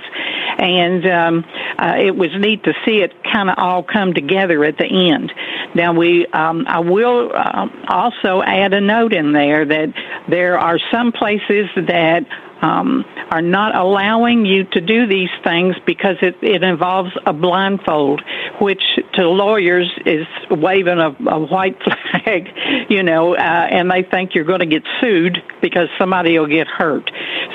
And 0.57 0.84
um, 1.05 1.45
uh, 1.77 1.95
it 1.97 2.15
was 2.15 2.29
neat 2.37 2.63
to 2.63 2.73
see 2.85 3.01
it 3.01 3.11
kind 3.23 3.49
of 3.49 3.55
all 3.57 3.83
come 3.83 4.13
together 4.13 4.63
at 4.63 4.77
the 4.77 5.11
end. 5.11 5.31
Now 5.73 5.93
we, 5.93 6.25
um, 6.27 6.65
I 6.67 6.79
will 6.79 7.31
uh, 7.33 7.67
also 7.87 8.41
add 8.41 8.73
a 8.73 8.81
note 8.81 9.13
in 9.13 9.31
there 9.31 9.65
that 9.65 9.93
there 10.29 10.57
are 10.59 10.79
some 10.91 11.11
places 11.11 11.69
that 11.75 12.25
um, 12.61 13.05
are 13.31 13.41
not 13.41 13.75
allowing 13.75 14.45
you 14.45 14.63
to 14.63 14.81
do 14.81 15.07
these 15.07 15.29
things 15.43 15.75
because 15.85 16.15
it, 16.21 16.35
it 16.41 16.63
involves 16.63 17.11
a 17.25 17.33
blindfold, 17.33 18.21
which 18.61 18.81
to 19.13 19.27
lawyers 19.27 19.91
is 20.05 20.25
waving 20.49 20.99
a, 20.99 21.15
a 21.29 21.39
white 21.39 21.77
flag, 21.83 22.47
you 22.89 23.03
know, 23.03 23.35
uh, 23.35 23.39
and 23.39 23.91
they 23.91 24.03
think 24.03 24.35
you're 24.35 24.45
going 24.45 24.61
to 24.61 24.65
get 24.65 24.83
sued 25.01 25.37
because 25.61 25.89
somebody 25.99 26.37
will 26.39 26.47
get 26.47 26.67
hurt. 26.67 27.11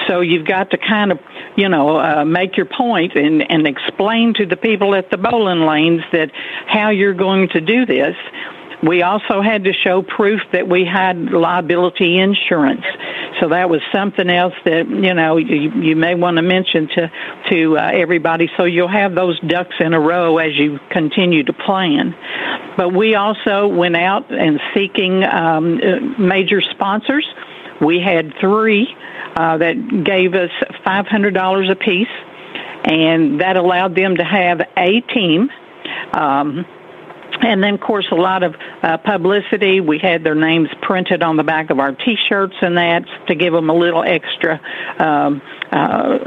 So 0.08 0.20
you've 0.20 0.46
got 0.46 0.70
to 0.70 0.78
kind 0.78 1.12
of, 1.12 1.18
you 1.56 1.68
know, 1.68 1.98
uh, 1.98 2.24
make 2.24 2.56
your 2.56 2.66
point 2.66 3.14
and, 3.16 3.50
and 3.50 3.66
explain 3.66 4.34
to 4.34 4.46
the 4.46 4.56
people 4.56 4.94
at 4.94 5.10
the 5.10 5.18
bowling 5.18 5.66
lanes 5.66 6.02
that 6.12 6.30
how 6.66 6.90
you're 6.90 7.14
going 7.14 7.48
to 7.50 7.60
do 7.60 7.86
this. 7.86 8.16
We 8.82 9.02
also 9.02 9.42
had 9.42 9.64
to 9.64 9.74
show 9.74 10.02
proof 10.02 10.40
that 10.52 10.66
we 10.66 10.86
had 10.86 11.30
liability 11.32 12.18
insurance. 12.18 12.84
so 13.38 13.50
that 13.50 13.68
was 13.68 13.82
something 13.92 14.30
else 14.30 14.54
that 14.64 14.88
you 14.88 15.12
know 15.12 15.36
you, 15.36 15.70
you 15.82 15.96
may 15.96 16.14
want 16.14 16.38
to 16.38 16.42
mention 16.42 16.88
to 16.88 17.12
to 17.50 17.78
uh, 17.78 17.90
everybody. 17.92 18.48
So 18.56 18.64
you'll 18.64 18.88
have 18.88 19.14
those 19.14 19.38
ducks 19.40 19.76
in 19.80 19.92
a 19.92 20.00
row 20.00 20.38
as 20.38 20.56
you 20.56 20.78
continue 20.90 21.44
to 21.44 21.52
plan. 21.52 22.14
But 22.78 22.94
we 22.94 23.16
also 23.16 23.66
went 23.66 23.96
out 23.96 24.32
and 24.32 24.58
seeking 24.74 25.24
um, 25.24 25.78
uh, 25.78 26.00
major 26.18 26.62
sponsors. 26.62 27.26
We 27.82 28.00
had 28.00 28.32
three 28.40 28.94
uh, 29.36 29.58
that 29.58 30.04
gave 30.04 30.34
us 30.34 30.50
five 30.84 31.06
hundred 31.06 31.34
dollars 31.34 31.70
apiece, 31.70 32.08
and 32.84 33.40
that 33.40 33.56
allowed 33.56 33.94
them 33.94 34.16
to 34.16 34.24
have 34.24 34.60
a 34.76 35.00
team. 35.00 35.50
Um, 36.12 36.64
and 37.42 37.62
then, 37.62 37.74
of 37.74 37.80
course, 37.80 38.06
a 38.10 38.16
lot 38.16 38.42
of 38.42 38.54
uh, 38.82 38.98
publicity. 38.98 39.80
We 39.80 39.98
had 39.98 40.24
their 40.24 40.34
names 40.34 40.68
printed 40.82 41.22
on 41.22 41.36
the 41.36 41.44
back 41.44 41.70
of 41.70 41.78
our 41.78 41.92
T-shirts 41.92 42.54
and 42.60 42.76
that 42.76 43.04
to 43.28 43.34
give 43.34 43.52
them 43.52 43.70
a 43.70 43.74
little 43.74 44.02
extra, 44.02 44.60
um, 44.98 45.40
uh, 45.72 46.18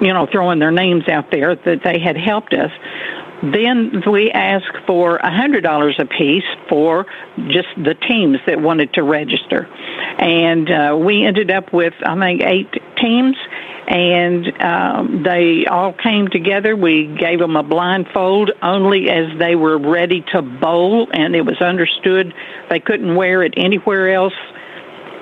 you 0.00 0.12
know, 0.12 0.26
throwing 0.30 0.58
their 0.58 0.70
names 0.70 1.08
out 1.08 1.30
there 1.30 1.54
that 1.54 1.80
they 1.84 1.98
had 1.98 2.16
helped 2.16 2.54
us. 2.54 2.70
Then 3.42 4.02
we 4.08 4.30
asked 4.30 4.86
for 4.86 5.16
a 5.16 5.30
hundred 5.30 5.62
dollars 5.62 5.96
a 5.98 6.04
piece 6.04 6.44
for 6.68 7.06
just 7.48 7.68
the 7.76 7.94
teams 7.94 8.38
that 8.46 8.60
wanted 8.60 8.94
to 8.94 9.02
register, 9.02 9.66
and 10.18 10.70
uh, 10.70 10.96
we 10.96 11.24
ended 11.24 11.50
up 11.50 11.72
with 11.72 11.94
I 12.06 12.16
think 12.18 12.42
eight 12.42 12.70
teams, 12.98 13.36
and 13.88 14.62
um, 14.62 15.22
they 15.24 15.66
all 15.66 15.92
came 15.92 16.28
together. 16.28 16.76
We 16.76 17.06
gave 17.18 17.40
them 17.40 17.56
a 17.56 17.64
blindfold 17.64 18.52
only 18.62 19.10
as 19.10 19.36
they 19.40 19.56
were 19.56 19.76
ready 19.76 20.24
to 20.32 20.42
bowl, 20.42 21.08
and 21.12 21.34
it 21.34 21.44
was 21.44 21.60
understood 21.60 22.32
they 22.70 22.78
couldn't 22.78 23.16
wear 23.16 23.42
it 23.42 23.54
anywhere 23.56 24.14
else 24.14 24.34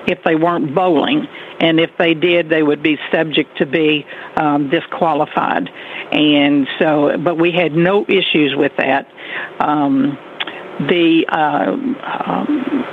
if 0.07 0.23
they 0.23 0.35
weren't 0.35 0.75
bowling, 0.75 1.27
and 1.59 1.79
if 1.79 1.89
they 1.97 2.13
did, 2.13 2.49
they 2.49 2.61
would 2.63 2.83
be 2.83 2.97
subject 3.11 3.57
to 3.57 3.65
be 3.65 4.05
um, 4.35 4.69
disqualified. 4.69 5.69
And 6.11 6.67
so, 6.79 7.17
but 7.23 7.37
we 7.37 7.51
had 7.51 7.73
no 7.73 8.05
issues 8.07 8.53
with 8.55 8.73
that. 8.77 9.07
Um, 9.59 10.17
the 10.79 11.25
uh, 11.29 11.75
um, 12.33 12.85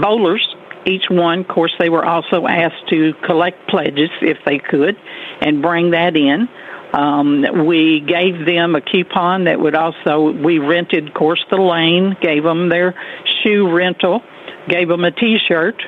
bowlers 0.00 0.46
each 0.86 1.06
one, 1.08 1.40
of 1.40 1.48
course, 1.48 1.72
they 1.78 1.88
were 1.88 2.04
also 2.04 2.46
asked 2.46 2.88
to 2.90 3.14
collect 3.24 3.68
pledges 3.68 4.10
if 4.20 4.38
they 4.44 4.58
could 4.58 4.96
and 5.40 5.62
bring 5.62 5.92
that 5.92 6.16
in. 6.16 6.48
Um, 6.92 7.66
we 7.66 8.00
gave 8.00 8.46
them 8.46 8.76
a 8.76 8.80
coupon 8.80 9.44
that 9.44 9.58
would 9.58 9.74
also, 9.74 10.30
we 10.30 10.58
rented, 10.58 11.08
of 11.08 11.14
course, 11.14 11.44
the 11.50 11.56
lane, 11.56 12.16
gave 12.20 12.44
them 12.44 12.68
their 12.68 12.94
shoe 13.42 13.74
rental, 13.74 14.22
gave 14.68 14.88
them 14.88 15.04
a 15.04 15.10
t 15.10 15.38
shirt, 15.46 15.82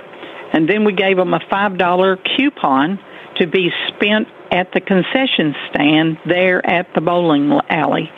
and 0.52 0.68
then 0.68 0.84
we 0.84 0.92
gave 0.92 1.16
them 1.16 1.34
a 1.34 1.40
$5 1.40 2.18
coupon 2.36 2.98
to 3.38 3.46
be 3.46 3.70
spent 3.88 4.28
at 4.50 4.72
the 4.72 4.80
concession 4.80 5.54
stand 5.70 6.18
there 6.26 6.64
at 6.64 6.86
the 6.94 7.00
bowling 7.00 7.52
alley. 7.68 8.10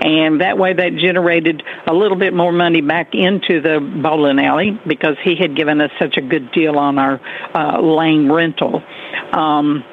And 0.00 0.40
that 0.40 0.58
way 0.58 0.72
that 0.72 0.96
generated 0.96 1.62
a 1.86 1.92
little 1.92 2.18
bit 2.18 2.34
more 2.34 2.52
money 2.52 2.80
back 2.80 3.14
into 3.14 3.60
the 3.60 3.80
bowling 4.02 4.38
alley 4.38 4.78
because 4.86 5.16
he 5.22 5.36
had 5.36 5.56
given 5.56 5.80
us 5.80 5.90
such 6.00 6.16
a 6.16 6.20
good 6.20 6.50
deal 6.52 6.78
on 6.78 6.98
our 6.98 7.20
uh, 7.54 7.80
lane 7.80 8.30
rental. 8.30 8.82
Um, 9.32 9.84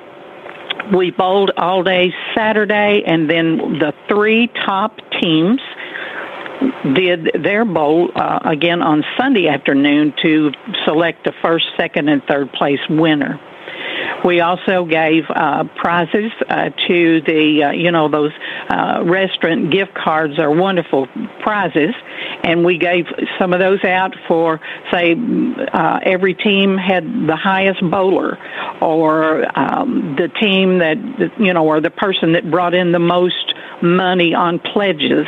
we 0.95 1.11
bowled 1.11 1.51
all 1.57 1.83
day 1.83 2.11
Saturday, 2.35 3.03
and 3.05 3.29
then 3.29 3.57
the 3.79 3.93
three 4.09 4.47
top 4.65 4.97
teams 5.21 5.61
did 6.95 7.43
their 7.43 7.65
bowl 7.65 8.09
uh, 8.15 8.39
again 8.45 8.81
on 8.81 9.03
Sunday 9.19 9.47
afternoon 9.47 10.13
to 10.21 10.51
select 10.85 11.23
the 11.25 11.33
first, 11.41 11.65
second, 11.77 12.09
and 12.09 12.23
third 12.23 12.51
place 12.53 12.79
winner. 12.89 13.39
We 14.23 14.39
also 14.41 14.85
gave 14.85 15.23
uh, 15.29 15.63
prizes 15.75 16.31
uh, 16.47 16.69
to 16.87 17.21
the, 17.21 17.63
uh, 17.63 17.71
you 17.71 17.91
know, 17.91 18.07
those 18.07 18.31
uh, 18.69 19.03
restaurant 19.03 19.71
gift 19.71 19.93
cards 19.95 20.37
are 20.37 20.51
wonderful 20.51 21.07
prizes, 21.41 21.95
and 22.43 22.63
we 22.63 22.77
gave 22.77 23.05
some 23.39 23.53
of 23.53 23.59
those 23.59 23.83
out 23.83 24.15
for, 24.27 24.59
say, 24.91 25.15
uh, 25.73 25.99
every 26.03 26.35
team 26.35 26.77
had 26.77 27.03
the 27.03 27.35
highest 27.35 27.81
bowler, 27.89 28.37
or 28.81 29.45
um, 29.57 30.15
the 30.17 30.27
team 30.39 30.79
that, 30.79 30.97
you 31.39 31.53
know, 31.53 31.65
or 31.65 31.81
the 31.81 31.89
person 31.89 32.33
that 32.33 32.49
brought 32.51 32.75
in 32.75 32.91
the 32.91 32.99
most 32.99 33.53
money 33.81 34.35
on 34.35 34.59
pledges, 34.59 35.25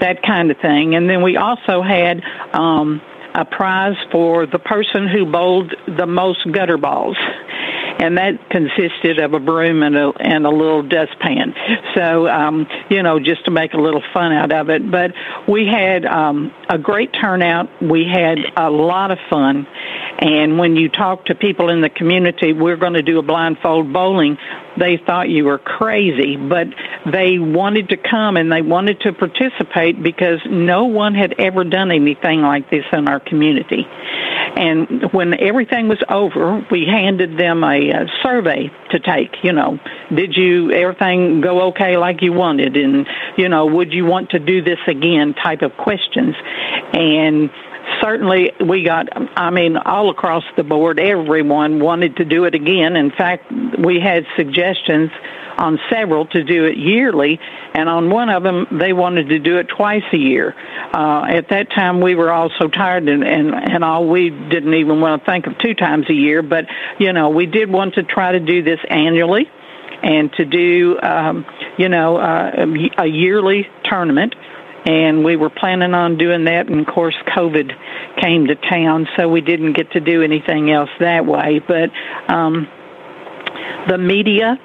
that 0.00 0.22
kind 0.22 0.50
of 0.50 0.58
thing. 0.58 0.94
And 0.94 1.08
then 1.08 1.22
we 1.22 1.36
also 1.36 1.82
had. 1.82 2.22
Um, 2.52 3.00
a 3.34 3.44
prize 3.44 3.96
for 4.10 4.46
the 4.46 4.58
person 4.58 5.06
who 5.06 5.30
bowled 5.30 5.72
the 5.86 6.06
most 6.06 6.50
gutter 6.50 6.78
balls 6.78 7.16
and 8.00 8.16
that 8.16 8.48
consisted 8.50 9.18
of 9.18 9.34
a 9.34 9.40
broom 9.40 9.82
and 9.82 9.96
a, 9.96 10.12
and 10.20 10.46
a 10.46 10.50
little 10.50 10.82
dustpan. 10.82 11.52
So, 11.94 12.28
um, 12.28 12.66
you 12.90 13.02
know, 13.02 13.18
just 13.18 13.44
to 13.46 13.50
make 13.50 13.74
a 13.74 13.76
little 13.76 14.02
fun 14.14 14.32
out 14.32 14.52
of 14.52 14.70
it. 14.70 14.88
But 14.88 15.12
we 15.48 15.66
had 15.66 16.04
um, 16.04 16.52
a 16.68 16.78
great 16.78 17.12
turnout. 17.12 17.82
We 17.82 18.06
had 18.06 18.38
a 18.56 18.70
lot 18.70 19.10
of 19.10 19.18
fun. 19.28 19.66
And 20.20 20.58
when 20.58 20.76
you 20.76 20.88
talk 20.88 21.26
to 21.26 21.34
people 21.34 21.70
in 21.70 21.80
the 21.80 21.90
community, 21.90 22.52
we're 22.52 22.76
going 22.76 22.94
to 22.94 23.02
do 23.02 23.18
a 23.18 23.22
blindfold 23.22 23.92
bowling 23.92 24.38
they 24.78 24.96
thought 25.04 25.28
you 25.28 25.44
were 25.44 25.58
crazy, 25.58 26.36
but 26.36 26.68
they 27.10 27.38
wanted 27.38 27.88
to 27.90 27.96
come 27.96 28.36
and 28.36 28.50
they 28.50 28.62
wanted 28.62 29.00
to 29.00 29.12
participate 29.12 30.02
because 30.02 30.40
no 30.48 30.84
one 30.84 31.14
had 31.14 31.34
ever 31.38 31.64
done 31.64 31.90
anything 31.90 32.42
like 32.42 32.70
this 32.70 32.84
in 32.92 33.08
our 33.08 33.20
community. 33.20 33.86
And 34.56 35.12
when 35.12 35.38
everything 35.38 35.88
was 35.88 36.02
over, 36.08 36.66
we 36.70 36.86
handed 36.86 37.38
them 37.38 37.62
a, 37.62 37.90
a 37.90 38.06
survey 38.22 38.70
to 38.90 39.00
take. 39.00 39.30
You 39.42 39.52
know, 39.52 39.78
did 40.14 40.36
you 40.36 40.72
everything 40.72 41.40
go 41.40 41.68
okay 41.68 41.96
like 41.96 42.22
you 42.22 42.32
wanted, 42.32 42.76
and 42.76 43.06
you 43.36 43.48
know, 43.48 43.66
would 43.66 43.92
you 43.92 44.04
want 44.04 44.30
to 44.30 44.38
do 44.38 44.62
this 44.62 44.78
again? 44.86 45.34
Type 45.34 45.62
of 45.62 45.76
questions, 45.76 46.34
and 46.92 47.50
certainly 48.00 48.52
we 48.64 48.82
got 48.82 49.08
i 49.36 49.50
mean 49.50 49.76
all 49.76 50.10
across 50.10 50.44
the 50.56 50.64
board 50.64 50.98
everyone 51.00 51.80
wanted 51.80 52.16
to 52.16 52.24
do 52.24 52.44
it 52.44 52.54
again. 52.54 52.96
In 52.96 53.10
fact 53.10 53.50
we 53.78 54.00
had 54.00 54.24
suggestions 54.36 55.10
on 55.56 55.78
several 55.90 56.26
to 56.26 56.44
do 56.44 56.64
it 56.66 56.76
yearly 56.76 57.40
and 57.74 57.88
on 57.88 58.10
one 58.10 58.28
of 58.28 58.42
them 58.42 58.66
they 58.70 58.92
wanted 58.92 59.28
to 59.28 59.38
do 59.38 59.58
it 59.58 59.68
twice 59.68 60.04
a 60.12 60.16
year. 60.16 60.54
Uh, 60.94 61.24
at 61.28 61.48
that 61.50 61.70
time 61.70 62.00
we 62.00 62.14
were 62.14 62.32
all 62.32 62.50
so 62.58 62.68
tired 62.68 63.08
and, 63.08 63.24
and 63.24 63.54
and 63.54 63.84
all 63.84 64.06
we 64.06 64.30
didn't 64.30 64.74
even 64.74 65.00
want 65.00 65.22
to 65.22 65.30
think 65.30 65.46
of 65.46 65.58
two 65.58 65.74
times 65.74 66.08
a 66.08 66.14
year 66.14 66.42
but 66.42 66.66
you 66.98 67.12
know 67.12 67.28
we 67.30 67.46
did 67.46 67.70
want 67.70 67.94
to 67.94 68.02
try 68.02 68.32
to 68.32 68.40
do 68.40 68.62
this 68.62 68.80
annually 68.88 69.50
and 70.02 70.32
to 70.34 70.44
do 70.44 70.98
um, 71.02 71.44
you 71.76 71.88
know 71.88 72.16
uh, 72.16 72.66
a 72.98 73.06
yearly 73.06 73.68
tournament 73.84 74.34
and 74.86 75.24
we 75.24 75.36
were 75.36 75.50
planning 75.50 75.94
on 75.94 76.16
doing 76.18 76.44
that 76.44 76.68
and 76.68 76.80
of 76.80 76.94
course 76.94 77.16
covid 77.36 77.72
came 78.20 78.46
to 78.46 78.54
town 78.54 79.06
so 79.16 79.28
we 79.28 79.40
didn't 79.40 79.72
get 79.72 79.90
to 79.92 80.00
do 80.00 80.22
anything 80.22 80.70
else 80.70 80.90
that 81.00 81.24
way. 81.26 81.60
But 81.66 81.90
um 82.32 82.68
the 83.88 83.98
media 83.98 84.58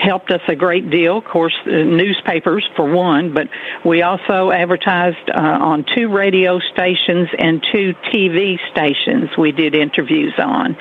helped 0.00 0.30
us 0.30 0.40
a 0.48 0.54
great 0.54 0.90
deal. 0.90 1.18
Of 1.18 1.24
course, 1.24 1.54
uh, 1.66 1.70
newspapers 1.70 2.68
for 2.76 2.90
one, 2.90 3.34
but 3.34 3.48
we 3.84 4.02
also 4.02 4.50
advertised 4.50 5.30
uh, 5.30 5.40
on 5.40 5.84
two 5.94 6.08
radio 6.08 6.58
stations 6.72 7.28
and 7.38 7.64
two 7.72 7.94
TV 8.12 8.58
stations. 8.70 9.30
We 9.38 9.52
did 9.52 9.74
interviews 9.74 10.34
on, 10.38 10.76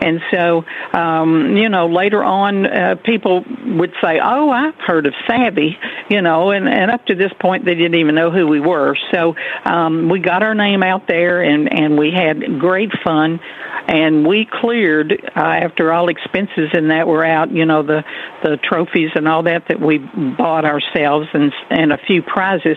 and 0.00 0.20
so 0.30 0.64
um, 0.92 1.56
you 1.56 1.68
know 1.68 1.86
later 1.86 2.22
on, 2.22 2.66
uh, 2.66 2.96
people 3.04 3.44
would 3.64 3.92
say, 4.02 4.20
"Oh, 4.22 4.50
I've 4.50 4.78
heard 4.86 5.06
of 5.06 5.14
Savvy," 5.26 5.78
you 6.08 6.22
know, 6.22 6.50
and 6.50 6.68
and 6.68 6.90
up 6.90 7.06
to 7.06 7.14
this 7.14 7.32
point, 7.40 7.64
they 7.64 7.74
didn't 7.74 7.98
even 7.98 8.14
know 8.14 8.30
who 8.30 8.46
we 8.46 8.60
were. 8.60 8.96
So 9.12 9.34
um, 9.64 10.08
we 10.08 10.20
got 10.20 10.42
our 10.42 10.54
name 10.54 10.82
out 10.82 11.08
there, 11.08 11.42
and 11.42 11.72
and 11.72 11.98
we 11.98 12.12
had 12.12 12.58
great 12.58 12.92
fun 13.04 13.40
and 13.88 14.26
we 14.26 14.46
cleared 14.50 15.12
uh, 15.34 15.40
after 15.40 15.92
all 15.92 16.08
expenses 16.08 16.68
and 16.74 16.90
that 16.90 17.08
were 17.08 17.24
out 17.24 17.50
you 17.50 17.64
know 17.64 17.82
the 17.82 18.04
the 18.42 18.57
trophies 18.58 19.10
and 19.14 19.28
all 19.28 19.42
that 19.44 19.68
that 19.68 19.80
we 19.80 19.98
bought 19.98 20.64
ourselves 20.64 21.28
and 21.32 21.52
and 21.70 21.92
a 21.92 21.98
few 21.98 22.22
prizes 22.22 22.76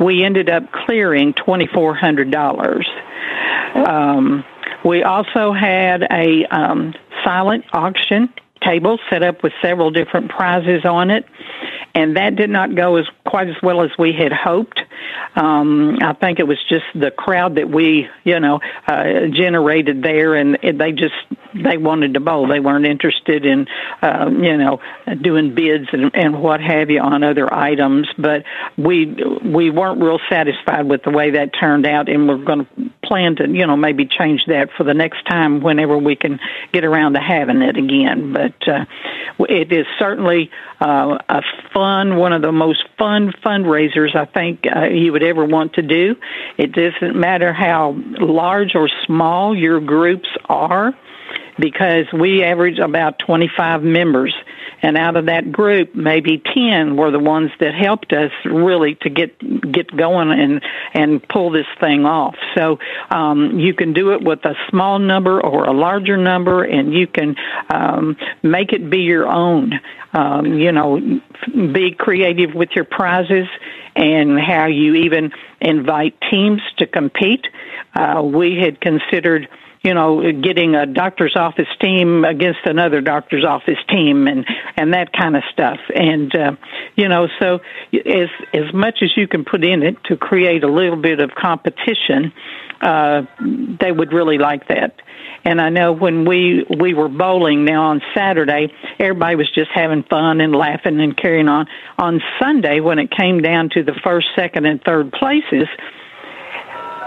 we 0.00 0.24
ended 0.24 0.50
up 0.50 0.70
clearing 0.72 1.32
twenty 1.34 1.66
four 1.66 1.94
hundred 1.94 2.30
dollars. 2.30 2.88
Um 3.74 4.44
we 4.84 5.02
also 5.02 5.52
had 5.52 6.02
a 6.10 6.44
um 6.46 6.94
silent 7.24 7.64
auction 7.72 8.32
table 8.64 8.98
set 9.10 9.22
up 9.22 9.42
with 9.42 9.52
several 9.62 9.90
different 9.90 10.30
prizes 10.30 10.84
on 10.84 11.10
it 11.10 11.26
and 11.94 12.16
that 12.16 12.34
did 12.34 12.50
not 12.50 12.74
go 12.74 12.96
as 12.96 13.06
quite 13.24 13.48
as 13.48 13.56
well 13.62 13.82
as 13.82 13.90
we 13.98 14.12
had 14.12 14.32
hoped. 14.32 14.80
Um, 15.36 15.98
I 16.02 16.12
think 16.12 16.40
it 16.40 16.46
was 16.46 16.58
just 16.68 16.84
the 16.94 17.10
crowd 17.10 17.54
that 17.54 17.68
we, 17.68 18.08
you 18.24 18.40
know, 18.40 18.60
uh, 18.86 19.26
generated 19.32 20.02
there, 20.02 20.34
and 20.34 20.58
they 20.60 20.92
just 20.92 21.14
they 21.54 21.76
wanted 21.76 22.14
to 22.14 22.20
bowl. 22.20 22.48
They 22.48 22.58
weren't 22.58 22.86
interested 22.86 23.46
in, 23.46 23.68
uh, 24.02 24.28
you 24.30 24.56
know, 24.56 24.80
doing 25.20 25.54
bids 25.54 25.86
and, 25.92 26.10
and 26.14 26.42
what 26.42 26.60
have 26.60 26.90
you 26.90 27.00
on 27.00 27.22
other 27.22 27.52
items. 27.52 28.08
But 28.18 28.44
we 28.76 29.06
we 29.06 29.70
weren't 29.70 30.02
real 30.02 30.18
satisfied 30.28 30.88
with 30.88 31.04
the 31.04 31.10
way 31.10 31.30
that 31.32 31.50
turned 31.58 31.86
out, 31.86 32.08
and 32.08 32.28
we're 32.28 32.44
going 32.44 32.66
to 32.66 32.90
plan 33.04 33.36
to, 33.36 33.48
you 33.48 33.66
know, 33.66 33.76
maybe 33.76 34.06
change 34.06 34.42
that 34.46 34.70
for 34.76 34.84
the 34.84 34.94
next 34.94 35.24
time 35.26 35.60
whenever 35.60 35.96
we 35.96 36.16
can 36.16 36.40
get 36.72 36.84
around 36.84 37.14
to 37.14 37.20
having 37.20 37.62
it 37.62 37.76
again. 37.76 38.32
But 38.32 38.68
uh, 38.68 38.84
it 39.48 39.72
is 39.72 39.86
certainly 39.98 40.50
uh, 40.80 41.18
a 41.28 41.42
fun, 41.72 42.16
one 42.16 42.32
of 42.32 42.42
the 42.42 42.52
most 42.52 42.84
fun 42.98 43.32
fundraisers 43.44 44.14
I 44.14 44.24
think 44.24 44.64
uh, 44.66 44.84
you 44.86 45.12
would 45.12 45.22
ever 45.22 45.44
want 45.44 45.74
to 45.74 45.82
do. 45.82 46.16
It 46.58 46.72
doesn't 46.72 47.14
matter 47.14 47.52
how 47.52 47.94
large 48.20 48.74
or 48.74 48.88
small 49.06 49.56
your 49.56 49.80
groups 49.80 50.28
are 50.48 50.94
because 51.58 52.06
we 52.12 52.42
average 52.42 52.78
about 52.78 53.18
25 53.20 53.82
members. 53.82 54.34
And 54.82 54.98
out 54.98 55.16
of 55.16 55.26
that 55.26 55.50
group 55.50 55.94
maybe 55.94 56.42
10 56.54 56.96
were 56.96 57.10
the 57.10 57.18
ones 57.18 57.50
that 57.60 57.74
helped 57.74 58.12
us 58.12 58.30
really 58.44 58.96
to 58.96 59.10
get 59.10 59.38
get 59.72 59.94
going 59.96 60.30
and 60.30 60.62
and 60.92 61.26
pull 61.26 61.50
this 61.50 61.66
thing 61.80 62.04
off. 62.04 62.36
So 62.54 62.78
um, 63.10 63.58
you 63.58 63.72
can 63.72 63.92
do 63.92 64.12
it 64.12 64.22
with 64.22 64.44
a 64.44 64.54
small 64.68 64.98
number 64.98 65.40
or 65.40 65.64
a 65.64 65.72
larger 65.72 66.16
number 66.16 66.64
and 66.64 66.92
you 66.92 67.06
can 67.06 67.36
um, 67.70 68.16
make 68.42 68.72
it 68.72 68.90
be 68.90 69.00
your 69.00 69.26
own. 69.26 69.80
Um, 70.12 70.46
you 70.54 70.70
know 70.70 71.20
be 71.54 71.92
creative 71.92 72.54
with 72.54 72.70
your 72.76 72.84
prizes 72.84 73.48
and 73.96 74.38
how 74.38 74.66
you 74.66 74.94
even 74.94 75.32
invite 75.60 76.14
teams 76.30 76.60
to 76.78 76.86
compete. 76.86 77.46
Uh, 77.94 78.22
we 78.22 78.56
had 78.56 78.80
considered 78.80 79.48
you 79.84 79.92
know, 79.92 80.32
getting 80.32 80.74
a 80.74 80.86
doctor's 80.86 81.36
office 81.36 81.68
team 81.80 82.24
against 82.24 82.60
another 82.64 83.02
doctor's 83.02 83.44
office 83.44 83.78
team 83.88 84.26
and 84.26 84.46
and 84.76 84.94
that 84.94 85.12
kind 85.12 85.36
of 85.36 85.42
stuff. 85.52 85.78
And 85.94 86.34
uh, 86.34 86.52
you 86.96 87.08
know, 87.08 87.28
so 87.40 87.60
as 87.92 88.28
as 88.54 88.72
much 88.72 89.00
as 89.02 89.10
you 89.14 89.28
can 89.28 89.44
put 89.44 89.62
in 89.62 89.82
it 89.82 90.02
to 90.04 90.16
create 90.16 90.64
a 90.64 90.72
little 90.72 90.96
bit 90.96 91.20
of 91.20 91.32
competition, 91.34 92.32
uh, 92.80 93.22
they 93.80 93.92
would 93.92 94.12
really 94.12 94.38
like 94.38 94.68
that. 94.68 94.94
And 95.44 95.60
I 95.60 95.68
know 95.68 95.92
when 95.92 96.24
we 96.24 96.64
we 96.80 96.94
were 96.94 97.10
bowling 97.10 97.66
now 97.66 97.90
on 97.90 98.00
Saturday, 98.14 98.72
everybody 98.98 99.36
was 99.36 99.50
just 99.54 99.70
having 99.74 100.02
fun 100.04 100.40
and 100.40 100.54
laughing 100.56 100.98
and 100.98 101.14
carrying 101.14 101.48
on. 101.48 101.66
On 101.98 102.22
Sunday, 102.40 102.80
when 102.80 102.98
it 102.98 103.10
came 103.10 103.42
down 103.42 103.68
to 103.74 103.82
the 103.82 103.94
first, 104.02 104.28
second, 104.34 104.64
and 104.64 104.82
third 104.82 105.12
places, 105.12 105.68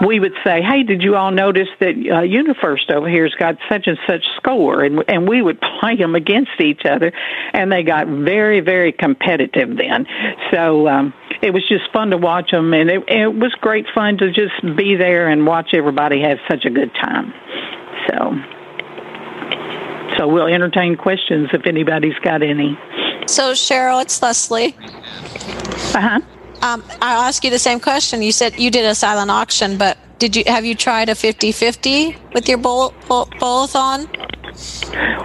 we 0.06 0.20
would 0.20 0.34
say, 0.44 0.62
"Hey, 0.62 0.82
did 0.82 1.02
you 1.02 1.16
all 1.16 1.30
notice 1.30 1.68
that 1.80 1.90
uh, 1.90 2.22
UniFirst 2.22 2.90
over 2.90 3.08
here's 3.08 3.34
got 3.34 3.56
such 3.68 3.86
and 3.86 3.98
such 4.06 4.24
score?" 4.36 4.82
And 4.82 5.02
and 5.08 5.28
we 5.28 5.42
would 5.42 5.60
play 5.80 5.96
them 5.96 6.14
against 6.14 6.60
each 6.60 6.82
other, 6.84 7.12
and 7.52 7.70
they 7.72 7.82
got 7.82 8.06
very 8.06 8.60
very 8.60 8.92
competitive 8.92 9.76
then. 9.76 10.06
So 10.52 10.88
um, 10.88 11.14
it 11.42 11.52
was 11.52 11.66
just 11.68 11.90
fun 11.92 12.10
to 12.10 12.16
watch 12.16 12.50
them, 12.50 12.72
and 12.74 12.90
it, 12.90 13.04
it 13.08 13.34
was 13.34 13.52
great 13.60 13.86
fun 13.94 14.18
to 14.18 14.32
just 14.32 14.76
be 14.76 14.96
there 14.96 15.28
and 15.28 15.46
watch 15.46 15.70
everybody 15.74 16.22
have 16.22 16.38
such 16.50 16.64
a 16.64 16.70
good 16.70 16.92
time. 16.94 17.32
So. 18.08 18.34
So 20.16 20.26
we'll 20.26 20.46
entertain 20.46 20.96
questions 20.96 21.48
if 21.52 21.64
anybody's 21.66 22.18
got 22.24 22.42
any. 22.42 22.76
So 23.26 23.52
Cheryl, 23.52 24.02
it's 24.02 24.20
Leslie. 24.20 24.74
Uh 25.94 26.00
huh. 26.00 26.20
Um, 26.62 26.82
I'll 27.00 27.22
ask 27.22 27.44
you 27.44 27.50
the 27.50 27.58
same 27.58 27.80
question. 27.80 28.22
You 28.22 28.32
said 28.32 28.58
you 28.58 28.70
did 28.70 28.84
a 28.84 28.94
silent 28.94 29.30
auction, 29.30 29.78
but 29.78 29.96
did 30.18 30.34
you 30.34 30.42
have 30.46 30.64
you 30.64 30.74
tried 30.74 31.08
a 31.08 31.14
50-50 31.14 32.32
with 32.34 32.48
your 32.48 32.58
bowl, 32.58 32.92
bowl, 33.06 33.28
bowl-a-thon? 33.38 34.08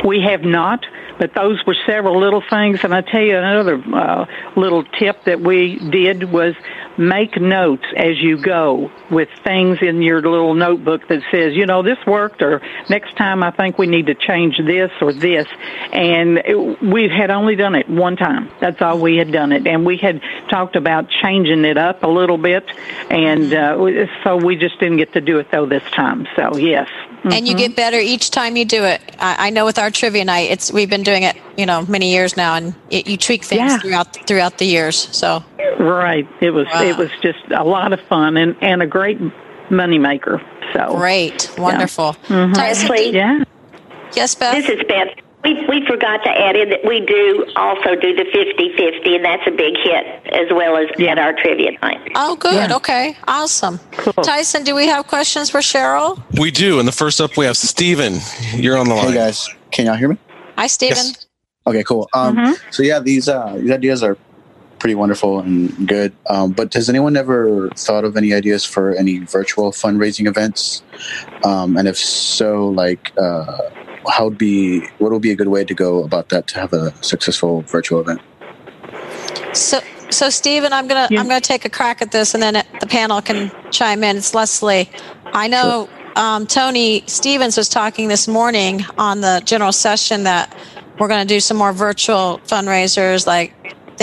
We 0.06 0.22
have 0.22 0.42
not, 0.44 0.86
but 1.18 1.34
those 1.34 1.66
were 1.66 1.76
several 1.86 2.20
little 2.20 2.44
things. 2.48 2.84
And 2.84 2.94
I 2.94 3.02
tell 3.02 3.22
you 3.22 3.38
another 3.38 3.84
uh, 3.94 4.26
little 4.56 4.84
tip 4.84 5.24
that 5.26 5.42
we 5.42 5.80
did 5.90 6.32
was 6.32 6.54
make 6.98 7.40
notes 7.40 7.86
as 7.96 8.20
you 8.20 8.38
go 8.38 8.92
with 9.10 9.30
things 9.44 9.80
in 9.82 10.02
your 10.02 10.22
little 10.22 10.54
notebook 10.54 11.08
that 11.08 11.22
says, 11.32 11.54
you 11.56 11.66
know, 11.66 11.82
this 11.84 11.98
worked, 12.06 12.42
or 12.42 12.62
next 12.90 13.16
time 13.18 13.44
I 13.44 13.52
think 13.52 13.78
we 13.78 13.88
need 13.88 14.08
to 14.08 14.16
change 14.16 14.58
this 14.58 14.92
or 15.02 15.14
this. 15.14 15.48
And 15.92 16.40
it, 16.40 16.82
we 16.82 17.10
had 17.10 17.32
only 17.32 17.56
done 17.56 17.76
it 17.76 17.90
one 17.90 18.16
time. 18.16 18.50
That's 18.60 18.82
all 18.82 19.00
we 19.00 19.18
had 19.18 19.32
done 19.32 19.52
it. 19.52 19.66
And 19.68 19.86
we 19.86 19.98
had 19.98 20.22
talked 20.50 20.76
about 20.76 21.10
changing 21.10 21.66
it 21.66 21.78
up 21.78 22.04
a 22.04 22.08
little 22.08 22.38
bit. 22.38 22.66
And 23.10 23.54
uh, 23.54 24.08
so 24.24 24.38
we 24.38 24.56
just 24.56 24.80
didn't 24.80 24.98
get 24.98 25.14
to 25.14 25.22
do 25.22 25.40
it, 25.40 25.50
though, 25.52 25.66
this 25.66 25.84
time. 25.92 26.28
So, 26.36 26.58
yes. 26.58 26.90
And 27.24 27.48
you 27.48 27.56
get 27.56 27.76
better 27.76 27.98
each 27.98 28.32
time 28.32 28.58
you 28.58 28.66
do 28.66 28.84
it. 28.84 29.02
I, 29.18 29.48
I 29.48 29.50
know 29.50 29.64
with 29.64 29.80
our 29.80 29.90
trivia 29.90 30.26
night, 30.26 30.52
it's 30.52 30.74
we've 30.74 30.90
been 30.90 31.04
doing 31.04 31.24
it, 31.24 31.38
you 31.58 31.66
know, 31.66 31.86
many 31.86 32.12
years 32.12 32.36
now, 32.36 32.56
and 32.56 32.76
it, 32.90 33.08
you 33.08 33.16
tweak 33.16 33.46
things 33.46 33.72
Yeah. 33.72 33.78
throughout 33.80 34.28
throughout 34.28 34.58
the 34.58 34.66
years. 34.66 35.08
So 35.16 35.42
Right. 35.80 36.28
It 36.42 36.52
was 36.52 36.68
it 36.84 36.98
was 36.98 37.10
just 37.22 37.40
a 37.56 37.64
lot 37.64 37.94
of 37.94 38.00
fun 38.02 38.38
and 38.38 38.56
and 38.62 38.82
a 38.82 38.88
great 38.88 39.20
money 39.70 39.98
maker. 39.98 40.42
So 40.74 40.96
great, 40.98 41.50
wonderful. 41.58 42.16
Mhm. 42.28 42.56
Leslie? 42.56 43.10
Yeah. 43.12 43.44
Yes, 44.14 44.36
Beth. 44.36 44.54
This 44.56 44.70
is 44.70 44.84
Beth. 44.88 45.08
We, 45.44 45.56
we 45.68 45.86
forgot 45.86 46.24
to 46.24 46.30
add 46.30 46.56
in 46.56 46.70
that 46.70 46.86
we 46.88 47.02
do 47.06 47.46
also 47.58 47.96
do 47.96 48.16
the 48.16 48.24
50-50, 48.24 49.16
and 49.18 49.26
that's 49.26 49.46
a 49.46 49.52
big 49.52 49.76
hit 49.76 50.06
as 50.34 50.48
well 50.52 50.78
as 50.78 50.88
at 51.06 51.20
our 51.20 51.34
trivia 51.34 51.72
night. 51.82 52.00
Oh, 52.16 52.38
good. 52.38 52.72
Okay, 52.72 53.18
awesome. 53.28 53.78
Tyson, 54.24 54.64
do 54.64 54.74
we 54.74 54.88
have 54.88 55.08
questions 55.08 55.50
for 55.50 55.58
Cheryl? 55.60 56.22
We 56.40 56.50
do. 56.50 56.80
And 56.80 56.88
the 56.88 56.94
first 56.94 57.20
up, 57.20 57.36
we 57.36 57.44
have 57.46 57.58
Steven. 57.58 58.20
You're 58.56 58.78
on 58.78 58.88
the 58.88 58.96
line. 58.96 59.08
Hey 59.10 59.14
guys, 59.16 59.50
can 59.72 59.86
y'all 59.88 59.96
hear 59.96 60.08
me? 60.08 60.18
Hi, 60.58 60.68
Stephen. 60.68 61.14
Okay, 61.68 61.84
cool. 61.84 62.08
Um, 62.14 62.38
Mhm. 62.38 62.60
So 62.72 62.82
yeah, 62.84 63.00
these 63.00 63.28
uh, 63.28 63.58
these 63.60 63.72
ideas 63.72 64.02
are 64.02 64.18
pretty 64.84 64.96
wonderful 64.96 65.40
and 65.40 65.88
good. 65.88 66.12
Um, 66.28 66.52
but 66.52 66.74
has 66.74 66.90
anyone 66.90 67.16
ever 67.16 67.70
thought 67.70 68.04
of 68.04 68.18
any 68.18 68.34
ideas 68.34 68.66
for 68.66 68.94
any 68.96 69.20
virtual 69.20 69.72
fundraising 69.72 70.28
events? 70.28 70.84
Um, 71.46 71.78
and 71.78 71.88
if 71.88 71.98
so, 71.98 72.68
like, 72.68 73.14
uh, 73.18 73.62
how 74.10 74.26
would 74.26 74.38
be 74.38 74.82
what 74.98 75.14
would 75.14 75.22
be 75.22 75.32
a 75.32 75.38
good 75.38 75.48
way 75.48 75.64
to 75.64 75.74
go 75.74 76.04
about 76.04 76.28
that 76.30 76.48
to 76.48 76.60
have 76.60 76.74
a 76.74 76.94
successful 77.02 77.62
virtual 77.62 78.02
event? 78.02 78.20
So, 79.54 79.80
so 80.10 80.30
Stephen, 80.30 80.74
I'm 80.74 80.90
gonna 80.90 81.08
I'm 81.12 81.30
gonna 81.30 81.40
take 81.40 81.64
a 81.64 81.70
crack 81.70 82.02
at 82.02 82.12
this, 82.12 82.34
and 82.34 82.44
then 82.44 82.56
the 82.82 82.88
panel 82.88 83.22
can 83.22 83.54
chime 83.72 84.04
in. 84.04 84.18
It's 84.18 84.36
Leslie. 84.36 84.90
I 85.28 85.48
know 85.48 85.88
um, 86.18 86.46
Tony 86.46 87.06
Stevens 87.08 87.56
was 87.56 87.70
talking 87.70 88.10
this 88.10 88.28
morning 88.28 88.82
on 88.98 89.22
the 89.22 89.42
general 89.46 89.72
session 89.72 90.24
that 90.26 90.54
we're 91.00 91.08
going 91.08 91.26
to 91.26 91.34
do 91.34 91.40
some 91.40 91.56
more 91.56 91.72
virtual 91.72 92.42
fundraisers, 92.46 93.26
like 93.26 93.54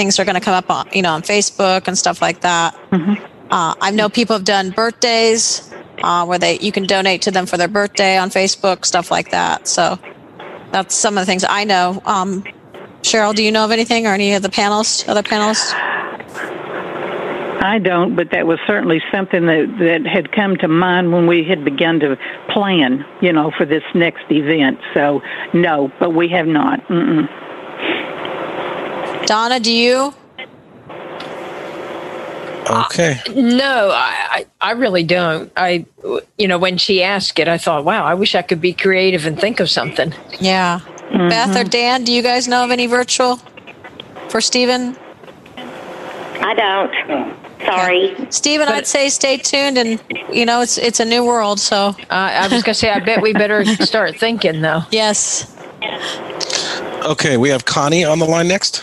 things 0.00 0.18
are 0.18 0.24
going 0.24 0.34
to 0.34 0.40
come 0.40 0.54
up 0.54 0.70
on 0.70 0.88
you 0.94 1.02
know 1.02 1.12
on 1.12 1.20
Facebook 1.20 1.86
and 1.86 1.96
stuff 1.98 2.22
like 2.22 2.40
that. 2.40 2.74
Uh, 3.50 3.74
I 3.80 3.90
know 3.90 4.08
people 4.08 4.34
have 4.34 4.44
done 4.44 4.70
birthdays 4.70 5.70
uh, 6.02 6.24
where 6.24 6.38
they 6.38 6.58
you 6.58 6.72
can 6.72 6.84
donate 6.84 7.22
to 7.22 7.30
them 7.30 7.44
for 7.44 7.58
their 7.58 7.68
birthday 7.68 8.16
on 8.16 8.30
Facebook, 8.30 8.86
stuff 8.86 9.10
like 9.10 9.30
that. 9.32 9.68
So 9.68 9.98
that's 10.72 10.94
some 10.94 11.18
of 11.18 11.22
the 11.22 11.26
things 11.26 11.44
I 11.44 11.64
know. 11.64 12.00
Um, 12.06 12.44
Cheryl, 13.02 13.34
do 13.34 13.42
you 13.42 13.52
know 13.52 13.64
of 13.64 13.72
anything 13.72 14.06
or 14.06 14.14
any 14.14 14.34
of 14.34 14.42
the 14.42 14.48
panelists, 14.48 15.06
other 15.06 15.22
panelists? 15.22 15.74
I 17.62 17.78
don't, 17.78 18.16
but 18.16 18.30
that 18.30 18.46
was 18.46 18.58
certainly 18.66 19.02
something 19.12 19.44
that, 19.44 19.76
that 19.80 20.06
had 20.06 20.32
come 20.32 20.56
to 20.58 20.68
mind 20.68 21.12
when 21.12 21.26
we 21.26 21.44
had 21.44 21.62
begun 21.62 22.00
to 22.00 22.16
plan, 22.48 23.04
you 23.20 23.34
know, 23.34 23.50
for 23.50 23.66
this 23.66 23.82
next 23.94 24.24
event. 24.30 24.78
So, 24.94 25.20
no, 25.52 25.92
but 26.00 26.14
we 26.14 26.28
have 26.28 26.46
not. 26.46 26.80
Mm-mm. 26.88 27.28
Donna, 29.30 29.60
do 29.60 29.72
you? 29.72 30.12
Okay. 32.68 33.20
No, 33.32 33.90
I, 33.92 34.26
I, 34.28 34.46
I 34.60 34.70
really 34.72 35.04
don't. 35.04 35.52
I, 35.56 35.86
you 36.36 36.48
know, 36.48 36.58
when 36.58 36.78
she 36.78 37.00
asked 37.00 37.38
it, 37.38 37.46
I 37.46 37.56
thought, 37.56 37.84
wow, 37.84 38.04
I 38.04 38.14
wish 38.14 38.34
I 38.34 38.42
could 38.42 38.60
be 38.60 38.72
creative 38.72 39.26
and 39.26 39.38
think 39.38 39.60
of 39.60 39.70
something. 39.70 40.12
Yeah. 40.40 40.80
Mm-hmm. 40.80 41.28
Beth 41.28 41.56
or 41.56 41.62
Dan, 41.62 42.02
do 42.02 42.12
you 42.12 42.24
guys 42.24 42.48
know 42.48 42.64
of 42.64 42.72
any 42.72 42.88
virtual 42.88 43.36
for 44.30 44.40
Stephen? 44.40 44.96
I 46.40 46.52
don't. 46.56 47.36
Sorry. 47.64 48.16
Stephen, 48.30 48.66
I'd 48.66 48.88
say 48.88 49.08
stay 49.10 49.36
tuned 49.36 49.78
and 49.78 50.02
you 50.32 50.44
know 50.44 50.60
it's 50.60 50.76
it's 50.76 50.98
a 50.98 51.04
new 51.04 51.24
world, 51.24 51.60
so 51.60 51.94
I, 52.10 52.32
I 52.32 52.48
was 52.48 52.64
gonna 52.64 52.74
say 52.74 52.90
I 52.90 52.98
bet 52.98 53.22
we 53.22 53.32
better 53.32 53.64
start 53.86 54.16
thinking 54.16 54.60
though. 54.60 54.80
Yes. 54.90 55.56
Okay, 57.04 57.36
we 57.36 57.48
have 57.50 57.64
Connie 57.64 58.04
on 58.04 58.18
the 58.18 58.26
line 58.26 58.48
next. 58.48 58.82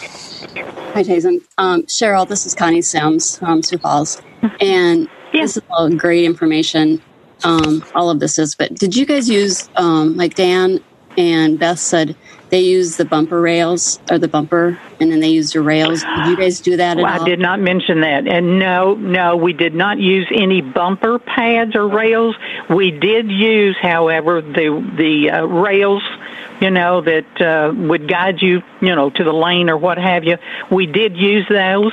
Hi, 0.97 1.03
Jason. 1.03 1.41
Um, 1.59 1.83
Cheryl, 1.83 2.27
this 2.27 2.47
is 2.47 2.55
Connie 2.55 2.81
Sims 2.81 3.37
from 3.37 3.61
Sioux 3.61 3.77
Falls. 3.77 4.19
And 4.59 5.07
this 5.31 5.55
is 5.55 5.61
all 5.69 5.91
great 5.91 6.23
information. 6.23 7.03
Um, 7.43 7.85
all 7.93 8.09
of 8.09 8.19
this 8.19 8.39
is, 8.39 8.55
but 8.55 8.73
did 8.73 8.95
you 8.95 9.05
guys 9.05 9.29
use, 9.29 9.69
um, 9.75 10.17
like 10.17 10.33
Dan 10.33 10.83
and 11.15 11.59
Beth 11.59 11.77
said, 11.77 12.15
they 12.49 12.61
use 12.61 12.97
the 12.97 13.05
bumper 13.05 13.39
rails 13.39 13.99
or 14.09 14.17
the 14.17 14.27
bumper 14.27 14.79
and 14.99 15.11
then 15.11 15.19
they 15.19 15.29
use 15.29 15.51
the 15.51 15.61
rails. 15.61 16.01
Did 16.01 16.27
you 16.27 16.37
guys 16.37 16.61
do 16.61 16.77
that 16.77 16.97
at 16.97 17.03
Well, 17.03 17.21
I 17.21 17.23
did 17.23 17.39
not 17.39 17.59
mention 17.59 18.01
that. 18.01 18.27
And 18.27 18.57
no, 18.57 18.95
no, 18.95 19.35
we 19.35 19.53
did 19.53 19.75
not 19.75 19.99
use 19.99 20.27
any 20.33 20.61
bumper 20.61 21.19
pads 21.19 21.75
or 21.75 21.87
rails. 21.87 22.35
We 22.71 22.89
did 22.89 23.29
use, 23.29 23.77
however, 23.79 24.41
the 24.41 24.93
the 24.97 25.29
uh, 25.29 25.45
rails 25.45 26.01
you 26.59 26.71
know, 26.71 27.01
that 27.01 27.41
uh, 27.41 27.73
would 27.73 28.09
guide 28.09 28.41
you, 28.41 28.61
you 28.81 28.95
know, 28.95 29.09
to 29.09 29.23
the 29.23 29.33
lane 29.33 29.69
or 29.69 29.77
what 29.77 29.97
have 29.97 30.23
you. 30.23 30.37
We 30.71 30.85
did 30.85 31.17
use 31.17 31.45
those, 31.49 31.91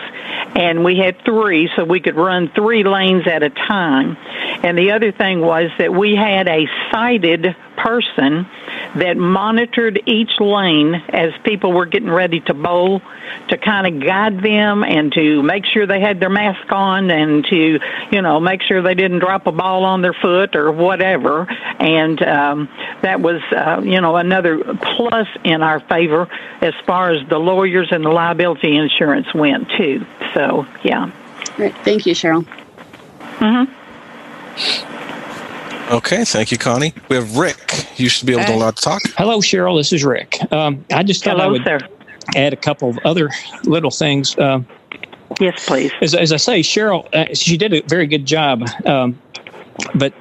and 0.54 0.84
we 0.84 0.96
had 0.96 1.24
three, 1.24 1.70
so 1.76 1.84
we 1.84 2.00
could 2.00 2.16
run 2.16 2.50
three 2.54 2.84
lanes 2.84 3.26
at 3.26 3.42
a 3.42 3.50
time. 3.50 4.16
And 4.62 4.78
the 4.78 4.92
other 4.92 5.12
thing 5.12 5.40
was 5.40 5.70
that 5.78 5.92
we 5.92 6.14
had 6.14 6.48
a 6.48 6.66
sighted 6.90 7.56
person 7.76 8.46
that 8.96 9.16
monitored 9.16 10.00
each 10.06 10.40
lane 10.40 10.94
as 11.08 11.32
people 11.44 11.72
were 11.72 11.86
getting 11.86 12.10
ready 12.10 12.40
to 12.40 12.54
bowl 12.54 13.02
to 13.48 13.58
kind 13.58 13.86
of 13.86 14.06
guide 14.06 14.42
them 14.42 14.84
and 14.84 15.12
to 15.12 15.42
make 15.42 15.64
sure 15.66 15.86
they 15.86 16.00
had 16.00 16.20
their 16.20 16.30
mask 16.30 16.70
on 16.70 17.10
and 17.10 17.44
to, 17.46 17.80
you 18.12 18.22
know, 18.22 18.40
make 18.40 18.62
sure 18.62 18.82
they 18.82 18.94
didn't 18.94 19.18
drop 19.18 19.46
a 19.46 19.52
ball 19.52 19.84
on 19.84 20.02
their 20.02 20.12
foot 20.12 20.54
or 20.54 20.70
whatever. 20.70 21.46
And 21.78 22.22
um, 22.22 22.68
that 23.02 23.20
was, 23.20 23.42
uh, 23.52 23.80
you 23.82 24.00
know, 24.00 24.16
another 24.16 24.62
plus 24.74 25.28
in 25.42 25.62
our 25.62 25.80
favor 25.80 26.28
as 26.60 26.74
far 26.86 27.12
as 27.12 27.28
the 27.28 27.38
lawyers 27.38 27.88
and 27.90 28.04
the 28.04 28.10
liability 28.10 28.76
insurance 28.76 29.32
went, 29.34 29.70
too. 29.76 30.06
So, 30.34 30.66
yeah. 30.82 31.10
Great. 31.56 31.76
Thank 31.78 32.06
you, 32.06 32.14
Cheryl. 32.14 32.46
Mm-hmm. 33.38 33.70
Okay, 35.90 36.24
thank 36.24 36.50
you, 36.50 36.56
Connie. 36.56 36.94
We 37.08 37.16
have 37.16 37.36
Rick. 37.36 37.86
You 37.96 38.08
should 38.08 38.26
be 38.26 38.32
able 38.32 38.44
to 38.44 38.54
allow 38.54 38.70
to 38.70 38.82
talk. 38.82 39.02
Hello, 39.18 39.38
Cheryl. 39.38 39.78
This 39.78 39.92
is 39.92 40.02
Rick. 40.02 40.38
Um, 40.50 40.84
I 40.90 41.02
just 41.02 41.22
thought 41.22 41.38
I 41.38 41.46
would 41.46 41.62
sir. 41.62 41.78
add 42.34 42.54
a 42.54 42.56
couple 42.56 42.88
of 42.88 42.98
other 43.04 43.30
little 43.64 43.90
things. 43.90 44.36
Uh, 44.38 44.62
yes, 45.40 45.66
please. 45.66 45.92
As, 46.00 46.14
as 46.14 46.32
I 46.32 46.38
say, 46.38 46.60
Cheryl, 46.60 47.06
uh, 47.14 47.34
she 47.34 47.58
did 47.58 47.74
a 47.74 47.82
very 47.82 48.06
good 48.06 48.24
job. 48.24 48.66
Um, 48.86 49.20
but 49.94 50.14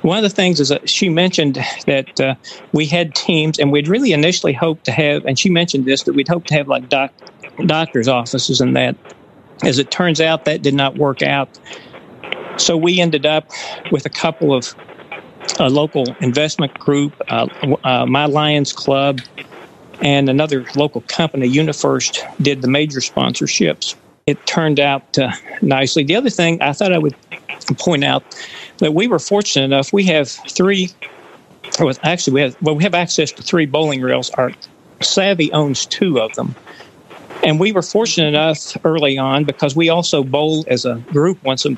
one 0.00 0.16
of 0.16 0.22
the 0.22 0.30
things 0.30 0.60
is 0.60 0.70
that 0.70 0.88
she 0.88 1.10
mentioned 1.10 1.56
that 1.86 2.18
uh, 2.18 2.34
we 2.72 2.86
had 2.86 3.14
teams, 3.14 3.58
and 3.58 3.70
we'd 3.70 3.88
really 3.88 4.12
initially 4.12 4.54
hoped 4.54 4.84
to 4.84 4.92
have, 4.92 5.26
and 5.26 5.38
she 5.38 5.50
mentioned 5.50 5.84
this, 5.84 6.04
that 6.04 6.14
we'd 6.14 6.28
hoped 6.28 6.48
to 6.48 6.54
have 6.54 6.68
like 6.68 6.88
doc, 6.88 7.12
doctors' 7.66 8.08
offices 8.08 8.62
and 8.62 8.74
that. 8.76 8.96
As 9.62 9.78
it 9.78 9.90
turns 9.90 10.22
out, 10.22 10.46
that 10.46 10.62
did 10.62 10.74
not 10.74 10.96
work 10.96 11.22
out. 11.22 11.58
So 12.56 12.76
we 12.76 12.98
ended 12.98 13.26
up 13.26 13.50
with 13.90 14.06
a 14.06 14.10
couple 14.10 14.54
of 14.54 14.74
a 15.58 15.68
local 15.68 16.04
investment 16.20 16.78
group, 16.78 17.12
uh, 17.28 17.46
uh, 17.84 18.06
My 18.06 18.26
Lions 18.26 18.72
Club, 18.72 19.20
and 20.00 20.28
another 20.28 20.64
local 20.74 21.02
company, 21.02 21.48
Unifirst, 21.48 22.24
did 22.42 22.62
the 22.62 22.68
major 22.68 23.00
sponsorships. 23.00 23.94
It 24.26 24.44
turned 24.46 24.80
out 24.80 25.18
uh, 25.18 25.32
nicely. 25.62 26.04
The 26.04 26.16
other 26.16 26.30
thing 26.30 26.60
I 26.62 26.72
thought 26.72 26.92
I 26.92 26.98
would 26.98 27.14
point 27.78 28.04
out 28.04 28.24
that 28.78 28.94
we 28.94 29.06
were 29.06 29.18
fortunate 29.18 29.64
enough. 29.64 29.92
We 29.92 30.04
have 30.04 30.28
three, 30.28 30.90
or 31.80 31.92
actually, 32.02 32.34
we 32.34 32.40
have 32.42 32.56
well, 32.62 32.74
we 32.74 32.82
have 32.84 32.94
access 32.94 33.32
to 33.32 33.42
three 33.42 33.66
bowling 33.66 34.00
rails. 34.02 34.30
Our 34.30 34.52
Savvy 35.00 35.52
owns 35.52 35.86
two 35.86 36.20
of 36.20 36.34
them. 36.34 36.54
And 37.44 37.58
we 37.58 37.72
were 37.72 37.82
fortunate 37.82 38.28
enough 38.28 38.76
early 38.84 39.18
on 39.18 39.44
because 39.44 39.74
we 39.74 39.88
also 39.88 40.22
bowl 40.22 40.64
as 40.68 40.84
a 40.84 40.96
group 41.10 41.42
once 41.42 41.66
a 41.66 41.74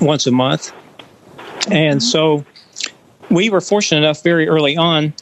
once 0.00 0.26
a 0.26 0.30
month, 0.30 0.72
and 1.68 2.00
so 2.00 2.44
we 3.30 3.50
were 3.50 3.60
fortunate 3.60 3.98
enough 3.98 4.22
very 4.22 4.48
early 4.48 4.76
on 4.76 5.14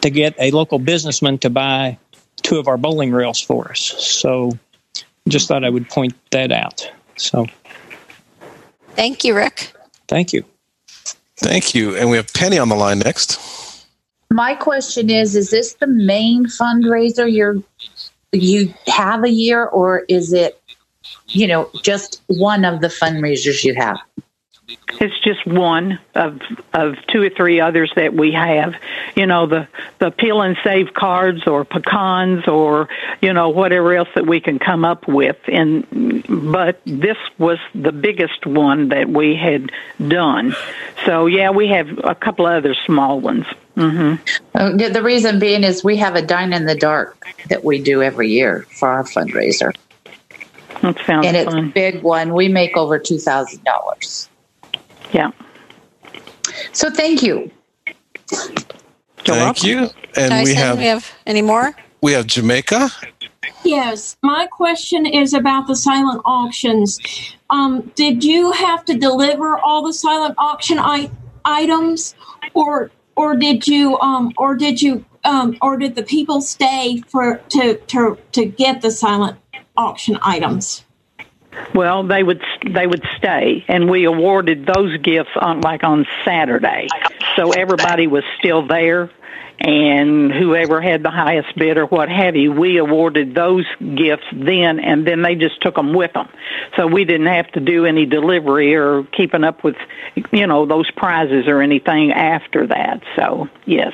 to 0.00 0.10
get 0.10 0.34
a 0.38 0.50
local 0.50 0.78
businessman 0.78 1.38
to 1.38 1.50
buy 1.50 1.98
two 2.42 2.58
of 2.58 2.68
our 2.68 2.76
bowling 2.76 3.12
rails 3.12 3.40
for 3.40 3.70
us. 3.70 3.80
So, 3.80 4.58
just 5.28 5.48
thought 5.48 5.64
I 5.64 5.70
would 5.70 5.88
point 5.88 6.14
that 6.30 6.52
out. 6.52 6.90
So, 7.16 7.46
Thank 8.94 9.24
you, 9.24 9.36
Rick. 9.36 9.72
thank 10.08 10.32
you. 10.32 10.44
Thank 11.38 11.74
you. 11.74 11.96
And 11.96 12.08
we 12.08 12.16
have 12.16 12.32
Penny 12.32 12.58
on 12.58 12.68
the 12.68 12.76
line 12.76 13.00
next. 13.00 13.86
My 14.30 14.54
question 14.54 15.10
is: 15.10 15.36
Is 15.36 15.50
this 15.50 15.74
the 15.74 15.86
main 15.86 16.46
fundraiser 16.46 17.30
you're 17.30 17.62
you 18.32 18.72
have 18.86 19.24
a 19.24 19.30
year, 19.30 19.66
or 19.66 20.00
is 20.08 20.32
it, 20.32 20.60
you 21.28 21.46
know, 21.46 21.70
just 21.82 22.22
one 22.26 22.64
of 22.64 22.80
the 22.80 22.88
fundraisers 22.88 23.64
you 23.64 23.74
have? 23.74 23.98
It's 24.98 25.18
just 25.20 25.46
one 25.46 25.98
of 26.14 26.40
of 26.72 26.94
two 27.08 27.22
or 27.22 27.30
three 27.30 27.60
others 27.60 27.92
that 27.96 28.14
we 28.14 28.32
have. 28.32 28.74
You 29.14 29.26
know, 29.26 29.46
the 29.46 29.68
the 29.98 30.10
peel 30.10 30.42
and 30.42 30.56
save 30.64 30.92
cards 30.94 31.46
or 31.46 31.64
pecans 31.64 32.48
or 32.48 32.88
you 33.20 33.32
know 33.32 33.50
whatever 33.50 33.94
else 33.94 34.08
that 34.14 34.26
we 34.26 34.40
can 34.40 34.58
come 34.58 34.84
up 34.84 35.06
with. 35.06 35.36
And 35.46 36.24
but 36.54 36.80
this 36.84 37.16
was 37.38 37.58
the 37.74 37.92
biggest 37.92 38.46
one 38.46 38.88
that 38.88 39.08
we 39.08 39.36
had 39.36 39.70
done. 40.08 40.56
So 41.04 41.26
yeah, 41.26 41.50
we 41.50 41.68
have 41.68 41.88
a 42.02 42.14
couple 42.14 42.46
other 42.46 42.74
small 42.86 43.20
ones. 43.20 43.46
hmm 43.76 44.14
Uh, 44.54 44.70
The 44.76 44.88
the 44.88 45.02
reason 45.02 45.38
being 45.38 45.62
is 45.62 45.84
we 45.84 45.96
have 45.98 46.16
a 46.16 46.22
dine 46.22 46.52
in 46.52 46.66
the 46.66 46.74
dark 46.76 47.24
that 47.50 47.62
we 47.64 47.80
do 47.80 48.02
every 48.02 48.30
year 48.30 48.66
for 48.70 48.88
our 48.88 49.04
fundraiser. 49.04 49.72
That 50.82 50.98
sounds 51.06 51.26
and 51.26 51.36
it's 51.36 51.52
fun. 51.54 51.68
a 51.68 51.68
big 51.68 52.02
one. 52.02 52.34
We 52.34 52.48
make 52.48 52.76
over 52.76 52.98
two 52.98 53.18
thousand 53.18 53.62
dollars. 53.64 54.28
Yeah. 55.12 55.30
So 56.72 56.90
thank 56.90 57.22
you. 57.22 57.50
Thank 59.18 59.64
you. 59.64 59.90
And 60.16 60.44
we 60.44 60.54
have 60.54 60.78
we 60.78 60.84
have 60.84 61.10
any 61.26 61.42
more? 61.42 61.74
we 62.00 62.12
have 62.12 62.26
Jamaica. 62.26 62.90
Yes, 63.64 64.16
my 64.22 64.46
question 64.46 65.06
is 65.06 65.34
about 65.34 65.66
the 65.66 65.74
silent 65.74 66.22
auctions. 66.24 67.00
Um, 67.50 67.92
did 67.96 68.22
you 68.22 68.52
have 68.52 68.84
to 68.84 68.96
deliver 68.96 69.58
all 69.58 69.84
the 69.84 69.92
silent 69.92 70.34
auction 70.38 70.78
I- 70.78 71.10
items, 71.44 72.14
or 72.54 72.90
or 73.16 73.36
did 73.36 73.66
you 73.66 73.98
um, 73.98 74.32
or 74.36 74.54
did 74.54 74.80
you 74.80 75.04
um, 75.24 75.56
or 75.60 75.76
did 75.76 75.96
the 75.96 76.04
people 76.04 76.40
stay 76.40 77.02
for 77.08 77.38
to 77.50 77.76
to 77.76 78.16
to 78.32 78.44
get 78.44 78.82
the 78.82 78.90
silent 78.90 79.36
auction 79.76 80.18
items? 80.22 80.85
Well, 81.74 82.04
they 82.04 82.22
would 82.22 82.42
they 82.66 82.86
would 82.86 83.04
stay, 83.18 83.64
and 83.68 83.90
we 83.90 84.04
awarded 84.04 84.66
those 84.66 84.96
gifts 84.98 85.30
on 85.40 85.60
like 85.60 85.84
on 85.84 86.06
Saturday, 86.24 86.88
so 87.36 87.52
everybody 87.52 88.06
was 88.06 88.24
still 88.38 88.66
there, 88.66 89.10
and 89.58 90.32
whoever 90.32 90.80
had 90.80 91.02
the 91.02 91.10
highest 91.10 91.56
bid 91.56 91.78
or 91.78 91.86
what 91.86 92.08
have 92.08 92.36
you, 92.36 92.52
we 92.52 92.78
awarded 92.78 93.34
those 93.34 93.64
gifts 93.78 94.26
then, 94.32 94.78
and 94.80 95.06
then 95.06 95.22
they 95.22 95.34
just 95.34 95.60
took 95.60 95.74
them 95.74 95.94
with 95.94 96.12
them, 96.12 96.28
so 96.76 96.86
we 96.86 97.04
didn't 97.04 97.26
have 97.26 97.50
to 97.52 97.60
do 97.60 97.86
any 97.86 98.06
delivery 98.06 98.74
or 98.74 99.04
keeping 99.16 99.44
up 99.44 99.64
with, 99.64 99.76
you 100.32 100.46
know, 100.46 100.66
those 100.66 100.90
prizes 100.90 101.46
or 101.48 101.62
anything 101.62 102.12
after 102.12 102.66
that. 102.66 103.02
So 103.16 103.48
yes. 103.64 103.92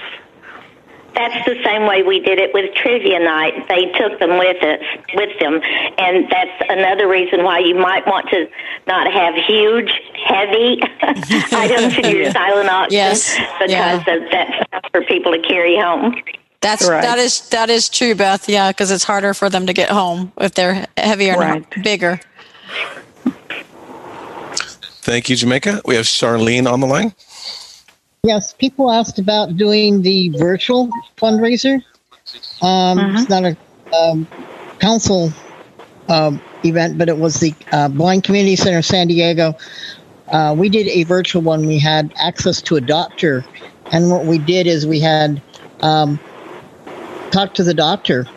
That's 1.14 1.44
the 1.46 1.56
same 1.64 1.86
way 1.86 2.02
we 2.02 2.20
did 2.20 2.38
it 2.38 2.54
with 2.54 2.74
trivia 2.74 3.18
night. 3.20 3.68
They 3.68 3.86
took 3.98 4.18
them 4.18 4.38
with 4.38 4.62
us, 4.62 4.80
with 5.14 5.38
them, 5.40 5.60
and 5.98 6.28
that's 6.30 6.62
another 6.70 7.06
reason 7.08 7.44
why 7.44 7.58
you 7.58 7.74
might 7.74 8.06
want 8.06 8.28
to 8.30 8.46
not 8.86 9.12
have 9.12 9.34
huge, 9.34 9.92
heavy 10.24 10.80
items 11.52 11.98
in 11.98 12.04
your 12.10 12.22
Yeah. 12.22 12.32
silent 12.32 12.70
auction 12.70 12.92
Yes. 12.96 13.36
because 13.36 13.70
Yeah. 13.70 13.96
of 13.96 14.04
that's 14.06 14.66
stuff 14.66 14.82
for 14.90 15.02
people 15.04 15.32
to 15.32 15.38
carry 15.40 15.76
home. 15.78 16.14
That's 16.62 16.88
right. 16.88 17.02
that 17.02 17.18
is 17.18 17.40
that 17.50 17.68
is 17.70 17.88
true, 17.88 18.14
Beth. 18.14 18.48
Yeah, 18.48 18.68
because 18.70 18.90
it's 18.90 19.04
harder 19.04 19.34
for 19.34 19.50
them 19.50 19.66
to 19.66 19.72
get 19.72 19.90
home 19.90 20.32
if 20.40 20.54
they're 20.54 20.86
heavier 20.96 21.36
Right. 21.36 21.64
and 21.74 21.84
bigger. 21.84 22.20
Thank 25.04 25.28
you, 25.28 25.34
Jamaica. 25.36 25.82
We 25.84 25.96
have 25.96 26.04
Charlene 26.04 26.70
on 26.72 26.80
the 26.80 26.86
line. 26.86 27.12
Yes, 28.24 28.54
people 28.54 28.88
asked 28.88 29.18
about 29.18 29.56
doing 29.56 30.02
the 30.02 30.28
virtual 30.28 30.88
fundraiser. 31.16 31.82
Um, 32.62 33.16
It's 33.16 33.28
not 33.28 33.42
a 33.42 33.56
um, 33.92 34.28
council 34.78 35.32
um, 36.08 36.40
event, 36.64 36.98
but 36.98 37.08
it 37.08 37.18
was 37.18 37.40
the 37.40 37.52
uh, 37.72 37.88
Blind 37.88 38.22
Community 38.22 38.54
Center 38.54 38.80
San 38.80 39.08
Diego. 39.08 39.56
Uh, 40.30 40.54
we 40.56 40.68
did 40.68 40.86
a 40.86 41.02
virtual 41.02 41.42
one. 41.42 41.66
We 41.66 41.80
had 41.80 42.14
access 42.16 42.62
to 42.62 42.76
a 42.76 42.80
doctor, 42.80 43.44
and 43.90 44.08
what 44.08 44.24
we 44.24 44.38
did 44.38 44.68
is 44.68 44.86
we 44.86 45.00
had 45.00 45.42
um, 45.80 46.20
talked 47.32 47.56
to 47.56 47.64
the 47.64 47.74
doctor, 47.74 48.28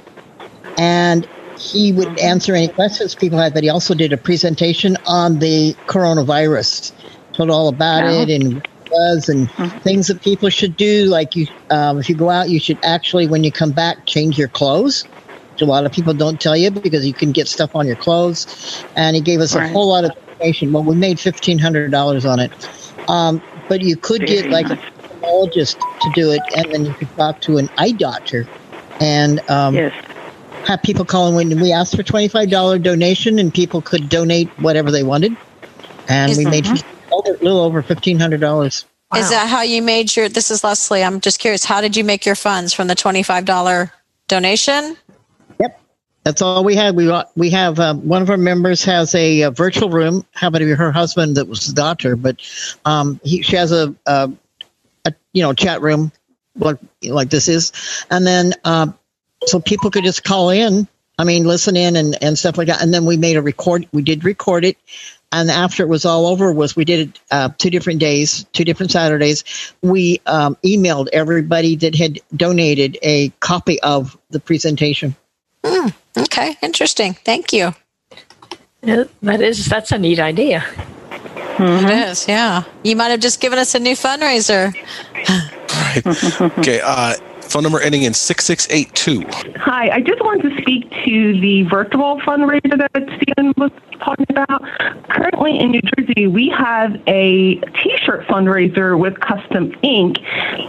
and 0.79 1.29
he 1.59 1.91
would 1.91 2.19
answer 2.19 2.55
any 2.55 2.69
questions 2.69 3.13
people 3.13 3.37
had. 3.37 3.53
But 3.53 3.61
he 3.61 3.69
also 3.69 3.93
did 3.93 4.13
a 4.13 4.17
presentation 4.17 4.97
on 5.05 5.37
the 5.37 5.75
coronavirus, 5.85 6.91
told 7.33 7.51
all 7.51 7.67
about 7.67 8.05
it 8.11 8.31
and 8.31 8.67
was 8.95 9.29
and 9.29 9.51
things 9.83 10.07
that 10.07 10.21
people 10.21 10.49
should 10.49 10.75
do. 10.75 11.05
Like 11.05 11.35
you, 11.35 11.47
um, 11.69 11.99
if 11.99 12.09
you 12.09 12.15
go 12.15 12.29
out, 12.29 12.49
you 12.49 12.59
should 12.59 12.79
actually, 12.83 13.27
when 13.27 13.43
you 13.43 13.51
come 13.51 13.71
back, 13.73 13.97
change 14.07 14.37
your 14.37 14.49
clothes. 14.49 15.05
Which 15.51 15.61
a 15.61 15.65
lot 15.65 15.85
of 15.85 15.91
people 15.91 16.13
don't 16.13 16.39
tell 16.41 16.57
you 16.57 16.71
because 16.71 17.05
you 17.05 17.13
can 17.13 17.31
get 17.31 17.47
stuff 17.47 17.71
on 17.75 17.87
your 17.87 17.95
clothes. 17.95 18.85
And 18.95 19.15
he 19.15 19.21
gave 19.21 19.39
us 19.39 19.55
a 19.55 19.61
whole 19.73 19.89
lot 19.89 20.03
of 20.03 20.11
information. 20.39 20.73
Well, 20.73 20.83
we 20.83 20.95
made 20.95 21.19
fifteen 21.19 21.59
hundred 21.59 21.91
dollars 21.91 22.25
on 22.25 22.39
it, 22.39 22.51
um, 23.07 23.41
but 23.69 23.81
you 23.81 23.95
could 23.97 24.25
get 24.25 24.49
like 24.51 24.67
nice. 24.67 24.77
a 24.77 25.13
ophthalmologist 25.13 25.77
to 26.01 26.11
do 26.15 26.31
it, 26.31 26.41
and 26.57 26.65
then 26.73 26.85
you 26.85 26.93
could 26.95 27.09
talk 27.15 27.39
to 27.41 27.57
an 27.57 27.69
eye 27.77 27.93
doctor, 27.93 28.47
and 28.99 29.41
um, 29.49 29.75
have 30.65 30.81
people 30.83 31.05
call 31.05 31.27
in. 31.29 31.35
When 31.35 31.59
we 31.61 31.71
asked 31.71 31.95
for 31.95 32.03
twenty 32.03 32.27
five 32.27 32.49
dollar 32.49 32.77
donation, 32.77 33.39
and 33.39 33.53
people 33.53 33.81
could 33.81 34.09
donate 34.09 34.51
whatever 34.57 34.91
they 34.91 35.03
wanted, 35.03 35.37
and 36.09 36.35
we 36.37 36.45
made 36.45 36.65
Mhm. 36.65 36.83
A 37.25 37.31
little 37.43 37.61
over 37.61 37.81
fifteen 37.81 38.19
hundred 38.19 38.41
dollars. 38.41 38.85
Is 39.15 39.29
that 39.29 39.47
how 39.47 39.61
you 39.61 39.81
made 39.81 40.13
your? 40.15 40.27
This 40.27 40.51
is 40.51 40.63
Leslie. 40.63 41.03
I'm 41.03 41.21
just 41.21 41.39
curious. 41.39 41.63
How 41.63 41.79
did 41.79 41.95
you 41.95 42.03
make 42.03 42.25
your 42.25 42.35
funds 42.35 42.73
from 42.73 42.87
the 42.87 42.95
twenty-five 42.95 43.45
dollar 43.45 43.93
donation? 44.27 44.97
Yep, 45.59 45.79
that's 46.23 46.41
all 46.41 46.63
we 46.65 46.75
had. 46.75 46.95
We 46.95 47.05
got, 47.05 47.31
we 47.37 47.49
have 47.51 47.79
uh, 47.79 47.93
one 47.93 48.21
of 48.21 48.29
our 48.29 48.37
members 48.37 48.83
has 48.83 49.15
a, 49.15 49.43
a 49.43 49.51
virtual 49.51 49.89
room. 49.89 50.25
Happened 50.33 50.61
to 50.61 50.65
be 50.65 50.73
her 50.73 50.91
husband 50.91 51.37
that 51.37 51.47
was 51.47 51.67
the 51.67 51.73
doctor, 51.73 52.15
but 52.15 52.41
um, 52.83 53.21
he, 53.23 53.41
she 53.41 53.55
has 53.55 53.71
a, 53.71 53.95
a, 54.05 54.31
a 55.05 55.13
you 55.31 55.43
know 55.43 55.53
chat 55.53 55.81
room 55.81 56.11
like 56.57 56.77
like 57.03 57.29
this 57.29 57.47
is, 57.47 57.71
and 58.09 58.27
then 58.27 58.53
uh, 58.65 58.87
so 59.45 59.61
people 59.61 59.91
could 59.91 60.03
just 60.03 60.23
call 60.23 60.49
in. 60.49 60.87
I 61.17 61.23
mean, 61.23 61.45
listen 61.45 61.77
in 61.77 61.95
and, 61.95 62.21
and 62.21 62.37
stuff 62.37 62.57
like 62.57 62.67
that. 62.67 62.81
And 62.81 62.93
then 62.93 63.05
we 63.05 63.15
made 63.15 63.37
a 63.37 63.41
record. 63.41 63.87
We 63.93 64.01
did 64.01 64.25
record 64.25 64.65
it, 64.65 64.75
and 65.41 65.51
after 65.51 65.83
it 65.83 65.89
was 65.89 66.05
all 66.05 66.27
over, 66.27 66.53
was 66.53 66.75
we 66.75 66.85
did 66.85 67.09
it 67.09 67.19
uh, 67.31 67.49
two 67.57 67.69
different 67.69 67.99
days, 67.99 68.45
two 68.53 68.63
different 68.63 68.91
Saturdays. 68.91 69.43
We 69.81 70.21
um, 70.25 70.55
emailed 70.63 71.09
everybody 71.11 71.75
that 71.77 71.93
had 71.93 72.19
donated 72.35 72.97
a 73.01 73.29
copy 73.41 73.81
of 73.81 74.17
the 74.29 74.39
presentation. 74.39 75.15
Hmm. 75.65 75.89
okay, 76.17 76.55
interesting. 76.61 77.13
Thank 77.13 77.51
you. 77.51 77.73
Yeah, 78.81 79.05
that 79.23 79.41
is 79.41 79.65
that's 79.65 79.91
a 79.91 79.97
neat 79.97 80.19
idea. 80.19 80.63
It 81.57 82.09
is, 82.09 82.27
yeah. 82.27 82.63
You 82.83 82.95
might 82.95 83.09
have 83.09 83.21
just 83.21 83.39
given 83.39 83.57
us 83.59 83.75
a 83.75 83.79
new 83.79 83.95
fundraiser. 83.95 84.73
right 85.25 86.59
okay, 86.59 86.81
uh, 86.81 87.15
phone 87.41 87.63
number 87.63 87.79
ending 87.79 88.03
in 88.03 88.13
6682. 88.13 89.57
Hi, 89.59 89.89
I 89.89 90.01
just 90.01 90.21
wanted 90.21 90.49
to 90.49 90.61
speak 90.61 90.89
to 91.05 91.39
the 91.39 91.63
virtual 91.63 92.19
fundraiser 92.21 92.77
that 92.77 93.19
Stephen 93.21 93.53
was 93.57 93.71
talking 93.99 94.25
about. 94.29 94.61
Currently 95.09 95.59
in 95.59 95.71
New 95.71 95.81
Jersey, 95.81 96.27
we 96.27 96.49
have 96.49 96.95
a 97.07 97.55
T-shirt 97.55 98.27
fundraiser 98.27 98.97
with 98.97 99.19
Custom 99.19 99.73
Ink, 99.81 100.17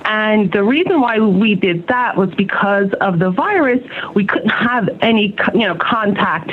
and 0.04 0.52
the 0.52 0.62
reason 0.62 1.00
why 1.00 1.18
we 1.18 1.54
did 1.54 1.86
that 1.88 2.16
was 2.16 2.30
because 2.34 2.92
of 3.00 3.18
the 3.18 3.30
virus. 3.30 3.80
We 4.14 4.26
couldn't 4.26 4.50
have 4.50 4.88
any, 5.00 5.36
you 5.54 5.66
know, 5.66 5.76
contact 5.76 6.50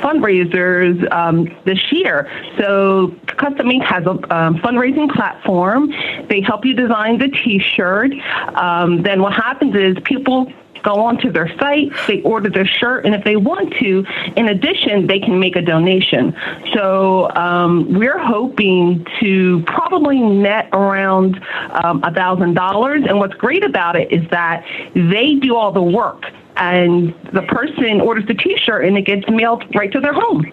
fundraisers 0.00 1.10
um, 1.12 1.54
this 1.64 1.92
year. 1.92 2.30
So 2.58 3.14
Custom 3.26 3.70
Ink 3.70 3.84
has 3.84 4.04
a 4.06 4.10
um, 4.10 4.56
fundraising 4.58 5.10
platform. 5.12 5.92
They 6.28 6.40
help 6.40 6.64
you 6.64 6.74
design 6.74 7.18
the 7.18 7.28
T-shirt. 7.28 8.12
Um, 8.54 9.02
then 9.02 9.22
what 9.22 9.32
happens 9.32 9.74
is 9.74 9.96
people 10.04 10.52
go 10.86 11.00
onto 11.00 11.32
their 11.32 11.48
site, 11.58 11.90
they 12.06 12.22
order 12.22 12.48
their 12.48 12.66
shirt, 12.66 13.04
and 13.04 13.14
if 13.14 13.24
they 13.24 13.36
want 13.36 13.74
to, 13.74 14.06
in 14.36 14.48
addition, 14.48 15.08
they 15.08 15.18
can 15.18 15.38
make 15.40 15.56
a 15.56 15.62
donation. 15.62 16.34
So 16.74 17.30
um, 17.34 17.92
we're 17.98 18.18
hoping 18.18 19.04
to 19.20 19.62
probably 19.66 20.20
net 20.20 20.68
around 20.72 21.42
um, 21.82 22.04
a 22.04 22.12
thousand 22.14 22.54
dollars. 22.54 23.02
And 23.06 23.18
what's 23.18 23.34
great 23.34 23.64
about 23.64 23.96
it 23.96 24.12
is 24.12 24.28
that 24.30 24.64
they 24.94 25.34
do 25.34 25.56
all 25.56 25.72
the 25.72 25.82
work, 25.82 26.30
and 26.56 27.12
the 27.32 27.42
person 27.42 28.00
orders 28.00 28.26
the 28.26 28.34
T-shirt, 28.34 28.84
and 28.84 28.96
it 28.96 29.02
gets 29.02 29.28
mailed 29.28 29.64
right 29.74 29.90
to 29.90 30.00
their 30.00 30.14
home. 30.14 30.52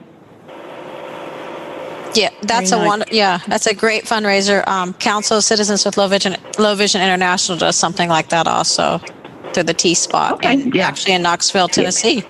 Yeah, 2.15 2.29
that's 2.41 2.69
Very 2.69 2.81
a 2.81 2.85
nice. 2.85 2.99
one. 2.99 3.03
Yeah, 3.11 3.39
that's 3.47 3.67
a 3.67 3.73
great 3.73 4.03
fundraiser. 4.05 4.67
Um, 4.67 4.93
Council 4.95 5.37
of 5.37 5.43
Citizens 5.43 5.85
with 5.85 5.97
Low 5.97 6.07
Vision, 6.07 6.35
Low 6.59 6.75
Vision 6.75 7.01
International 7.01 7.57
does 7.57 7.75
something 7.75 8.07
like 8.07 8.29
that 8.29 8.47
also 8.47 8.99
through 9.53 9.63
the 9.63 9.73
T 9.73 9.93
Spot, 9.93 10.43
and 10.45 10.75
actually 10.77 11.13
in 11.13 11.21
Knoxville, 11.21 11.67
Tennessee. 11.67 12.21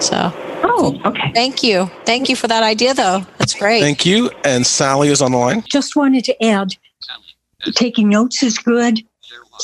So. 0.00 0.32
Oh, 0.64 1.00
okay. 1.04 1.32
Thank 1.34 1.62
you. 1.62 1.90
Thank 2.06 2.28
you 2.28 2.36
for 2.36 2.46
that 2.48 2.62
idea, 2.62 2.94
though. 2.94 3.26
That's 3.38 3.54
great. 3.54 3.80
Thank 3.80 4.06
you. 4.06 4.30
And 4.44 4.64
Sally 4.64 5.08
is 5.08 5.20
on 5.20 5.32
the 5.32 5.38
line. 5.38 5.64
Just 5.68 5.96
wanted 5.96 6.24
to 6.24 6.44
add 6.44 6.68
taking 7.74 8.08
notes 8.08 8.42
is 8.42 8.58
good. 8.58 9.00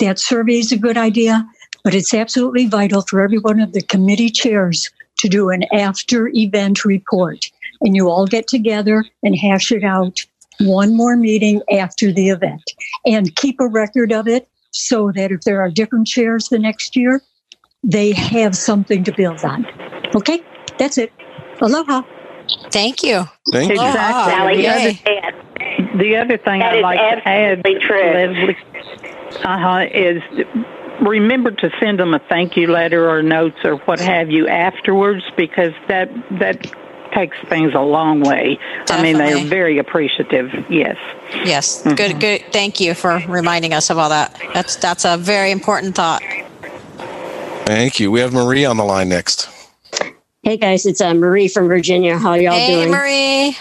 That 0.01 0.19
survey 0.19 0.59
is 0.59 0.73
a 0.73 0.79
good 0.79 0.97
idea, 0.97 1.47
but 1.83 1.95
it's 1.95 2.15
absolutely 2.15 2.67
vital 2.67 3.03
for 3.03 3.21
every 3.21 3.39
one 3.39 3.61
of 3.61 3.73
the 3.73 3.83
committee 3.83 4.31
chairs 4.31 4.91
to 5.19 5.29
do 5.29 5.51
an 5.51 5.65
after 5.73 6.29
event 6.29 6.85
report. 6.85 7.51
And 7.81 7.97
you 7.97 8.09
all 8.09 8.27
get 8.27 8.47
together 8.47 9.05
and 9.23 9.37
hash 9.37 9.73
it 9.73 9.85
out 9.85 10.21
one 10.61 10.97
more 10.97 11.17
meeting 11.17 11.63
after 11.73 12.13
the 12.13 12.31
event 12.31 12.63
and 13.07 13.35
keep 13.37 13.61
a 13.61 13.69
record 13.69 14.13
of 14.13 14.27
it 14.27 14.49
so 14.71 15.13
that 15.13 15.33
if 15.33 15.43
there 15.43 15.61
are 15.61 15.71
different 15.71 16.07
chairs 16.07 16.49
the 16.49 16.59
next 16.59 16.97
year, 16.97 17.23
they 17.83 18.13
have 18.13 18.57
something 18.57 19.05
to 19.05 19.13
build 19.13 19.45
on. 19.45 19.67
Okay, 20.15 20.43
that's 20.79 20.99
it. 20.99 21.13
Aloha. 21.61 22.03
Thank 22.71 23.03
you. 23.03 23.25
Thank 23.53 23.71
you. 23.71 23.75
Exactly. 23.75 24.63
The 24.63 24.69
other, 24.69 25.99
the 25.99 26.17
other 26.17 26.39
thing 26.39 26.61
That 26.61 26.77
I'd 26.77 26.83
like 26.83 26.99
to 26.99 27.29
add, 27.29 27.63
Leslie, 27.65 28.57
uh-huh, 29.45 29.87
is 29.93 30.23
remember 31.01 31.51
to 31.51 31.71
send 31.81 32.01
them 32.01 32.15
a 32.15 32.21
thank 32.29 32.57
you 32.57 32.67
letter 32.67 33.09
or 33.09 33.23
notes 33.23 33.59
or 33.65 33.77
what 33.77 34.01
have 34.01 34.31
you 34.31 34.49
afterwards 34.49 35.23
because 35.37 35.73
that 35.89 36.09
that 36.41 36.67
takes 37.19 37.37
things 37.49 37.75
a 37.75 37.81
long 37.81 38.21
way. 38.21 38.59
I 38.91 39.03
mean, 39.03 39.19
they're 39.19 39.45
very 39.45 39.79
appreciative. 39.79 40.53
Yes. 40.71 40.97
Yes. 41.45 41.83
Good. 41.83 42.21
Good. 42.21 42.45
Thank 42.53 42.81
you 42.81 42.95
for 42.95 43.21
reminding 43.27 43.75
us 43.75 43.91
of 43.91 43.99
all 43.99 44.09
that. 44.09 44.41
That's 44.55 44.77
that's 44.77 45.05
a 45.05 45.17
very 45.17 45.51
important 45.51 45.97
thought. 45.97 46.23
Thank 47.67 47.99
you. 47.99 48.11
We 48.11 48.21
have 48.21 48.33
Marie 48.33 48.65
on 48.65 48.77
the 48.77 48.85
line 48.85 49.09
next. 49.09 49.49
Hey 50.43 50.57
guys, 50.57 50.87
it's 50.87 51.01
uh, 51.01 51.13
Marie 51.13 51.49
from 51.49 51.67
Virginia. 51.69 52.17
How 52.17 52.35
y'all 52.35 52.53
Hey, 52.53 52.69
doing? 52.69 52.87
Hey, 52.87 52.91
Marie. 52.91 53.57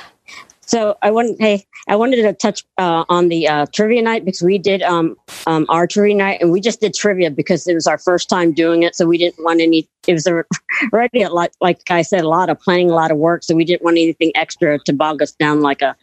So 0.62 0.98
I 1.02 1.12
wanted, 1.12 1.38
hey, 1.40 1.66
I 1.88 1.96
wanted 1.96 2.18
to 2.18 2.34
touch 2.34 2.66
uh, 2.78 3.06
on 3.08 3.30
the 3.30 3.48
uh, 3.48 3.66
trivia 3.74 4.02
night 4.02 4.26
because 4.26 4.42
we 4.42 4.58
did 4.58 4.82
um, 4.82 5.16
um, 5.46 5.66
our 5.70 5.88
trivia 5.88 6.16
night 6.16 6.42
and 6.42 6.52
we 6.52 6.60
just 6.60 6.82
did 6.82 6.94
trivia 6.94 7.32
because 7.32 7.66
it 7.66 7.74
was 7.74 7.88
our 7.88 7.98
first 7.98 8.30
time 8.30 8.54
doing 8.54 8.84
it. 8.84 8.96
So 8.96 9.06
we 9.06 9.18
didn't 9.18 9.44
want 9.44 9.62
any. 9.62 9.88
It 10.06 10.14
was 10.14 10.28
already 10.28 11.22
a 11.22 11.30
lot, 11.34 11.52
like 11.62 11.80
I 11.90 12.02
said, 12.02 12.22
a 12.22 12.28
lot 12.28 12.50
of 12.50 12.60
planning, 12.60 12.90
a 12.90 12.94
lot 12.94 13.12
of 13.12 13.18
work. 13.18 13.44
So 13.44 13.56
we 13.56 13.64
didn't 13.64 13.84
want 13.84 13.98
anything 13.98 14.32
extra 14.36 14.80
to 14.80 14.94
bog 14.94 15.22
us 15.22 15.32
down, 15.32 15.62
like 15.62 15.82
a 15.82 15.96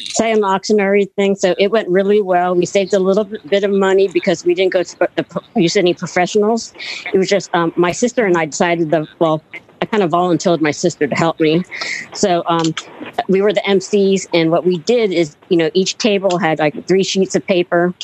silent 0.00 0.44
auction 0.44 0.80
or 0.80 1.02
thing. 1.04 1.36
So 1.36 1.54
it 1.58 1.70
went 1.70 1.88
really 1.88 2.20
well. 2.20 2.54
We 2.54 2.66
saved 2.66 2.92
a 2.92 2.98
little 2.98 3.24
bit 3.24 3.48
bit 3.48 3.64
of 3.64 3.70
money 3.70 4.08
because 4.08 4.44
we 4.44 4.54
didn't 4.54 4.72
go 4.72 4.82
to 4.82 4.98
the, 5.16 5.42
use 5.56 5.76
any 5.76 5.94
professionals. 5.94 6.74
It 7.12 7.18
was 7.18 7.28
just 7.28 7.54
um, 7.54 7.72
my 7.76 7.92
sister 7.92 8.26
and 8.26 8.36
I 8.36 8.44
decided 8.44 8.90
the 8.90 9.06
well. 9.18 9.42
I 9.82 9.86
kind 9.86 10.02
of 10.02 10.10
volunteered 10.10 10.60
my 10.60 10.70
sister 10.70 11.06
to 11.06 11.14
help 11.14 11.40
me. 11.40 11.62
So 12.12 12.42
um, 12.46 12.74
we 13.28 13.40
were 13.40 13.52
the 13.52 13.62
MCs, 13.62 14.26
and 14.34 14.50
what 14.50 14.64
we 14.64 14.78
did 14.78 15.12
is, 15.12 15.36
you 15.48 15.56
know, 15.56 15.70
each 15.74 15.96
table 15.98 16.38
had 16.38 16.58
like 16.58 16.86
three 16.86 17.02
sheets 17.02 17.34
of 17.34 17.46
paper, 17.46 17.94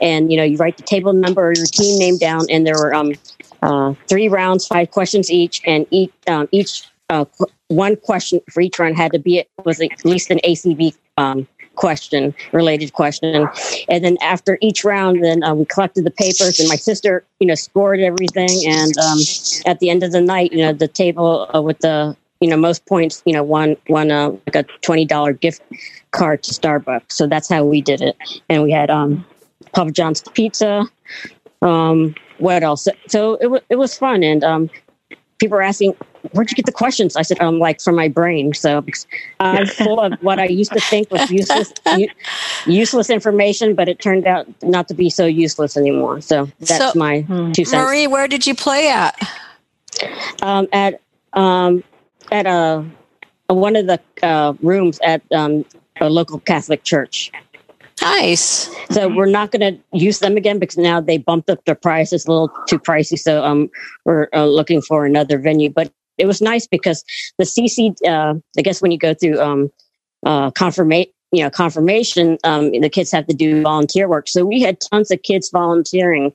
and 0.00 0.30
you 0.30 0.36
know, 0.36 0.44
you 0.44 0.56
write 0.56 0.76
the 0.76 0.82
table 0.82 1.12
number 1.12 1.48
or 1.48 1.52
your 1.54 1.66
team 1.66 1.98
name 1.98 2.18
down, 2.18 2.46
and 2.50 2.66
there 2.66 2.76
were 2.76 2.94
um, 2.94 3.14
uh, 3.62 3.94
three 4.08 4.28
rounds, 4.28 4.66
five 4.66 4.90
questions 4.90 5.30
each, 5.30 5.62
and 5.64 5.86
each 5.90 6.12
um, 6.26 6.48
each 6.52 6.84
uh, 7.10 7.24
one 7.68 7.96
question 7.96 8.40
for 8.50 8.60
each 8.60 8.78
round 8.78 8.96
had 8.96 9.12
to 9.12 9.18
be 9.18 9.38
it 9.38 9.48
was 9.64 9.80
at 9.80 10.04
least 10.04 10.30
an 10.30 10.38
ACB 10.44 10.94
um, 11.16 11.46
question, 11.74 12.34
related 12.52 12.92
question, 12.92 13.48
and 13.88 14.04
then 14.04 14.16
after 14.20 14.58
each 14.60 14.84
round, 14.84 15.24
then 15.24 15.42
uh, 15.42 15.54
we 15.54 15.64
collected 15.64 16.04
the 16.04 16.10
papers, 16.10 16.58
and 16.60 16.68
my 16.68 16.76
sister, 16.76 17.24
you 17.40 17.46
know, 17.46 17.54
scored 17.54 18.00
everything, 18.00 18.50
and 18.66 18.96
um, 18.98 19.18
at 19.66 19.80
the 19.80 19.90
end 19.90 20.02
of 20.02 20.12
the 20.12 20.20
night, 20.20 20.52
you 20.52 20.58
know, 20.58 20.72
the 20.72 20.88
table 20.88 21.48
uh, 21.54 21.60
with 21.60 21.78
the 21.80 22.16
you 22.40 22.48
know 22.48 22.56
most 22.56 22.84
points, 22.86 23.22
you 23.24 23.32
know, 23.32 23.42
won 23.42 23.76
won 23.88 24.10
uh, 24.10 24.30
like 24.30 24.56
a 24.56 24.62
twenty 24.82 25.04
dollar 25.04 25.32
gift 25.32 25.62
card 26.10 26.42
to 26.42 26.52
Starbucks. 26.52 27.12
So 27.12 27.26
that's 27.26 27.48
how 27.48 27.64
we 27.64 27.80
did 27.80 28.02
it, 28.02 28.16
and 28.48 28.62
we 28.62 28.70
had 28.70 28.90
um, 28.90 29.24
Papa 29.72 29.92
John's 29.92 30.22
pizza. 30.34 30.84
Um, 31.62 32.14
what 32.38 32.64
else? 32.64 32.88
So 33.06 33.34
it 33.36 33.46
was 33.46 33.62
it 33.70 33.76
was 33.76 33.96
fun, 33.96 34.22
and 34.22 34.42
um, 34.42 34.70
people 35.42 35.56
were 35.56 35.62
asking, 35.62 35.94
"Where'd 36.32 36.50
you 36.50 36.54
get 36.54 36.66
the 36.66 36.72
questions?" 36.72 37.16
I 37.16 37.22
said, 37.22 37.40
"Um, 37.40 37.58
like 37.58 37.80
from 37.80 37.96
my 37.96 38.08
brain." 38.08 38.54
So 38.54 38.84
I'm 39.40 39.66
full 39.66 40.00
of 40.00 40.12
what 40.22 40.38
I 40.38 40.46
used 40.46 40.72
to 40.72 40.80
think 40.80 41.10
was 41.10 41.28
useless 41.30 41.72
u- 41.96 42.08
useless 42.66 43.10
information, 43.10 43.74
but 43.74 43.88
it 43.88 43.98
turned 43.98 44.26
out 44.26 44.46
not 44.62 44.86
to 44.88 44.94
be 44.94 45.10
so 45.10 45.26
useless 45.26 45.76
anymore. 45.76 46.20
So 46.20 46.48
that's 46.60 46.92
So, 46.92 46.92
my 46.94 47.22
two 47.52 47.64
cents. 47.64 47.72
Marie, 47.72 48.06
where 48.06 48.28
did 48.28 48.46
you 48.46 48.54
play 48.54 48.88
at? 48.88 49.18
um, 50.42 50.68
at 50.72 51.00
um, 51.32 51.82
at 52.30 52.46
a, 52.46 52.84
one 53.48 53.74
of 53.76 53.86
the 53.86 54.00
uh, 54.22 54.54
rooms 54.62 55.00
at 55.04 55.22
um, 55.32 55.64
a 56.00 56.08
local 56.08 56.38
Catholic 56.38 56.84
church. 56.84 57.32
Nice. 58.02 58.68
So 58.90 59.08
we're 59.08 59.26
not 59.26 59.52
going 59.52 59.60
to 59.74 59.80
use 59.96 60.18
them 60.18 60.36
again 60.36 60.58
because 60.58 60.76
now 60.76 61.00
they 61.00 61.18
bumped 61.18 61.48
up 61.48 61.64
their 61.66 61.76
price. 61.76 62.12
It's 62.12 62.26
a 62.26 62.30
little 62.30 62.50
too 62.66 62.80
pricey. 62.80 63.16
So 63.18 63.44
um, 63.44 63.70
we're 64.04 64.28
uh, 64.34 64.46
looking 64.46 64.82
for 64.82 65.06
another 65.06 65.38
venue. 65.38 65.70
But 65.70 65.92
it 66.18 66.26
was 66.26 66.42
nice 66.42 66.66
because 66.66 67.04
the 67.38 67.44
CC, 67.44 67.94
uh, 68.06 68.34
I 68.58 68.62
guess 68.62 68.82
when 68.82 68.90
you 68.90 68.98
go 68.98 69.14
through 69.14 69.40
um, 69.40 69.70
uh, 70.26 70.50
confirmation, 70.50 71.12
you 71.30 71.44
know, 71.44 71.50
confirmation, 71.50 72.38
um, 72.44 72.72
the 72.72 72.90
kids 72.90 73.12
have 73.12 73.26
to 73.28 73.34
do 73.34 73.62
volunteer 73.62 74.08
work. 74.08 74.28
So 74.28 74.44
we 74.44 74.60
had 74.60 74.80
tons 74.80 75.10
of 75.12 75.22
kids 75.22 75.50
volunteering. 75.50 76.32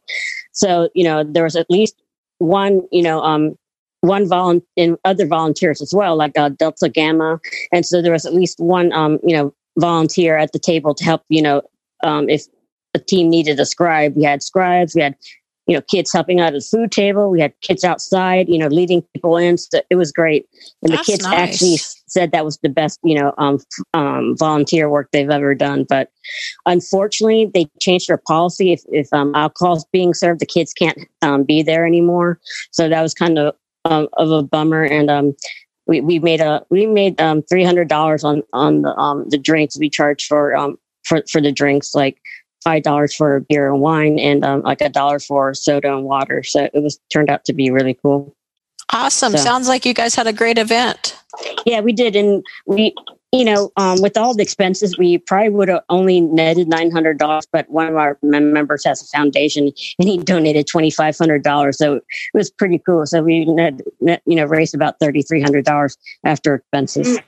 So 0.53 0.89
you 0.95 1.03
know, 1.03 1.23
there 1.23 1.43
was 1.43 1.55
at 1.55 1.69
least 1.69 2.01
one, 2.39 2.81
you 2.91 3.03
know, 3.03 3.21
um, 3.21 3.57
one 4.01 4.25
volun 4.25 4.63
and 4.77 4.97
other 5.05 5.27
volunteers 5.27 5.81
as 5.81 5.93
well, 5.93 6.15
like 6.15 6.37
uh, 6.37 6.49
Delta 6.49 6.89
Gamma, 6.89 7.39
and 7.71 7.85
so 7.85 8.01
there 8.01 8.11
was 8.11 8.25
at 8.25 8.33
least 8.33 8.59
one, 8.59 8.91
um, 8.93 9.19
you 9.23 9.35
know, 9.35 9.53
volunteer 9.77 10.37
at 10.37 10.51
the 10.51 10.59
table 10.59 10.93
to 10.95 11.03
help, 11.03 11.23
you 11.29 11.41
know, 11.41 11.61
um, 12.03 12.29
if 12.29 12.45
a 12.97 12.99
team 12.99 13.29
needed 13.29 13.59
a 13.59 13.65
scribe. 13.65 14.15
We 14.15 14.23
had 14.23 14.43
scribes. 14.43 14.95
We 14.95 15.01
had 15.01 15.15
you 15.67 15.75
know 15.75 15.81
kids 15.81 16.11
helping 16.13 16.39
out 16.39 16.47
at 16.47 16.53
the 16.53 16.61
food 16.61 16.91
table. 16.91 17.29
We 17.29 17.41
had 17.41 17.53
kids 17.61 17.83
outside, 17.83 18.47
you 18.49 18.57
know, 18.57 18.67
leading 18.67 19.03
people 19.13 19.37
in. 19.37 19.57
So 19.57 19.81
it 19.89 19.95
was 19.95 20.11
great, 20.11 20.47
and 20.81 20.91
That's 20.91 21.05
the 21.05 21.11
kids 21.13 21.23
nice. 21.23 21.39
actually 21.39 21.77
said 22.07 22.31
that 22.31 22.45
was 22.45 22.57
the 22.59 22.69
best 22.69 22.99
you 23.03 23.15
know 23.19 23.33
um, 23.37 23.59
um, 23.93 24.35
volunteer 24.37 24.89
work 24.89 25.09
they've 25.11 25.29
ever 25.29 25.53
done. 25.53 25.85
But 25.87 26.09
unfortunately, 26.65 27.51
they 27.53 27.67
changed 27.79 28.09
their 28.09 28.21
policy. 28.27 28.73
If, 28.73 28.81
if 28.91 29.07
um, 29.13 29.35
alcohol's 29.35 29.85
being 29.91 30.13
served, 30.13 30.39
the 30.39 30.45
kids 30.45 30.73
can't 30.73 30.97
um, 31.21 31.43
be 31.43 31.61
there 31.61 31.85
anymore. 31.85 32.39
So 32.71 32.89
that 32.89 33.01
was 33.01 33.13
kind 33.13 33.37
of 33.37 33.55
um, 33.85 34.07
of 34.13 34.31
a 34.31 34.43
bummer. 34.43 34.83
And 34.83 35.09
um, 35.09 35.35
we, 35.87 36.01
we 36.01 36.19
made 36.19 36.41
a 36.41 36.65
we 36.69 36.85
made 36.85 37.19
um, 37.19 37.41
three 37.43 37.63
hundred 37.63 37.87
dollars 37.87 38.23
on 38.23 38.43
on 38.53 38.81
the 38.81 38.95
um, 38.97 39.27
the 39.29 39.37
drinks 39.37 39.77
we 39.77 39.89
charged 39.89 40.27
for 40.27 40.55
um, 40.55 40.77
for 41.03 41.23
for 41.29 41.41
the 41.41 41.51
drinks 41.51 41.95
like 41.95 42.19
five 42.63 42.83
dollars 42.83 43.13
for 43.15 43.39
beer 43.41 43.71
and 43.71 43.81
wine 43.81 44.19
and 44.19 44.43
um, 44.43 44.61
like 44.61 44.81
a 44.81 44.89
dollar 44.89 45.19
for 45.19 45.53
soda 45.53 45.95
and 45.95 46.03
water. 46.05 46.43
So 46.43 46.69
it 46.73 46.81
was 46.83 46.99
turned 47.11 47.29
out 47.29 47.45
to 47.45 47.53
be 47.53 47.71
really 47.71 47.93
cool. 47.93 48.35
Awesome. 48.91 49.31
So- 49.33 49.37
Sounds 49.37 49.67
like 49.67 49.85
you 49.85 49.93
guys 49.93 50.15
had 50.15 50.27
a 50.27 50.33
great 50.33 50.57
event. 50.57 51.17
Yeah, 51.65 51.81
we 51.81 51.91
did, 51.93 52.15
and 52.15 52.43
we, 52.65 52.95
you 53.31 53.43
know, 53.43 53.71
um, 53.75 54.01
with 54.01 54.17
all 54.17 54.33
the 54.33 54.41
expenses, 54.41 54.97
we 54.97 55.17
probably 55.17 55.49
would 55.49 55.67
have 55.67 55.83
only 55.89 56.21
netted 56.21 56.67
nine 56.67 56.91
hundred 56.91 57.17
dollars. 57.17 57.45
But 57.51 57.69
one 57.69 57.87
of 57.87 57.95
our 57.95 58.17
members 58.21 58.85
has 58.85 59.01
a 59.01 59.05
foundation, 59.07 59.71
and 59.99 60.07
he 60.07 60.17
donated 60.17 60.67
twenty 60.67 60.91
five 60.91 61.17
hundred 61.17 61.43
dollars, 61.43 61.77
so 61.77 61.95
it 61.95 62.03
was 62.33 62.49
pretty 62.49 62.79
cool. 62.79 63.05
So 63.05 63.21
we 63.23 63.45
net, 63.45 63.81
net 63.99 64.21
you 64.25 64.35
know, 64.35 64.45
raised 64.45 64.73
about 64.75 64.99
thirty 64.99 65.21
three 65.21 65.41
hundred 65.41 65.65
dollars 65.65 65.97
after 66.23 66.55
expenses. 66.55 67.19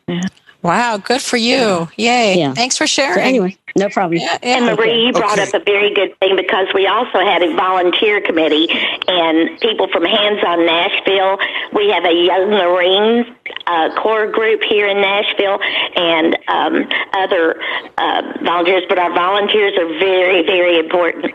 Wow, 0.61 0.97
good 0.97 1.21
for 1.21 1.37
you. 1.37 1.87
Yay. 1.95 2.37
Yeah. 2.37 2.53
Thanks 2.53 2.77
for 2.77 2.85
sharing. 2.85 3.15
So 3.15 3.21
anyway, 3.21 3.57
no 3.77 3.87
problem. 3.89 4.21
And 4.43 4.65
Marie, 4.65 5.05
you 5.05 5.13
brought 5.13 5.39
up 5.39 5.53
a 5.53 5.59
very 5.59 5.93
good 5.93 6.17
thing 6.19 6.35
because 6.35 6.67
we 6.73 6.85
also 6.85 7.19
had 7.19 7.41
a 7.41 7.55
volunteer 7.55 8.19
committee 8.19 8.67
and 9.07 9.57
people 9.61 9.87
from 9.87 10.03
Hands 10.03 10.43
on 10.45 10.65
Nashville. 10.65 11.37
We 11.71 11.89
have 11.89 12.03
a 12.03 12.11
Young 12.11 12.49
Marines 12.49 13.27
uh, 13.67 13.95
core 14.01 14.27
group 14.29 14.61
here 14.63 14.87
in 14.87 14.99
Nashville 14.99 15.59
and 15.95 16.37
um, 16.49 16.89
other 17.13 17.61
uh, 17.97 18.21
volunteers, 18.43 18.83
but 18.89 18.99
our 18.99 19.13
volunteers 19.13 19.77
are 19.77 19.87
very, 19.97 20.45
very 20.45 20.77
important. 20.77 21.33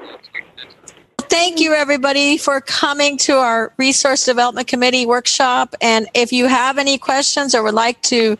Thank 1.30 1.60
you, 1.60 1.72
everybody, 1.72 2.36
for 2.36 2.60
coming 2.60 3.16
to 3.18 3.38
our 3.38 3.72
Resource 3.78 4.24
Development 4.24 4.68
Committee 4.68 5.06
workshop. 5.06 5.74
And 5.80 6.06
if 6.14 6.32
you 6.32 6.46
have 6.46 6.78
any 6.78 6.98
questions 6.98 7.54
or 7.54 7.62
would 7.62 7.74
like 7.74 8.00
to 8.02 8.36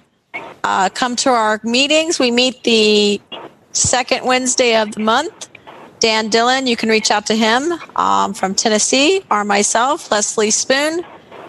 uh, 0.65 0.89
come 0.89 1.15
to 1.17 1.31
our 1.31 1.61
meetings, 1.62 2.19
we 2.19 2.31
meet 2.31 2.65
the 2.65 3.21
second 3.73 4.25
Wednesday 4.25 4.81
of 4.81 4.93
the 4.93 5.01
month. 5.01 5.49
Dan 6.01 6.29
Dillon, 6.29 6.67
you 6.67 6.77
can 6.77 6.89
reach 6.89 7.11
out 7.11 7.27
to 7.27 7.35
him 7.37 7.73
um, 7.97 8.35
from 8.35 8.55
Tennessee, 8.55 9.23
or 9.31 9.45
myself, 9.45 10.11
Leslie 10.11 10.51
Spoon. 10.51 11.05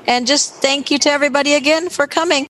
And 0.07 0.28
just 0.28 0.61
thank 0.61 0.91
you 0.91 0.99
to 0.99 1.09
everybody 1.09 1.53
again 1.53 1.89
for 1.89 2.07
coming. 2.07 2.43